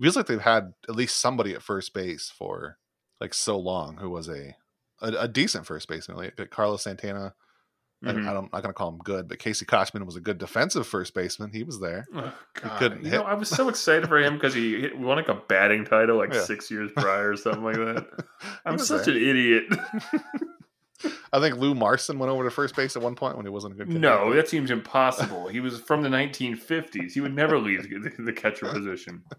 feels 0.00 0.16
like 0.16 0.26
they've 0.26 0.40
had 0.40 0.74
at 0.88 0.96
least 0.96 1.20
somebody 1.20 1.54
at 1.54 1.62
first 1.62 1.94
base 1.94 2.30
for 2.36 2.78
like 3.20 3.32
so 3.32 3.58
long 3.58 3.96
who 3.96 4.10
was 4.10 4.28
a 4.28 4.56
a, 5.00 5.08
a 5.20 5.28
decent 5.28 5.66
first 5.66 5.88
baseman. 5.88 6.18
Like 6.18 6.50
Carlos 6.50 6.82
Santana. 6.82 7.34
Mhm. 8.04 8.28
I 8.28 8.32
don't, 8.32 8.44
I'm 8.44 8.50
not 8.52 8.62
going 8.62 8.64
to 8.64 8.72
call 8.72 8.88
him 8.90 8.98
good, 8.98 9.28
but 9.28 9.38
Casey 9.38 9.64
Kotchman 9.64 10.04
was 10.06 10.16
a 10.16 10.20
good 10.20 10.38
defensive 10.38 10.86
first 10.86 11.14
baseman. 11.14 11.50
He 11.52 11.62
was 11.64 11.80
there. 11.80 12.06
Oh, 12.14 12.32
God. 12.60 12.78
couldn't 12.78 13.04
You 13.04 13.10
hit. 13.10 13.16
know, 13.18 13.24
I 13.24 13.34
was 13.34 13.48
so 13.48 13.68
excited 13.68 14.08
for 14.08 14.18
him 14.18 14.34
because 14.34 14.54
he 14.54 14.80
hit, 14.80 14.98
won 14.98 15.16
like 15.16 15.28
a 15.28 15.34
batting 15.34 15.84
title 15.84 16.16
like 16.18 16.32
Yeah. 16.32 16.42
six 16.44 16.70
years 16.70 16.90
prior 16.96 17.30
or 17.30 17.36
something 17.36 17.62
like 17.64 17.76
that. 17.76 18.06
I'm 18.66 18.78
such 18.78 19.06
there. 19.06 19.16
an 19.16 19.22
idiot. 19.22 19.64
I 21.32 21.40
think 21.40 21.56
Lou 21.56 21.74
Marson 21.74 22.18
went 22.18 22.30
over 22.32 22.44
to 22.44 22.50
first 22.50 22.74
base 22.76 22.96
at 22.96 23.02
one 23.02 23.14
point 23.14 23.36
when 23.36 23.44
he 23.44 23.50
wasn't 23.50 23.74
a 23.74 23.76
good. 23.76 23.88
catcher. 23.88 23.98
no, 23.98 24.32
that 24.34 24.48
seems 24.48 24.70
impossible. 24.70 25.48
He 25.48 25.60
was 25.60 25.78
from 25.80 26.02
the 26.02 26.08
1950s. 26.08 27.12
He 27.12 27.20
would 27.20 27.34
never 27.34 27.58
leave 27.58 27.82
the, 27.82 28.10
the 28.22 28.32
catcher 28.32 28.66
position. 28.66 29.24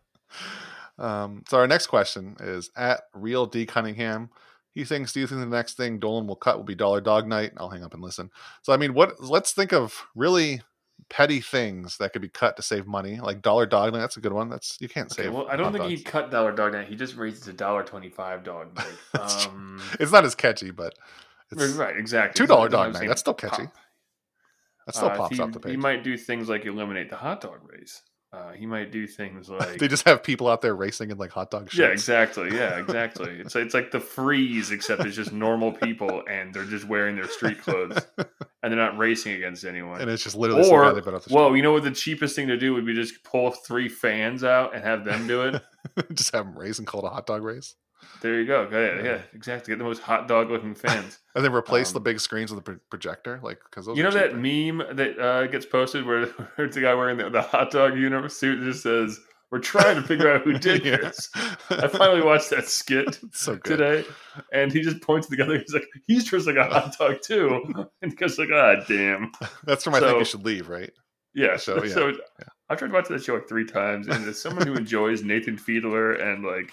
Um, 0.98 1.44
so 1.50 1.58
our 1.58 1.68
next 1.68 1.88
question 1.88 2.38
is 2.40 2.70
at 2.78 3.02
Real 3.14 3.46
D 3.48 3.66
Cunningham. 3.66 4.30
He 4.76 4.84
thinks, 4.84 5.14
do 5.14 5.20
you 5.22 5.26
think 5.28 5.40
the 5.40 5.48
next 5.48 5.76
thing 5.78 5.98
Dolan 6.00 6.28
will 6.28 6.36
cut 6.36 6.58
will 6.58 6.64
be 6.66 6.76
Dollar 6.76 7.02
Dog 7.02 7.28
Night? 7.28 7.54
I'll 7.58 7.70
hang 7.70 7.84
up 7.84 7.94
and 7.96 8.04
listen. 8.04 8.30
So 8.62 8.74
I 8.74 8.78
mean, 8.78 8.94
what? 8.94 9.24
Let's 9.24 9.52
think 9.54 9.74
of 9.74 10.06
really 10.16 10.62
petty 11.10 11.40
things 11.42 11.98
that 11.98 12.14
could 12.14 12.22
be 12.22 12.30
cut 12.30 12.56
to 12.58 12.62
save 12.62 12.86
money, 12.86 13.20
like 13.20 13.42
Dollar 13.42 13.66
Dog 13.66 13.94
Night. 13.94 14.00
That's 14.00 14.18
a 14.18 14.22
good 14.22 14.34
one. 14.34 14.50
That's 14.50 14.78
you 14.80 14.88
can't 14.90 15.12
Okay, 15.12 15.24
save. 15.24 15.34
well, 15.34 15.48
I 15.50 15.56
don't 15.56 15.72
think 15.72 15.84
dogs. 15.86 15.94
he'd 16.00 16.04
cut 16.06 16.30
dollar 16.30 16.52
dog 16.52 16.74
night. 16.74 16.88
He 16.90 16.96
just 16.96 17.16
raised 17.16 17.44
it 17.44 17.52
to 17.52 17.54
dollar 17.58 17.84
twenty-five 17.84 18.44
dog 18.44 18.76
night. 19.14 19.48
Um, 19.48 19.82
It's 20.00 20.12
not 20.12 20.26
as 20.26 20.36
catchy, 20.36 20.72
but 20.72 20.94
it's 21.52 21.74
right, 21.74 21.96
exactly. 21.96 22.38
two 22.38 22.48
dollar 22.48 22.68
dog 22.70 22.94
night. 22.94 23.08
That's 23.08 23.22
still 23.22 23.34
catchy. 23.34 23.64
Pop. 23.64 23.74
That 24.88 24.96
still 24.96 25.08
Uh, 25.10 25.16
pops 25.18 25.36
he, 25.38 25.42
off 25.42 25.52
the 25.54 25.60
page. 25.60 25.72
He 25.72 25.78
might 25.78 26.04
do 26.04 26.18
things 26.18 26.50
like 26.50 26.66
eliminate 26.66 27.10
the 27.10 27.16
hot 27.16 27.42
dog 27.42 27.60
race. 27.72 28.02
Uh, 28.34 28.52
he 28.52 28.66
might 28.66 28.92
do 28.92 29.08
things 29.08 29.50
like 29.50 29.78
they 29.78 29.88
just 29.88 30.06
have 30.06 30.22
people 30.22 30.48
out 30.48 30.62
there 30.62 30.76
racing 30.76 31.10
in 31.10 31.18
like 31.18 31.32
hot 31.32 31.50
dog 31.50 31.70
shirts. 31.70 31.78
yeah, 31.80 31.88
exactly. 31.88 32.54
Yeah, 32.54 32.78
exactly. 32.80 33.32
It's 33.32 33.56
it's 33.56 33.74
like 33.74 33.92
the 33.92 34.00
freeze, 34.00 34.72
except 34.72 35.06
it's 35.06 35.16
just 35.16 35.32
normal 35.32 35.72
people, 35.72 36.24
and 36.30 36.54
they're 36.54 36.66
just 36.66 36.86
wearing 36.86 37.16
their 37.16 37.28
street 37.28 37.62
clothes, 37.62 37.98
and 38.18 38.28
they're 38.64 38.76
not 38.76 38.98
racing 38.98 39.34
against 39.34 39.64
anyone. 39.64 40.02
And 40.02 40.10
it's 40.10 40.24
just 40.24 40.36
literally 40.36 40.64
some 40.64 40.72
guy 40.74 41.12
or 41.12 41.22
well, 41.30 41.56
you 41.56 41.64
know 41.64 41.72
what 41.72 41.84
the 41.84 41.92
cheapest 41.92 42.36
thing 42.36 42.48
to 42.48 42.58
do 42.58 42.74
would 42.74 42.86
be 42.86 42.94
just 42.94 43.24
pull 43.24 43.52
three 43.52 43.88
fans 43.88 44.44
out 44.44 44.76
and 44.76 44.84
have 44.84 45.06
them 45.06 45.28
do 45.28 45.44
it. 45.44 45.64
just 46.14 46.34
have 46.34 46.46
them 46.46 46.58
race 46.58 46.80
and 46.80 46.88
call 46.88 47.02
it 47.06 47.08
a 47.08 47.12
hot 47.12 47.26
dog 47.26 47.44
race. 47.44 47.76
there 48.22 48.40
you 48.40 48.46
go. 48.46 48.68
Yeah, 48.72 49.02
yeah, 49.04 49.22
exactly. 49.34 49.72
Get 49.72 49.78
the 49.78 49.86
most 49.86 50.02
hot 50.02 50.28
dog 50.28 50.50
looking 50.50 50.76
fans. 50.76 51.20
And 51.36 51.44
then 51.44 51.54
replace 51.54 51.92
the 51.92 51.98
Um, 52.00 52.04
big 52.04 52.20
screens 52.22 52.52
with 52.54 52.66
a 52.68 52.80
projector, 52.90 53.40
like 53.44 53.60
because 53.70 53.88
you 53.88 54.04
know 54.04 54.12
that 54.12 54.36
meme 54.36 54.82
that 54.96 55.20
uh, 55.20 55.48
gets 55.48 55.66
posted 55.66 56.06
where, 56.06 56.26
where 56.56 56.66
it's 56.68 56.78
a 56.78 56.82
guy 56.82 56.94
wearing 56.94 57.18
the, 57.18 57.30
the 57.30 57.42
hot 57.42 57.72
dog 57.72 57.98
uniform 57.98 58.30
suit 58.30 58.60
that 58.62 58.66
just 58.72 58.84
says, 58.84 59.20
"We're 59.52 59.60
trying 59.60 59.96
to 59.98 60.02
figure 60.02 60.32
out 60.32 60.44
who 60.44 60.54
did 60.58 60.86
Yeah. 60.86 60.96
this." 60.98 61.30
I 61.70 61.88
finally 61.90 62.22
watched 62.22 62.52
that 62.52 62.70
skit 62.70 63.20
so 63.34 63.58
today, 63.58 64.06
and 64.54 64.72
he 64.72 64.82
just 64.82 65.02
points 65.02 65.28
to 65.28 65.36
the 65.36 65.44
other. 65.44 65.58
He's 65.60 65.74
like, 65.74 65.88
"He's 66.08 66.24
dressed 66.24 66.48
like 66.48 66.56
a 66.56 66.64
hot 66.70 66.96
dog 66.98 67.18
too," 67.22 67.86
and 68.02 68.12
he 68.12 68.16
goes 68.16 68.40
like, 68.40 68.50
"Ah, 68.54 68.76
damn." 68.88 69.32
That's 69.66 69.84
from 69.84 69.94
I 69.96 70.00
think 70.00 70.12
So- 70.12 70.20
you 70.20 70.26
should 70.26 70.46
leave, 70.46 70.70
right? 70.70 70.92
Yeah. 71.34 71.58
So, 71.58 71.86
So, 71.86 72.08
yeah, 72.08 72.16
I've 72.70 72.80
tried 72.80 72.88
to 72.88 72.94
watch 72.94 73.10
that 73.10 73.22
show 73.22 73.34
like 73.34 73.50
three 73.50 73.66
times, 73.66 74.08
and 74.08 74.26
as 74.26 74.42
someone 74.42 74.66
who 74.66 74.74
enjoys 74.76 75.22
Nathan 75.22 75.58
Fielder 75.58 76.14
and 76.14 76.46
like, 76.46 76.72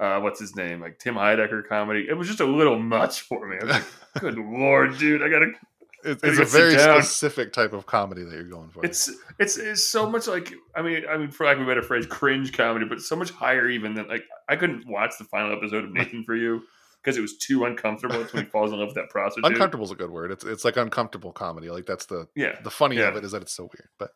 uh, 0.00 0.20
what's 0.20 0.40
his 0.40 0.54
name, 0.56 0.80
like 0.80 0.98
Tim 0.98 1.14
Heidecker 1.14 1.66
comedy, 1.66 2.06
it 2.08 2.14
was 2.14 2.28
just 2.28 2.40
a 2.40 2.44
little 2.46 2.78
much 2.78 3.20
for 3.28 3.46
me. 3.48 3.56
I 3.60 3.64
was 3.64 3.74
like, 3.74 3.84
"Good 4.20 4.38
lord, 4.38 4.98
dude, 4.98 5.22
I 5.22 5.28
gotta." 5.28 5.52
It's, 6.04 6.22
I 6.22 6.28
it's 6.28 6.38
a 6.38 6.44
very 6.44 6.78
specific 6.78 7.52
type 7.52 7.72
of 7.72 7.84
comedy 7.86 8.22
that 8.22 8.30
you're 8.32 8.44
going 8.44 8.70
for. 8.70 8.86
It's 8.86 9.10
it's 9.40 9.56
it's 9.58 9.82
so 9.82 10.08
much 10.08 10.28
like 10.28 10.54
I 10.76 10.80
mean 10.80 11.02
I 11.10 11.18
mean 11.18 11.32
for 11.32 11.44
lack 11.44 11.56
of 11.56 11.64
a 11.64 11.66
better 11.66 11.82
phrase, 11.82 12.06
cringe 12.06 12.52
comedy, 12.56 12.86
but 12.88 13.00
so 13.00 13.16
much 13.16 13.30
higher 13.32 13.68
even 13.68 13.94
than 13.94 14.06
like 14.06 14.22
I 14.48 14.54
couldn't 14.54 14.86
watch 14.86 15.14
the 15.18 15.24
final 15.24 15.50
episode 15.52 15.82
of 15.82 15.90
Nathan 15.90 16.22
for 16.22 16.36
You 16.36 16.62
because 17.02 17.16
it 17.18 17.20
was 17.20 17.36
too 17.36 17.64
uncomfortable. 17.64 18.20
It's 18.20 18.32
when 18.32 18.44
he 18.44 18.48
falls 18.50 18.70
in 18.72 18.78
love 18.78 18.86
with 18.86 18.94
that 18.94 19.10
prostitute. 19.10 19.50
uncomfortable 19.50 19.86
is 19.86 19.90
a 19.90 19.96
good 19.96 20.10
word. 20.10 20.30
It's 20.30 20.44
it's 20.44 20.64
like 20.64 20.76
uncomfortable 20.76 21.32
comedy. 21.32 21.68
Like 21.68 21.86
that's 21.86 22.06
the 22.06 22.28
Yeah. 22.36 22.60
the 22.62 22.70
funny 22.70 22.98
of 22.98 23.16
it 23.16 23.24
is 23.24 23.32
that 23.32 23.42
it's 23.42 23.52
so 23.52 23.64
weird. 23.64 23.88
But 23.98 24.12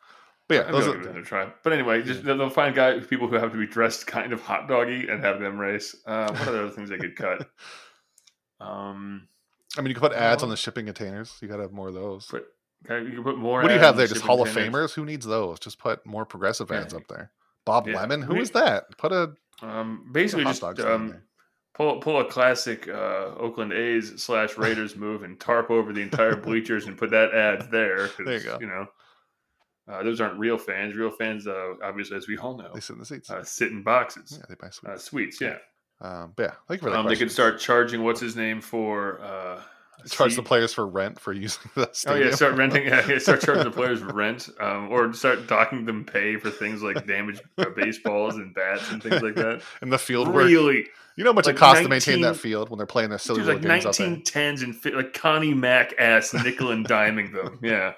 but 0.48 0.54
yeah, 0.54 0.70
those 0.72 0.86
are, 0.88 1.18
a 1.18 1.22
try. 1.22 1.50
But 1.62 1.72
anyway, 1.72 2.02
just 2.02 2.24
they'll 2.24 2.50
find 2.50 2.74
guy 2.74 2.98
people 3.00 3.28
who 3.28 3.36
have 3.36 3.52
to 3.52 3.58
be 3.58 3.66
dressed 3.66 4.06
kind 4.06 4.32
of 4.32 4.40
hot 4.42 4.68
doggy 4.68 5.08
and 5.08 5.22
have 5.24 5.40
them 5.40 5.58
race. 5.58 5.96
Uh, 6.06 6.30
what 6.32 6.48
are 6.48 6.52
the 6.52 6.58
other 6.64 6.70
things 6.70 6.90
they 6.90 6.98
could 6.98 7.16
cut? 7.16 7.48
Um, 8.60 9.26
I 9.76 9.80
mean, 9.80 9.88
you 9.88 9.94
can 9.94 10.00
put 10.08 10.12
ads 10.12 10.42
on 10.42 10.48
the 10.48 10.56
shipping 10.56 10.86
containers. 10.86 11.36
You 11.40 11.48
got 11.48 11.56
to 11.56 11.62
have 11.62 11.72
more 11.72 11.88
of 11.88 11.94
those. 11.94 12.28
but 12.30 12.46
okay, 12.88 13.04
you 13.08 13.14
can 13.16 13.24
put 13.24 13.38
more. 13.38 13.60
What 13.62 13.68
do 13.68 13.74
you 13.74 13.80
have 13.80 13.96
there? 13.96 14.06
the 14.06 14.14
Just 14.14 14.24
Hall 14.26 14.40
of 14.42 14.48
containers. 14.48 14.92
Famers? 14.92 14.94
Who 14.94 15.04
needs 15.04 15.26
those? 15.26 15.58
Just 15.58 15.78
put 15.78 16.04
more 16.06 16.24
progressive 16.24 16.70
Yeah. 16.70 16.80
ads 16.82 16.94
up 16.94 17.08
there. 17.08 17.32
Bob 17.64 17.88
Yeah. 17.88 17.96
Lemon? 17.96 18.22
Who 18.22 18.36
is 18.36 18.50
that? 18.52 18.96
Put 18.98 19.12
a 19.12 19.34
Um, 19.62 20.08
basically, 20.12 20.44
hot 20.44 20.76
just 20.76 20.80
um, 20.80 21.22
pull 21.74 22.00
pull 22.00 22.20
a 22.20 22.24
classic 22.24 22.88
uh, 22.88 23.34
Oakland 23.36 23.72
A's 23.72 24.22
slash 24.22 24.56
Raiders 24.58 24.96
move 24.96 25.22
and 25.22 25.38
tarp 25.40 25.70
over 25.70 25.92
the 25.92 26.02
entire 26.02 26.36
bleachers 26.36 26.86
and 26.86 26.96
put 26.98 27.10
that 27.10 27.32
ad 27.34 27.70
there. 27.70 28.08
There 28.24 28.38
you 28.38 28.44
go. 28.44 28.58
You 28.60 28.66
know, 28.66 28.86
uh, 29.92 30.02
those 30.02 30.20
aren't 30.20 30.38
real 30.38 30.58
fans. 30.58 30.94
Real 30.96 31.10
fans, 31.10 31.46
uh, 31.46 31.74
obviously, 31.84 32.16
as 32.16 32.26
we 32.28 32.38
all 32.38 32.56
know, 32.56 32.70
They 32.74 32.80
sit 32.80 32.94
in 32.94 32.98
the 33.00 33.06
seats. 33.06 33.30
uh, 33.30 33.44
sit 33.44 33.70
in 33.70 33.82
boxes. 33.82 34.38
yeah, 34.38 34.44
they 34.48 34.54
buy 34.54 34.68
Uh, 34.68 34.96
sweets. 34.96 35.04
suites, 35.04 35.40
yeah. 35.40 35.58
Um, 36.00 36.32
but 36.36 36.42
yeah, 36.42 36.50
thank 36.68 36.80
you 36.82 36.86
for 36.88 36.90
that. 36.90 36.98
Um, 37.00 37.06
they 37.06 37.16
could 37.16 37.30
start 37.30 37.60
charging 37.60 38.02
what's 38.02 38.20
his 38.20 38.34
name 38.34 38.60
for 38.60 39.20
uh, 39.20 39.60
charge 40.10 40.34
the 40.34 40.42
players 40.42 40.74
for 40.74 40.84
rent 40.88 41.20
for 41.20 41.32
using 41.46 41.70
the 41.76 41.88
stuff. 41.92 42.14
Oh 42.14 42.16
yeah, 42.16 42.34
start 42.34 42.54
renting. 42.56 42.86
Yeah, 42.86 43.18
start 43.18 43.40
charging 43.40 43.62
the 43.64 43.70
players 43.70 44.00
for 44.00 44.06
rent, 44.12 44.48
um, 44.58 44.88
or 44.90 45.12
start 45.12 45.46
docking 45.46 45.84
them 45.84 46.04
pay 46.04 46.36
for 46.38 46.50
things 46.50 46.82
like 46.82 47.06
damaged 47.06 47.42
uh, 47.58 47.66
baseballs 47.76 48.34
and 48.34 48.52
bats 48.52 48.90
and 48.90 49.00
things 49.00 49.22
like 49.22 49.36
that. 49.36 49.62
and 49.80 49.92
the 49.92 49.98
field 49.98 50.26
work. 50.26 50.46
Really, 50.46 50.88
You 51.14 51.22
know 51.22 51.30
how 51.30 51.34
much 51.34 51.46
like 51.46 51.54
it 51.54 51.58
costs 51.58 51.82
to 51.84 51.88
maintain 51.88 52.20
that 52.22 52.36
field 52.36 52.68
when 52.70 52.78
they're 52.78 52.86
playing 52.86 53.10
their 53.10 53.18
silly 53.20 53.42
little 53.42 53.54
like 53.60 53.62
games 53.62 53.86
out 53.86 53.96
there. 53.96 54.08
1910s 54.08 54.62
and 54.64 54.94
like 54.96 55.12
Connie 55.12 55.54
Mack 55.54 55.94
ass 56.00 56.34
nickel 56.34 56.72
and 56.72 56.84
diming 56.88 57.32
them. 57.32 57.60
Yeah, 57.62 57.92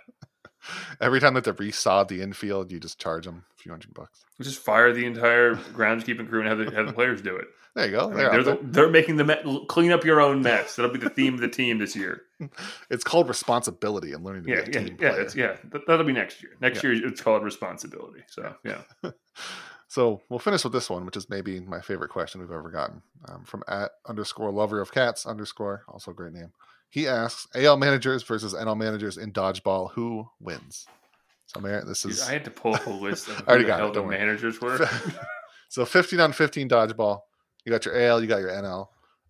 Every 1.00 1.20
time 1.20 1.34
that 1.34 1.44
they 1.44 1.52
resod 1.52 2.08
the 2.08 2.22
infield, 2.22 2.70
you 2.72 2.80
just 2.80 2.98
charge 2.98 3.26
them 3.26 3.44
a 3.58 3.62
few 3.62 3.72
hundred 3.72 3.94
bucks. 3.94 4.24
just 4.40 4.58
fire 4.58 4.92
the 4.92 5.04
entire 5.06 5.54
groundskeeping 5.54 6.28
crew 6.28 6.40
and 6.40 6.48
have 6.48 6.58
the, 6.58 6.70
have 6.76 6.86
the 6.86 6.92
players 6.92 7.20
do 7.22 7.36
it. 7.36 7.46
There 7.74 7.86
you 7.86 7.92
go. 7.92 8.08
They're 8.14 8.30
they're, 8.30 8.42
the, 8.42 8.58
they're 8.62 8.88
making 8.90 9.16
the 9.16 9.24
me- 9.24 9.66
clean 9.68 9.90
up 9.90 10.04
your 10.04 10.20
own 10.20 10.42
mess. 10.42 10.76
That'll 10.76 10.92
be 10.92 10.98
the 11.00 11.10
theme 11.10 11.34
of 11.34 11.40
the 11.40 11.48
team 11.48 11.78
this 11.78 11.96
year. 11.96 12.22
It's 12.90 13.02
called 13.04 13.28
responsibility 13.28 14.12
and 14.12 14.22
learning 14.24 14.44
to 14.44 14.50
Yeah, 14.50 14.62
be 14.64 14.70
a 14.70 14.80
yeah, 14.80 14.86
team 14.88 14.96
yeah. 15.00 15.10
player. 15.10 15.20
It's, 15.22 15.34
yeah, 15.34 15.56
that, 15.70 15.86
that'll 15.86 16.04
be 16.04 16.12
next 16.12 16.42
year. 16.42 16.52
Next 16.60 16.82
year 16.84 16.92
it's 16.92 17.20
called 17.20 17.42
responsibility. 17.42 18.20
So 18.28 18.54
yeah, 18.64 18.82
So 19.88 20.22
we'll 20.28 20.38
finish 20.40 20.64
with 20.64 20.72
this 20.72 20.90
one, 20.90 21.06
which 21.06 21.16
is 21.16 21.28
maybe 21.30 21.60
my 21.60 21.80
favorite 21.80 22.10
question 22.10 22.40
we've 22.40 22.50
ever 22.50 22.70
gotten 22.70 23.02
um, 23.28 23.44
from 23.44 23.62
at 23.68 23.92
underscore 24.06 24.50
lover 24.50 24.80
of 24.80 24.92
cats 24.92 25.24
underscore 25.26 25.84
also 25.88 26.10
a 26.10 26.14
great 26.14 26.32
name. 26.32 26.52
He 26.94 27.08
asks 27.08 27.48
AL 27.56 27.76
managers 27.78 28.22
versus 28.22 28.54
NL 28.54 28.76
managers 28.76 29.18
in 29.18 29.32
dodgeball. 29.32 29.90
Who 29.94 30.28
wins? 30.38 30.86
So 31.46 31.58
Merritt, 31.58 31.88
this 31.88 32.02
Dude, 32.02 32.12
is 32.12 32.22
I 32.22 32.34
had 32.34 32.44
to 32.44 32.52
pull 32.52 32.76
up 32.76 32.86
a 32.86 32.90
list 32.90 33.26
of 33.26 33.40
already 33.48 33.64
who 33.64 33.70
the 33.72 33.76
got 33.76 33.88
it, 33.88 33.94
the 33.94 34.02
managers 34.04 34.60
were. 34.60 34.88
so 35.70 35.84
15 35.84 36.20
on 36.20 36.32
15 36.32 36.68
dodgeball. 36.68 37.22
You 37.64 37.72
got 37.72 37.84
your 37.84 38.00
AL, 38.00 38.22
you 38.22 38.28
got 38.28 38.38
your 38.38 38.50
NL. 38.50 38.86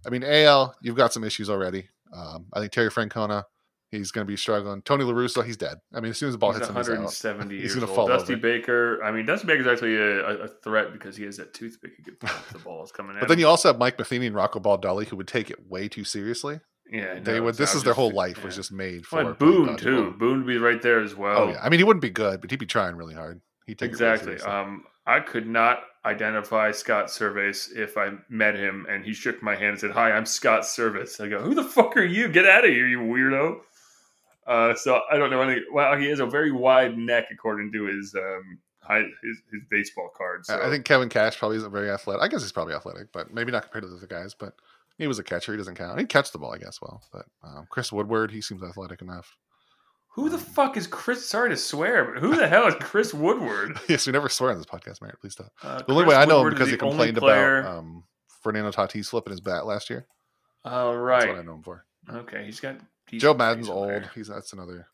I 0.06 0.10
mean, 0.10 0.24
AL, 0.24 0.74
you've 0.82 0.94
got 0.94 1.14
some 1.14 1.24
issues 1.24 1.48
already. 1.48 1.88
Um, 2.14 2.48
I 2.52 2.60
think 2.60 2.70
Terry 2.70 2.90
Francona, 2.90 3.44
he's 3.90 4.10
going 4.10 4.26
to 4.26 4.30
be 4.30 4.36
struggling. 4.36 4.82
Tony 4.82 5.04
La 5.04 5.14
Russa, 5.14 5.42
he's 5.42 5.56
dead. 5.56 5.78
I 5.94 6.00
mean, 6.00 6.10
as 6.10 6.18
soon 6.18 6.28
as 6.28 6.34
the 6.34 6.38
ball 6.38 6.52
He's 6.52 6.58
hits 6.58 6.68
him, 6.68 6.76
he's 6.76 6.90
out. 6.90 7.50
He's 7.50 7.74
gonna 7.74 7.86
fall 7.86 8.08
Dusty 8.08 8.34
over. 8.34 8.42
Baker. 8.42 9.02
I 9.02 9.10
mean, 9.10 9.24
Dusty 9.24 9.46
Baker's 9.46 9.66
actually 9.66 9.96
a, 9.96 10.42
a, 10.42 10.48
threat 10.48 10.92
because 10.92 11.16
he 11.16 11.24
has 11.24 11.38
that 11.38 11.54
toothpick. 11.54 11.92
He 11.96 12.02
could 12.02 12.20
the 12.20 12.58
balls 12.58 12.92
coming 12.92 13.16
at 13.16 13.20
But 13.20 13.30
then 13.30 13.38
him. 13.38 13.40
you 13.40 13.48
also 13.48 13.70
have 13.70 13.78
Mike 13.78 13.98
Matheny 13.98 14.26
and 14.26 14.36
Rocco 14.36 14.60
Baldelli 14.60 15.06
who 15.06 15.16
would 15.16 15.28
take 15.28 15.50
it 15.50 15.66
way 15.66 15.88
too 15.88 16.04
seriously. 16.04 16.60
Yeah, 16.90 17.18
They 17.18 17.38
no, 17.38 17.44
would. 17.44 17.56
This 17.56 17.74
is 17.74 17.82
their 17.82 17.94
whole 17.94 18.10
life 18.10 18.44
was 18.44 18.56
just 18.56 18.70
made 18.70 19.06
for 19.06 19.24
Well, 19.24 19.34
Boone 19.34 19.76
too. 19.76 20.12
Boone 20.18 20.38
would 20.38 20.46
be 20.46 20.58
right 20.58 20.80
there 20.82 21.00
as 21.00 21.14
well. 21.14 21.38
Oh 21.38 21.48
yeah, 21.50 21.60
I 21.62 21.68
mean 21.68 21.80
he 21.80 21.84
wouldn't 21.84 22.02
be 22.02 22.10
good, 22.10 22.40
but 22.40 22.50
he'd 22.50 22.58
be 22.58 22.66
trying 22.66 22.96
really 22.96 23.14
hard. 23.14 23.40
He'd 23.66 23.80
exactly. 23.80 24.38
Um, 24.40 24.84
I 25.06 25.20
could 25.20 25.46
not 25.46 25.80
identify 26.04 26.70
Scott 26.70 27.06
Servais 27.06 27.74
if 27.74 27.96
I 27.96 28.10
met 28.28 28.54
him 28.54 28.86
and 28.88 29.04
he 29.04 29.14
shook 29.14 29.42
my 29.42 29.54
hand 29.54 29.70
and 29.70 29.80
said, 29.80 29.90
"Hi, 29.92 30.12
I'm 30.12 30.26
Scott 30.26 30.62
Servais." 30.62 31.20
I 31.20 31.28
go, 31.28 31.40
"Who 31.40 31.54
the 31.54 31.64
fuck 31.64 31.96
are 31.96 32.04
you? 32.04 32.28
Get 32.28 32.46
out 32.46 32.64
of 32.64 32.70
here, 32.70 32.86
you 32.86 33.00
weirdo!" 33.00 33.60
Uh, 34.46 34.74
so 34.74 35.00
I 35.10 35.16
don't 35.16 35.30
know 35.30 35.40
any. 35.40 35.62
Well, 35.72 35.96
he 35.96 36.08
has 36.10 36.20
a 36.20 36.26
very 36.26 36.52
wide 36.52 36.98
neck 36.98 37.28
according 37.32 37.72
to 37.72 37.84
his 37.84 38.14
um 38.14 38.58
high, 38.84 39.00
his, 39.00 39.38
his 39.52 39.62
baseball 39.70 40.10
card. 40.16 40.46
So 40.46 40.60
I 40.62 40.68
think 40.70 40.84
Kevin 40.84 41.08
Cash 41.08 41.38
probably 41.38 41.56
isn't 41.56 41.72
very 41.72 41.90
athletic. 41.90 42.22
I 42.22 42.28
guess 42.28 42.42
he's 42.42 42.52
probably 42.52 42.74
athletic, 42.74 43.12
but 43.12 43.32
maybe 43.32 43.52
not 43.52 43.62
compared 43.62 43.84
to 43.84 43.88
the 43.88 43.96
other 43.96 44.06
guys. 44.06 44.34
But 44.34 44.54
he 44.98 45.06
was 45.06 45.18
a 45.18 45.24
catcher. 45.24 45.52
He 45.52 45.58
doesn't 45.58 45.74
count. 45.76 45.98
He'd 45.98 46.08
catch 46.08 46.30
the 46.32 46.38
ball, 46.38 46.54
I 46.54 46.58
guess. 46.58 46.80
Well, 46.80 47.02
but 47.12 47.26
um, 47.42 47.66
Chris 47.70 47.92
Woodward, 47.92 48.30
he 48.30 48.40
seems 48.40 48.62
athletic 48.62 49.02
enough. 49.02 49.36
who 50.08 50.28
the 50.28 50.38
fuck 50.38 50.76
is 50.76 50.86
Chris? 50.86 51.28
Sorry 51.28 51.50
to 51.50 51.56
swear, 51.56 52.04
but 52.04 52.22
who 52.22 52.36
the 52.36 52.46
hell 52.48 52.66
is 52.66 52.74
Chris 52.80 53.12
Woodward? 53.12 53.78
yes, 53.88 54.06
we 54.06 54.12
never 54.12 54.28
swear 54.28 54.50
on 54.50 54.56
this 54.58 54.66
podcast, 54.66 55.00
Merritt. 55.02 55.20
Please 55.20 55.32
stop. 55.32 55.50
Uh, 55.62 55.82
The 55.82 55.92
only 55.92 56.04
way 56.04 56.14
I 56.14 56.24
know 56.24 56.38
him 56.38 56.44
Woodward 56.44 56.54
because 56.54 56.70
he 56.70 56.76
complained 56.76 57.18
about 57.18 57.66
um, 57.66 58.04
Fernando 58.42 58.70
Tatis 58.70 59.08
flipping 59.08 59.32
his 59.32 59.40
bat 59.40 59.66
last 59.66 59.90
year. 59.90 60.06
Oh 60.64 60.92
That's 60.92 60.98
right. 60.98 61.28
what 61.28 61.38
I 61.38 61.42
know 61.42 61.54
him 61.54 61.62
for. 61.62 61.84
Okay, 62.10 62.44
he's 62.44 62.60
got 62.60 62.76
decent 63.06 63.20
Joe 63.22 63.34
Maddon's 63.34 63.68
old. 63.68 64.08
He's 64.14 64.28
that's 64.28 64.52
another. 64.52 64.86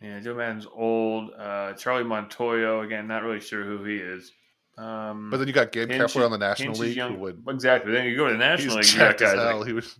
Yeah, 0.00 0.20
Joe 0.20 0.34
Maddon's 0.34 0.66
old. 0.72 1.32
Uh, 1.36 1.72
Charlie 1.72 2.04
Montoyo 2.04 2.84
again, 2.84 3.08
not 3.08 3.22
really 3.24 3.40
sure 3.40 3.64
who 3.64 3.82
he 3.84 3.96
is. 3.96 4.30
Um, 4.78 5.30
But 5.30 5.38
then 5.38 5.48
you 5.48 5.52
got 5.52 5.72
Gabe 5.72 5.90
Hinch 5.90 6.14
Kapler 6.14 6.24
on 6.24 6.30
the 6.30 6.38
National 6.38 6.68
Hinch 6.68 6.78
League 6.78 6.96
young- 6.96 7.14
who 7.14 7.20
would 7.20 7.42
exactly. 7.48 7.92
Then 7.92 8.06
you 8.06 8.16
go 8.16 8.26
to 8.26 8.32
the 8.32 8.38
National 8.38 8.76
League, 8.76 8.86
you 8.86 8.98
got 8.98 9.18
guys 9.18 9.36
like. 9.36 9.66
He 9.66 9.72
was 9.72 9.98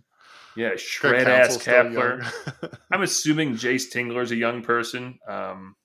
yeah, 0.55 0.75
shred 0.77 1.27
ass 1.27 1.57
Kapler. 1.57 2.25
I'm 2.91 3.01
assuming 3.01 3.53
Jayce 3.53 3.93
Tingler's 3.93 4.31
a 4.31 4.35
young 4.35 4.61
person. 4.61 5.19
Um, 5.27 5.75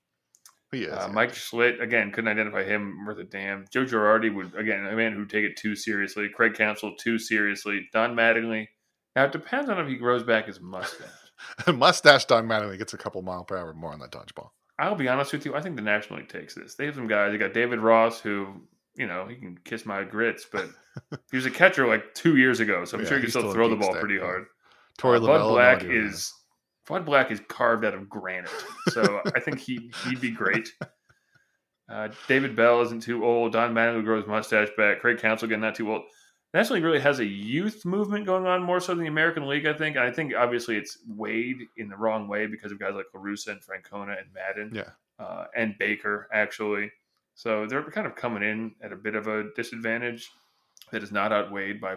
is. 0.73 0.89
uh, 0.89 1.07
yeah. 1.07 1.13
Mike 1.13 1.33
Shildt 1.33 1.81
again 1.81 2.11
couldn't 2.11 2.31
identify 2.31 2.65
him 2.65 3.05
worth 3.07 3.19
a 3.19 3.25
damn. 3.25 3.65
Joe 3.71 3.85
Girardi 3.85 4.35
would 4.35 4.55
again 4.57 4.87
a 4.87 4.95
man 4.97 5.13
who'd 5.13 5.31
take 5.31 5.45
it 5.45 5.57
too 5.57 5.77
seriously. 5.77 6.29
Craig 6.29 6.55
Counsell 6.55 6.95
too 6.97 7.19
seriously. 7.19 7.89
Don 7.93 8.15
Mattingly. 8.15 8.69
Now 9.17 9.25
it 9.25 9.33
depends 9.33 9.71
on 9.71 9.79
if 9.79 9.87
he 9.89 9.97
grows 9.97 10.25
back 10.25 10.47
his 10.47 10.61
mustache. 10.61 11.09
Mustache 11.73 12.25
Don 12.27 12.47
Mattingly 12.47 12.79
gets 12.79 12.95
a 12.95 12.99
couple 12.99 13.23
mile 13.23 13.45
per 13.45 13.57
hour 13.57 13.75
more 13.75 13.93
on 13.93 14.01
that 14.01 14.11
dodgeball. 14.11 14.51
I'll 14.79 14.97
be 14.97 15.09
honest 15.09 15.33
with 15.33 15.45
you. 15.47 15.55
I 15.55 15.61
think 15.61 15.77
the 15.77 15.83
National 15.83 16.19
League 16.19 16.29
takes 16.29 16.55
this. 16.55 16.75
They 16.75 16.87
have 16.87 16.97
some 16.97 17.07
guys. 17.07 17.31
They 17.31 17.39
got 17.39 17.53
David 17.53 17.79
Ross, 17.79 18.21
who 18.21 18.63
you 18.97 19.07
know 19.07 19.27
he 19.27 19.37
can 19.37 19.59
kiss 19.65 19.85
my 19.87 20.05
grits, 20.05 20.47
but 20.51 20.69
he 21.31 21.37
was 21.37 21.47
a 21.47 21.51
catcher 21.51 21.87
like 21.87 22.15
two 22.15 22.37
years 22.37 22.61
ago, 22.61 22.85
so 22.85 22.97
I'm 22.97 23.03
Yeah, 23.05 23.09
sure 23.09 23.19
he 23.19 23.23
can 23.25 23.31
still 23.31 23.53
throw 23.53 23.69
the 23.69 23.77
ball 23.77 23.95
pretty 23.95 24.19
hard. 24.19 24.47
Torey 24.99 25.17
Uh, 25.17 25.27
Bud 25.27 25.39
no 25.39 25.49
Black 25.51 25.85
is 25.85 26.33
Bud 26.87 27.05
Black 27.05 27.31
is 27.31 27.41
carved 27.49 27.85
out 27.85 27.95
of 27.95 28.09
granite, 28.09 28.51
so 28.91 29.21
I 29.35 29.41
think 29.41 29.59
he 29.59 29.91
he'd 30.05 30.21
be 30.21 30.31
great. 30.31 30.69
Uh, 31.87 32.09
David 32.29 32.57
Bell 32.57 32.81
isn't 32.81 33.03
too 33.03 33.25
old. 33.25 33.53
Don 33.53 33.75
Mattingly 33.75 34.05
grows 34.05 34.27
mustache 34.27 34.69
back. 34.77 35.01
Craig 35.01 35.19
Counsell 35.19 35.47
again 35.47 35.61
not 35.61 35.75
too 35.75 35.93
old. 35.93 36.05
National 36.55 36.77
League 36.77 36.85
really 36.85 37.01
has 37.01 37.19
a 37.19 37.27
youth 37.27 37.85
movement 37.85 38.25
going 38.25 38.47
on 38.47 38.63
more 38.63 38.81
so 38.81 38.95
than 38.95 39.03
the 39.05 39.09
American 39.11 39.47
League, 39.47 39.67
I 39.67 39.75
think. 39.75 39.97
And 39.97 40.05
I 40.05 40.11
think 40.11 40.33
obviously 40.35 40.77
it's 40.79 40.97
weighed 41.07 41.59
in 41.77 41.89
the 41.91 41.97
wrong 41.97 42.27
way 42.27 42.47
because 42.47 42.73
of 42.73 42.79
guys 42.79 42.95
like 42.95 43.05
La 43.15 43.21
Russa 43.21 43.49
and 43.49 43.61
Francona 43.61 44.17
and 44.19 44.33
Maddon 44.33 44.71
Yeah. 44.75 44.91
uh, 45.23 45.45
and 45.55 45.77
Baker 45.79 46.27
actually. 46.33 46.91
So 47.35 47.67
they're 47.67 47.83
kind 47.91 48.07
of 48.07 48.15
coming 48.15 48.43
in 48.43 48.75
at 48.83 48.93
a 48.93 48.97
bit 48.97 49.15
of 49.15 49.27
a 49.27 49.45
disadvantage 49.57 50.31
that 50.93 51.03
is 51.03 51.13
not 51.13 51.33
outweighed 51.33 51.81
by 51.81 51.97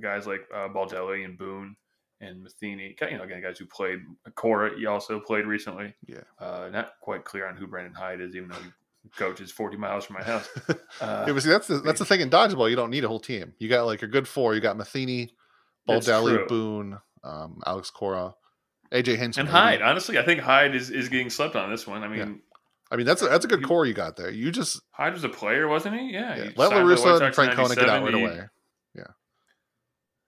guys 0.00 0.26
like 0.26 0.40
uh, 0.54 0.68
Baldelli 0.68 1.24
and 1.24 1.36
Boone 1.36 1.76
and 2.20 2.42
Matheny. 2.42 2.96
You 3.00 3.18
know, 3.18 3.24
again, 3.24 3.42
guys 3.42 3.58
who 3.58 3.66
played. 3.66 3.98
Cora, 4.34 4.78
he 4.78 4.86
also 4.86 5.20
played 5.20 5.46
recently. 5.46 5.94
Yeah. 6.06 6.20
Uh, 6.38 6.70
not 6.72 6.92
quite 7.00 7.24
clear 7.24 7.46
on 7.46 7.56
who 7.56 7.66
Brandon 7.66 7.94
Hyde 7.94 8.20
is, 8.20 8.34
even 8.34 8.48
though 8.48 8.56
he 8.56 8.70
coaches 9.16 9.50
40 9.50 9.76
miles 9.76 10.04
from 10.04 10.14
my 10.14 10.22
house. 10.22 10.48
Uh, 11.00 11.24
yeah, 11.26 11.32
but 11.32 11.42
see, 11.42 11.48
that's 11.48 11.66
the, 11.66 11.78
that's 11.78 11.98
the 11.98 12.04
thing 12.04 12.20
in 12.20 12.30
dodgeball. 12.30 12.70
You 12.70 12.76
don't 12.76 12.90
need 12.90 13.02
a 13.02 13.08
whole 13.08 13.18
team. 13.18 13.54
You 13.58 13.68
got 13.68 13.86
like 13.86 14.02
a 14.02 14.06
good 14.06 14.28
four. 14.28 14.54
You 14.54 14.60
got 14.60 14.76
Matheny, 14.76 15.30
Baldelli. 15.88 16.46
Boone, 16.46 16.98
um, 17.24 17.60
Alex 17.66 17.90
Cora, 17.90 18.34
AJ 18.92 19.16
Hinch, 19.16 19.38
and. 19.38 19.48
Hyde, 19.48 19.82
honestly, 19.82 20.18
I 20.18 20.24
think 20.24 20.40
Hyde 20.40 20.76
is, 20.76 20.90
is 20.90 21.08
getting 21.08 21.30
slept 21.30 21.56
on 21.56 21.70
this 21.70 21.86
one. 21.86 22.04
I 22.04 22.08
mean, 22.08 22.42
I 22.92 22.96
mean, 22.96 23.06
that's 23.06 23.22
a, 23.22 23.26
that's 23.28 23.44
a 23.44 23.48
good 23.48 23.60
You- 23.62 23.66
core 23.66 23.86
you 23.86 23.94
got 23.94 24.16
there. 24.16 24.30
You 24.30 24.50
just 24.52 24.80
Hyde 24.92 25.14
was 25.14 25.24
a 25.24 25.28
player, 25.28 25.66
wasn't 25.66 25.98
he? 25.98 26.12
Yeah. 26.12 26.36
yeah, 26.36 26.42
he 26.44 26.50
let 26.56 26.70
La 26.70 26.78
Russa 26.82 27.14
and 27.16 27.22
in 27.24 27.32
Francona 27.32 27.74
get 27.74 27.88
out 27.88 28.04
right 28.04 28.14
He- 28.14 28.20
away. 28.22 28.40
Yeah. 28.94 29.04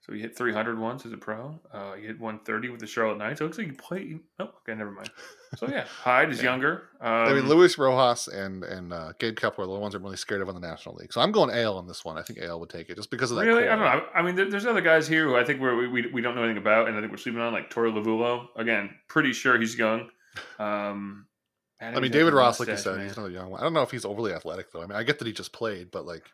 So 0.01 0.13
he 0.13 0.21
hit 0.21 0.37
300 0.37 0.79
once 0.79 1.07
as 1.07 1.13
a 1.13 1.17
pro. 1.17 1.59
Uh, 1.73 1.95
he 1.95 2.07
hit 2.07 2.21
130 2.21 2.69
with 2.69 2.81
the 2.81 2.87
Charlotte 2.87 3.17
Knights. 3.17 3.41
It 3.41 3.45
looks 3.45 3.57
like 3.57 3.69
he 3.69 3.73
played. 3.73 4.21
Oh, 4.39 4.51
okay, 4.61 4.75
never 4.77 4.91
mind. 4.91 5.11
So 5.57 5.67
yeah, 5.67 5.85
Hyde 6.03 6.31
is 6.31 6.39
Yeah. 6.39 6.51
younger. 6.51 6.89
Um, 7.01 7.11
I 7.11 7.33
mean, 7.33 7.49
Luis 7.49 7.79
Rojas 7.79 8.29
and 8.29 8.65
and 8.65 8.93
uh, 8.93 9.13
Gabe 9.19 9.35
Kapler 9.35 9.61
are 9.61 9.67
the 9.67 9.73
ones 9.73 9.95
I'm 9.95 10.03
really 10.03 10.17
scared 10.19 10.43
of 10.43 10.49
in 10.49 10.55
the 10.55 10.61
National 10.61 10.95
League. 10.97 11.13
So 11.13 11.23
I'm 11.23 11.33
going 11.33 11.49
Ale 11.55 11.79
on 11.79 11.87
this 11.87 12.05
one. 12.05 12.19
I 12.19 12.23
think 12.23 12.39
Ale 12.39 12.61
would 12.61 12.69
take 12.71 12.91
it 12.91 12.97
just 12.97 13.11
because 13.11 13.31
of 13.31 13.39
that. 13.39 13.45
really, 13.47 13.63
core. 13.63 13.71
I 13.73 13.77
don't 13.77 13.85
know. 14.05 14.07
I 14.15 14.21
mean, 14.23 14.35
there, 14.35 14.51
there's 14.51 14.67
other 14.67 14.83
guys 14.83 15.09
here 15.09 15.25
who 15.27 15.37
I 15.37 15.45
think 15.45 15.61
we're, 15.61 15.75
we 15.77 15.89
we 15.89 16.07
we 16.13 16.21
don't 16.21 16.35
know 16.35 16.43
anything 16.45 16.59
about, 16.63 16.87
and 16.89 16.97
I 16.97 17.01
think 17.01 17.11
we're 17.11 17.17
sleeping 17.19 17.41
on, 17.41 17.53
like 17.55 17.71
Torey 17.71 17.91
Lovullo. 17.91 18.49
Again, 18.57 18.91
pretty 19.09 19.33
sure 19.33 19.59
he's 19.59 19.79
young. 19.79 20.11
Um, 20.59 21.27
I 21.81 22.01
mean, 22.01 22.13
David 22.13 22.33
Ross, 22.35 22.61
like 22.61 22.69
you 22.69 22.77
said, 22.77 23.01
he's 23.01 23.17
another 23.17 23.31
young 23.33 23.51
one. 23.51 23.61
I 23.61 23.65
don't 23.65 23.73
know 23.75 23.83
if 23.83 23.91
he's 23.91 24.05
overly 24.05 24.33
athletic 24.33 24.73
though. 24.73 24.83
I 24.83 24.87
mean, 24.87 24.97
I 24.97 25.03
get 25.03 25.19
that 25.19 25.27
he 25.27 25.33
just 25.33 25.53
played, 25.53 25.91
but 25.91 26.07
like 26.07 26.25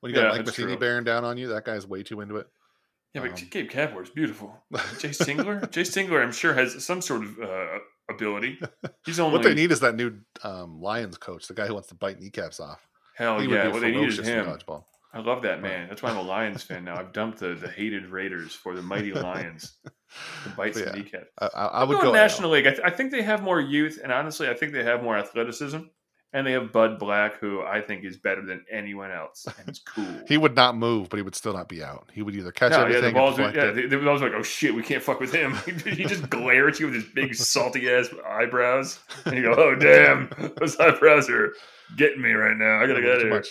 when 0.00 0.10
you 0.10 0.16
got 0.16 0.32
Yeah, 0.32 0.38
Mike 0.38 0.46
Matheny 0.46 0.76
bearing 0.76 1.04
down 1.04 1.24
on 1.24 1.36
you, 1.36 1.48
that 1.48 1.64
guy's 1.64 1.86
way 1.86 2.02
too 2.02 2.20
into 2.20 2.36
it. 2.36 2.48
Yeah, 3.14 3.22
but 3.22 3.42
um, 3.42 3.48
Gabe 3.50 3.98
is 4.00 4.10
beautiful. 4.10 4.56
Jayce 4.72 5.18
Tingler, 5.26 5.60
Jayce 5.72 5.92
Tingler, 5.92 6.22
I'm 6.22 6.30
sure 6.30 6.54
has 6.54 6.84
some 6.84 7.00
sort 7.02 7.24
of 7.24 7.40
uh, 7.40 7.78
ability. 8.08 8.60
He's 9.04 9.18
only 9.20 9.36
what 9.36 9.42
they 9.42 9.54
need 9.54 9.72
is 9.72 9.80
that 9.80 9.96
new 9.96 10.20
um, 10.44 10.80
Lions 10.80 11.18
coach, 11.18 11.48
the 11.48 11.54
guy 11.54 11.66
who 11.66 11.74
wants 11.74 11.88
to 11.88 11.96
bite 11.96 12.20
kneecaps 12.20 12.60
off. 12.60 12.86
hell 13.16 13.40
he 13.40 13.48
yeah. 13.48 13.64
would 13.64 13.74
What 13.74 13.80
they 13.82 13.90
need 13.90 14.08
is 14.08 14.18
him. 14.18 14.46
dodgeball. 14.46 14.84
I 15.12 15.20
love 15.20 15.42
that 15.42 15.60
man. 15.60 15.88
That's 15.88 16.02
why 16.02 16.10
I'm 16.10 16.16
a 16.16 16.22
Lions 16.22 16.62
fan 16.62 16.84
now. 16.84 16.96
I've 16.96 17.12
dumped 17.12 17.40
the, 17.40 17.54
the 17.54 17.68
hated 17.68 18.06
Raiders 18.06 18.54
for 18.54 18.74
the 18.74 18.82
mighty 18.82 19.12
Lions. 19.12 19.76
The 20.44 20.50
bites 20.50 20.78
and 20.78 20.86
yeah, 20.86 20.92
kneecap. 20.92 21.24
I, 21.38 21.46
I, 21.46 21.66
I 21.66 21.84
would 21.84 22.00
go 22.00 22.12
National 22.12 22.50
League. 22.50 22.66
I, 22.66 22.70
th- 22.70 22.82
I 22.84 22.90
think 22.90 23.10
they 23.10 23.22
have 23.22 23.42
more 23.42 23.60
youth, 23.60 23.98
and 24.02 24.12
honestly, 24.12 24.48
I 24.48 24.54
think 24.54 24.72
they 24.72 24.84
have 24.84 25.02
more 25.02 25.16
athleticism. 25.16 25.78
And 26.32 26.46
they 26.46 26.52
have 26.52 26.70
Bud 26.70 27.00
Black, 27.00 27.40
who 27.40 27.60
I 27.62 27.80
think 27.80 28.04
is 28.04 28.16
better 28.16 28.46
than 28.46 28.64
anyone 28.70 29.10
else, 29.10 29.48
and 29.58 29.68
it's 29.68 29.80
cool. 29.80 30.06
He 30.28 30.38
would 30.38 30.54
not 30.54 30.76
move, 30.76 31.08
but 31.08 31.16
he 31.16 31.24
would 31.24 31.34
still 31.34 31.52
not 31.52 31.68
be 31.68 31.82
out. 31.82 32.08
He 32.12 32.22
would 32.22 32.36
either 32.36 32.52
catch 32.52 32.70
no, 32.70 32.86
yeah, 32.86 33.00
the 33.00 33.10
balls. 33.10 33.34
Deflect 33.34 33.56
yeah, 33.56 33.70
it. 33.70 33.90
the, 33.90 33.96
the 33.96 34.04
balls 34.04 34.22
like, 34.22 34.30
oh 34.36 34.42
shit, 34.44 34.72
we 34.72 34.84
can't 34.84 35.02
fuck 35.02 35.18
with 35.18 35.34
him. 35.34 35.54
he 35.84 36.04
just 36.04 36.30
glare 36.30 36.68
at 36.68 36.78
you 36.78 36.86
with 36.86 36.94
his 36.94 37.04
big 37.06 37.34
salty 37.34 37.90
ass 37.90 38.10
eyebrows, 38.24 39.00
and 39.24 39.34
you 39.34 39.42
go, 39.42 39.54
oh 39.56 39.74
damn, 39.74 40.30
those 40.60 40.78
eyebrows 40.78 41.28
are 41.28 41.52
getting 41.96 42.22
me 42.22 42.30
right 42.30 42.56
now. 42.56 42.78
I 42.78 42.86
gotta 42.86 43.00
get 43.00 43.10
out 43.10 43.16
of 43.16 43.22
here. 43.22 43.34
much. 43.34 43.48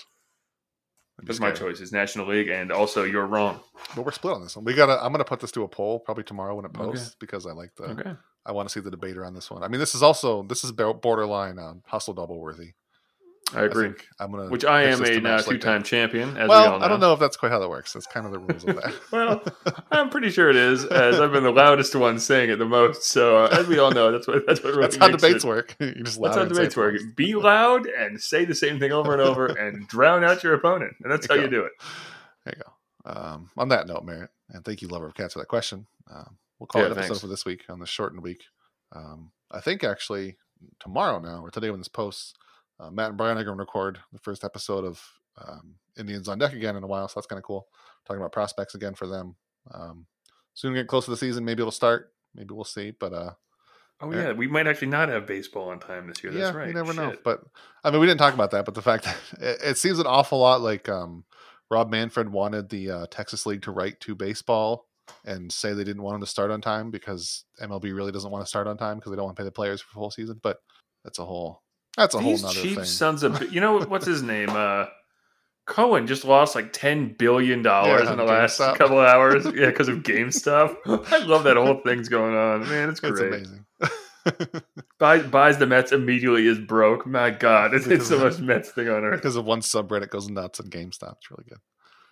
That'd 1.20 1.28
be 1.28 1.34
That's 1.34 1.40
my 1.42 1.52
choice. 1.52 1.82
Is 1.82 1.92
National 1.92 2.28
League, 2.28 2.48
and 2.48 2.72
also 2.72 3.04
you're 3.04 3.26
wrong. 3.26 3.60
But 3.96 4.06
we're 4.06 4.12
split 4.12 4.36
on 4.36 4.42
this 4.42 4.56
one. 4.56 4.64
We 4.64 4.74
gotta. 4.74 5.04
I'm 5.04 5.12
gonna 5.12 5.26
put 5.26 5.42
this 5.42 5.52
to 5.52 5.64
a 5.64 5.68
poll 5.68 6.00
probably 6.00 6.24
tomorrow 6.24 6.56
when 6.56 6.64
it 6.66 6.70
Okay. 6.70 6.78
posts 6.86 7.16
because 7.20 7.46
I 7.46 7.52
like 7.52 7.76
the. 7.76 7.84
Okay. 7.86 8.14
I 8.46 8.52
want 8.54 8.70
to 8.70 8.74
see 8.74 8.80
the 8.80 8.90
debate 8.90 9.18
around 9.18 9.34
this 9.34 9.52
one. 9.52 9.62
I 9.64 9.68
mean, 9.68 9.80
this 9.80 9.94
is 9.94 10.02
also 10.02 10.44
this 10.44 10.64
is 10.64 10.72
borderline 10.72 11.60
um, 11.60 11.84
hustle 11.86 12.14
double 12.14 12.40
worthy. 12.40 12.72
I 13.56 13.64
agree. 13.64 13.88
think 13.88 14.08
I'm 14.20 14.32
gonna. 14.32 14.50
Which 14.50 14.64
I 14.66 14.84
am 14.84 15.04
a 15.04 15.20
now 15.20 15.40
two-time 15.40 15.82
that. 15.82 15.86
champion. 15.88 16.30
As 16.38 16.44
we 16.44 16.50
Well, 16.50 16.74
all 16.74 16.84
I 16.84 16.88
don't 16.88 17.00
know 17.00 17.14
if 17.14 17.20
that's 17.20 17.36
quite 17.38 17.52
how 17.52 17.60
that 17.60 17.70
works. 17.70 17.94
That's 17.94 18.06
kind 18.06 18.26
of 18.26 18.32
the 18.32 18.40
rules 18.40 18.64
of 18.64 18.76
that. 18.76 18.94
well, 19.12 19.44
I'm 19.92 20.10
pretty 20.10 20.30
sure 20.30 20.50
it 20.50 20.56
is, 20.56 20.86
as 20.86 21.20
I've 21.20 21.32
been 21.32 21.44
the 21.44 21.52
loudest 21.52 21.96
one 21.96 22.20
saying 22.20 22.50
it 22.52 22.58
the 22.58 22.66
most. 22.66 23.04
So, 23.04 23.38
uh, 23.46 23.50
as 23.52 23.68
we 23.68 23.80
all 23.80 23.92
know, 23.92 24.12
that's 24.12 24.28
what 24.28 24.46
that's 24.46 24.62
what 24.64 24.70
really 24.72 24.82
that's 24.84 24.98
how 24.98 25.08
debates 25.10 25.44
it. 25.44 25.48
work. 25.48 25.76
you 25.80 26.04
just 26.04 26.22
That's 26.22 26.36
how 26.36 26.46
debates 26.46 26.78
work. 26.78 26.96
Be 27.16 27.34
loud 27.36 27.88
and 27.88 28.22
say 28.22 28.46
the 28.46 28.56
same 28.56 28.80
thing 28.80 28.92
over 28.92 29.14
and 29.14 29.22
over, 29.22 29.46
and 29.66 29.88
drown 29.88 30.24
out 30.24 30.44
your 30.44 30.54
opponent. 30.54 30.94
And 31.02 31.12
that's 31.12 31.28
how 31.28 31.36
you 31.36 31.44
you 31.44 31.50
do 31.50 31.64
it. 31.66 31.72
There 32.46 32.54
you 32.58 32.64
go. 32.64 32.72
Um, 33.12 33.50
on 33.58 33.70
that 33.70 33.88
note, 33.88 34.04
Merritt, 34.06 34.30
and 34.50 34.64
thank 34.64 34.82
you, 34.82 34.88
lover 34.90 35.08
of 35.08 35.16
cats, 35.16 35.34
for 35.34 35.40
that 35.40 35.48
question. 35.48 35.88
Um, 36.14 36.38
we'll 36.60 36.68
call 36.68 36.82
Yeah, 36.82 36.88
it 36.88 36.92
episode 36.92 37.08
thanks. 37.08 37.22
for 37.22 37.28
this 37.28 37.46
week 37.46 37.64
on 37.70 37.80
the 37.80 37.86
shortened 37.88 38.22
week. 38.22 38.44
Um, 38.96 39.32
I 39.52 39.60
think 39.62 39.84
actually 39.84 40.38
tomorrow 40.80 41.20
now 41.20 41.42
or 41.42 41.50
today 41.50 41.70
when 41.72 41.80
this 41.80 41.88
posts, 41.88 42.34
uh, 42.80 42.90
Matt 42.90 43.10
and 43.10 43.18
Brian 43.18 43.38
are 43.38 43.44
going 43.44 43.58
to 43.58 43.62
record 43.62 44.00
the 44.12 44.20
first 44.20 44.44
episode 44.44 44.86
of 44.86 45.02
um, 45.38 45.76
Indians 45.98 46.28
on 46.28 46.40
deck 46.40 46.54
again 46.54 46.76
in 46.76 46.84
a 46.84 46.88
while, 46.88 47.08
so 47.08 47.20
that's 47.20 47.28
kind 47.28 47.40
of 47.40 47.44
cool. 47.44 47.68
Talking 48.06 48.22
about 48.22 48.32
prospects 48.32 48.76
again 48.76 48.96
for 48.96 49.08
them. 49.08 49.36
Um, 49.72 50.06
soon 50.54 50.74
get 50.74 50.88
close 50.88 51.06
to 51.06 51.12
the 51.12 51.18
season, 51.18 51.46
maybe 51.46 51.62
it'll 51.62 51.72
start. 51.72 52.14
Maybe 52.36 52.54
we'll 52.54 52.64
see, 52.64 52.92
but 52.92 53.14
uh, 53.14 53.32
Oh 54.02 54.12
Yeah. 54.12 54.32
we 54.32 54.48
might 54.48 54.68
actually 54.68 54.88
not 54.88 55.10
have 55.10 55.26
baseball 55.26 55.70
on 55.70 55.80
time 55.80 56.08
this 56.08 56.24
year. 56.24 56.32
That's 56.32 56.54
yeah, 56.54 56.58
right. 56.58 56.68
you 56.68 56.74
never 56.74 56.94
know. 56.94 57.16
But 57.24 57.44
I 57.84 57.92
mean, 57.92 58.00
we 58.00 58.08
didn't 58.08 58.20
talk 58.20 58.34
about 58.34 58.52
that, 58.52 58.66
but 58.66 58.76
the 58.76 58.82
fact 58.82 59.04
that 59.04 59.18
it, 59.42 59.60
it 59.72 59.78
seems 59.78 60.00
an 60.00 60.08
awful 60.08 60.40
lot 60.40 60.62
like 60.62 60.88
um, 60.88 61.26
Rob 61.70 61.90
Manfred 61.90 62.32
wanted 62.32 62.70
the 62.70 62.92
uh, 62.92 63.06
Texas 63.12 63.46
League 63.46 63.62
to 63.64 63.72
write 63.72 64.00
to 64.02 64.16
baseball 64.16 64.88
and 65.26 65.52
say 65.52 65.74
they 65.74 65.84
didn't 65.84 66.04
want 66.04 66.16
him 66.16 66.22
to 66.22 66.28
start 66.28 66.52
on 66.52 66.62
time 66.62 66.92
because 66.92 67.44
MLB 67.62 67.94
really 67.96 68.12
doesn't 68.12 68.32
want 68.32 68.46
to 68.46 68.50
start 68.50 68.68
on 68.68 68.78
time 68.78 68.98
because 68.98 69.12
they 69.12 69.16
don't 69.16 69.26
want 69.26 69.36
to 69.36 69.42
pay 69.42 69.46
the 69.46 69.52
players 69.52 69.82
for 69.82 69.90
the 69.90 70.00
full 70.00 70.12
season. 70.12 70.40
But 70.42 70.60
that's 71.04 71.20
a 71.20 71.26
whole 71.26 71.62
that's 71.98 72.16
a 72.16 72.20
These 72.20 72.42
whole 72.42 72.50
nother 72.50 72.62
cheap 72.62 72.76
thing. 72.78 72.86
sons 72.86 73.24
of 73.24 73.52
you 73.54 73.62
know 73.62 73.80
what's 73.82 74.06
his 74.06 74.22
name? 74.34 74.50
Uh, 74.50 74.86
Cohen 75.66 76.08
just 76.08 76.26
lost 76.26 76.56
like 76.56 76.74
ten 76.74 77.14
billion 77.18 77.62
dollars 77.62 78.04
Yeah, 78.06 78.12
in 78.14 78.18
the 78.18 78.24
last 78.24 78.60
GameStop. 78.60 78.76
couple 78.78 79.00
hours. 79.00 79.46
Yeah, 79.46 79.68
because 79.68 79.88
of 79.88 79.98
GameStop. 80.04 80.78
I 81.12 81.18
love 81.20 81.44
that 81.44 81.58
whole 81.58 81.80
thing's 81.86 82.10
going 82.10 82.36
on. 82.36 82.68
Man, 82.68 82.90
it's 82.90 83.00
it's 83.04 83.20
great. 83.20 83.34
amazing. 83.34 83.66
Buys, 85.00 85.24
buys 85.28 85.58
the 85.58 85.66
Mets 85.66 85.92
immediately 85.92 86.46
is 86.46 86.60
broke. 86.60 87.06
My 87.08 87.30
God, 87.32 87.74
it's, 87.74 87.88
it's 87.88 88.10
the 88.10 88.16
Because- 88.18 88.40
most 88.40 88.46
Mets 88.46 88.70
thing 88.70 88.90
on 88.90 89.04
earth. 89.04 89.16
because 89.22 89.36
of 89.38 89.46
one 89.46 89.62
subreddit 89.62 90.10
goes 90.10 90.30
nuts 90.30 90.60
on 90.60 90.68
GameStop. 90.70 91.16
It's 91.18 91.32
really 91.32 91.46
good. 91.48 91.60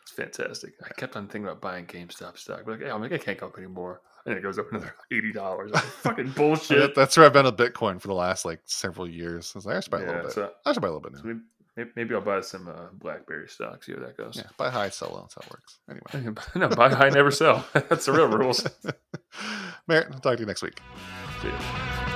It's 0.03 0.11
fantastic. 0.13 0.73
I 0.83 0.93
kept 0.93 1.15
on 1.17 1.27
thinking 1.27 1.43
about 1.43 1.61
buying 1.61 1.85
GameStop 1.85 2.37
stock. 2.37 2.61
But 2.65 2.71
like, 2.73 2.81
hey, 2.83 2.89
I'm 2.89 3.01
like, 3.01 3.11
I 3.11 3.17
can't 3.17 3.37
go 3.37 3.47
up 3.47 3.57
anymore. 3.57 4.01
And 4.27 4.37
it 4.37 4.41
goes 4.43 4.59
up 4.59 4.69
another 4.71 4.93
eighty 5.11 5.31
dollars. 5.31 5.71
Fucking 5.79 6.29
bullshit. 6.31 6.79
That- 6.79 6.95
That's 6.95 7.17
where 7.17 7.25
I've 7.25 7.33
been 7.33 7.45
with 7.45 7.57
Bitcoin 7.57 7.99
for 7.99 8.07
the 8.09 8.13
last 8.13 8.45
like 8.45 8.59
several 8.65 9.07
years. 9.09 9.51
I 9.55 9.57
was 9.57 9.65
like, 9.65 9.77
I 9.77 9.79
should 9.79 9.91
buy 9.91 10.01
a 10.01 10.05
little 10.05 10.21
bit. 10.23 10.31
so, 10.33 10.51
I 10.65 10.73
should 10.73 10.81
buy 10.81 10.89
a 10.89 10.91
little 10.91 11.09
bit 11.09 11.13
now. 11.13 11.21
maybe, 11.23 11.39
maybe- 11.77 11.91
maybe 11.95 12.13
I'll 12.15 12.21
buy 12.21 12.41
some 12.41 12.67
uh, 12.67 12.87
BlackBerry 12.93 13.47
stock. 13.47 13.83
See 13.83 13.93
how 13.93 13.99
that 13.99 14.17
goes. 14.17 14.35
Yeah, 14.35 14.43
buy 14.57 14.69
high, 14.69 14.89
sell 14.89 15.09
low. 15.13 15.21
That's 15.21 15.35
how 15.35 15.41
it 15.45 15.51
works. 15.51 15.79
Anyway. 15.89 16.35
no, 16.55 16.67
buy 16.75 16.89
high, 16.93 17.09
never 17.09 17.31
sell. 17.31 17.65
That's 17.73 18.05
the 18.05 18.11
real 18.11 18.27
rules. 18.27 18.67
Merritt, 19.87 20.07
I'll 20.11 20.19
talk 20.19 20.35
to 20.35 20.39
you 20.41 20.45
next 20.45 20.61
week. 20.61 20.79
See 21.41 21.47
ya. 21.47 22.06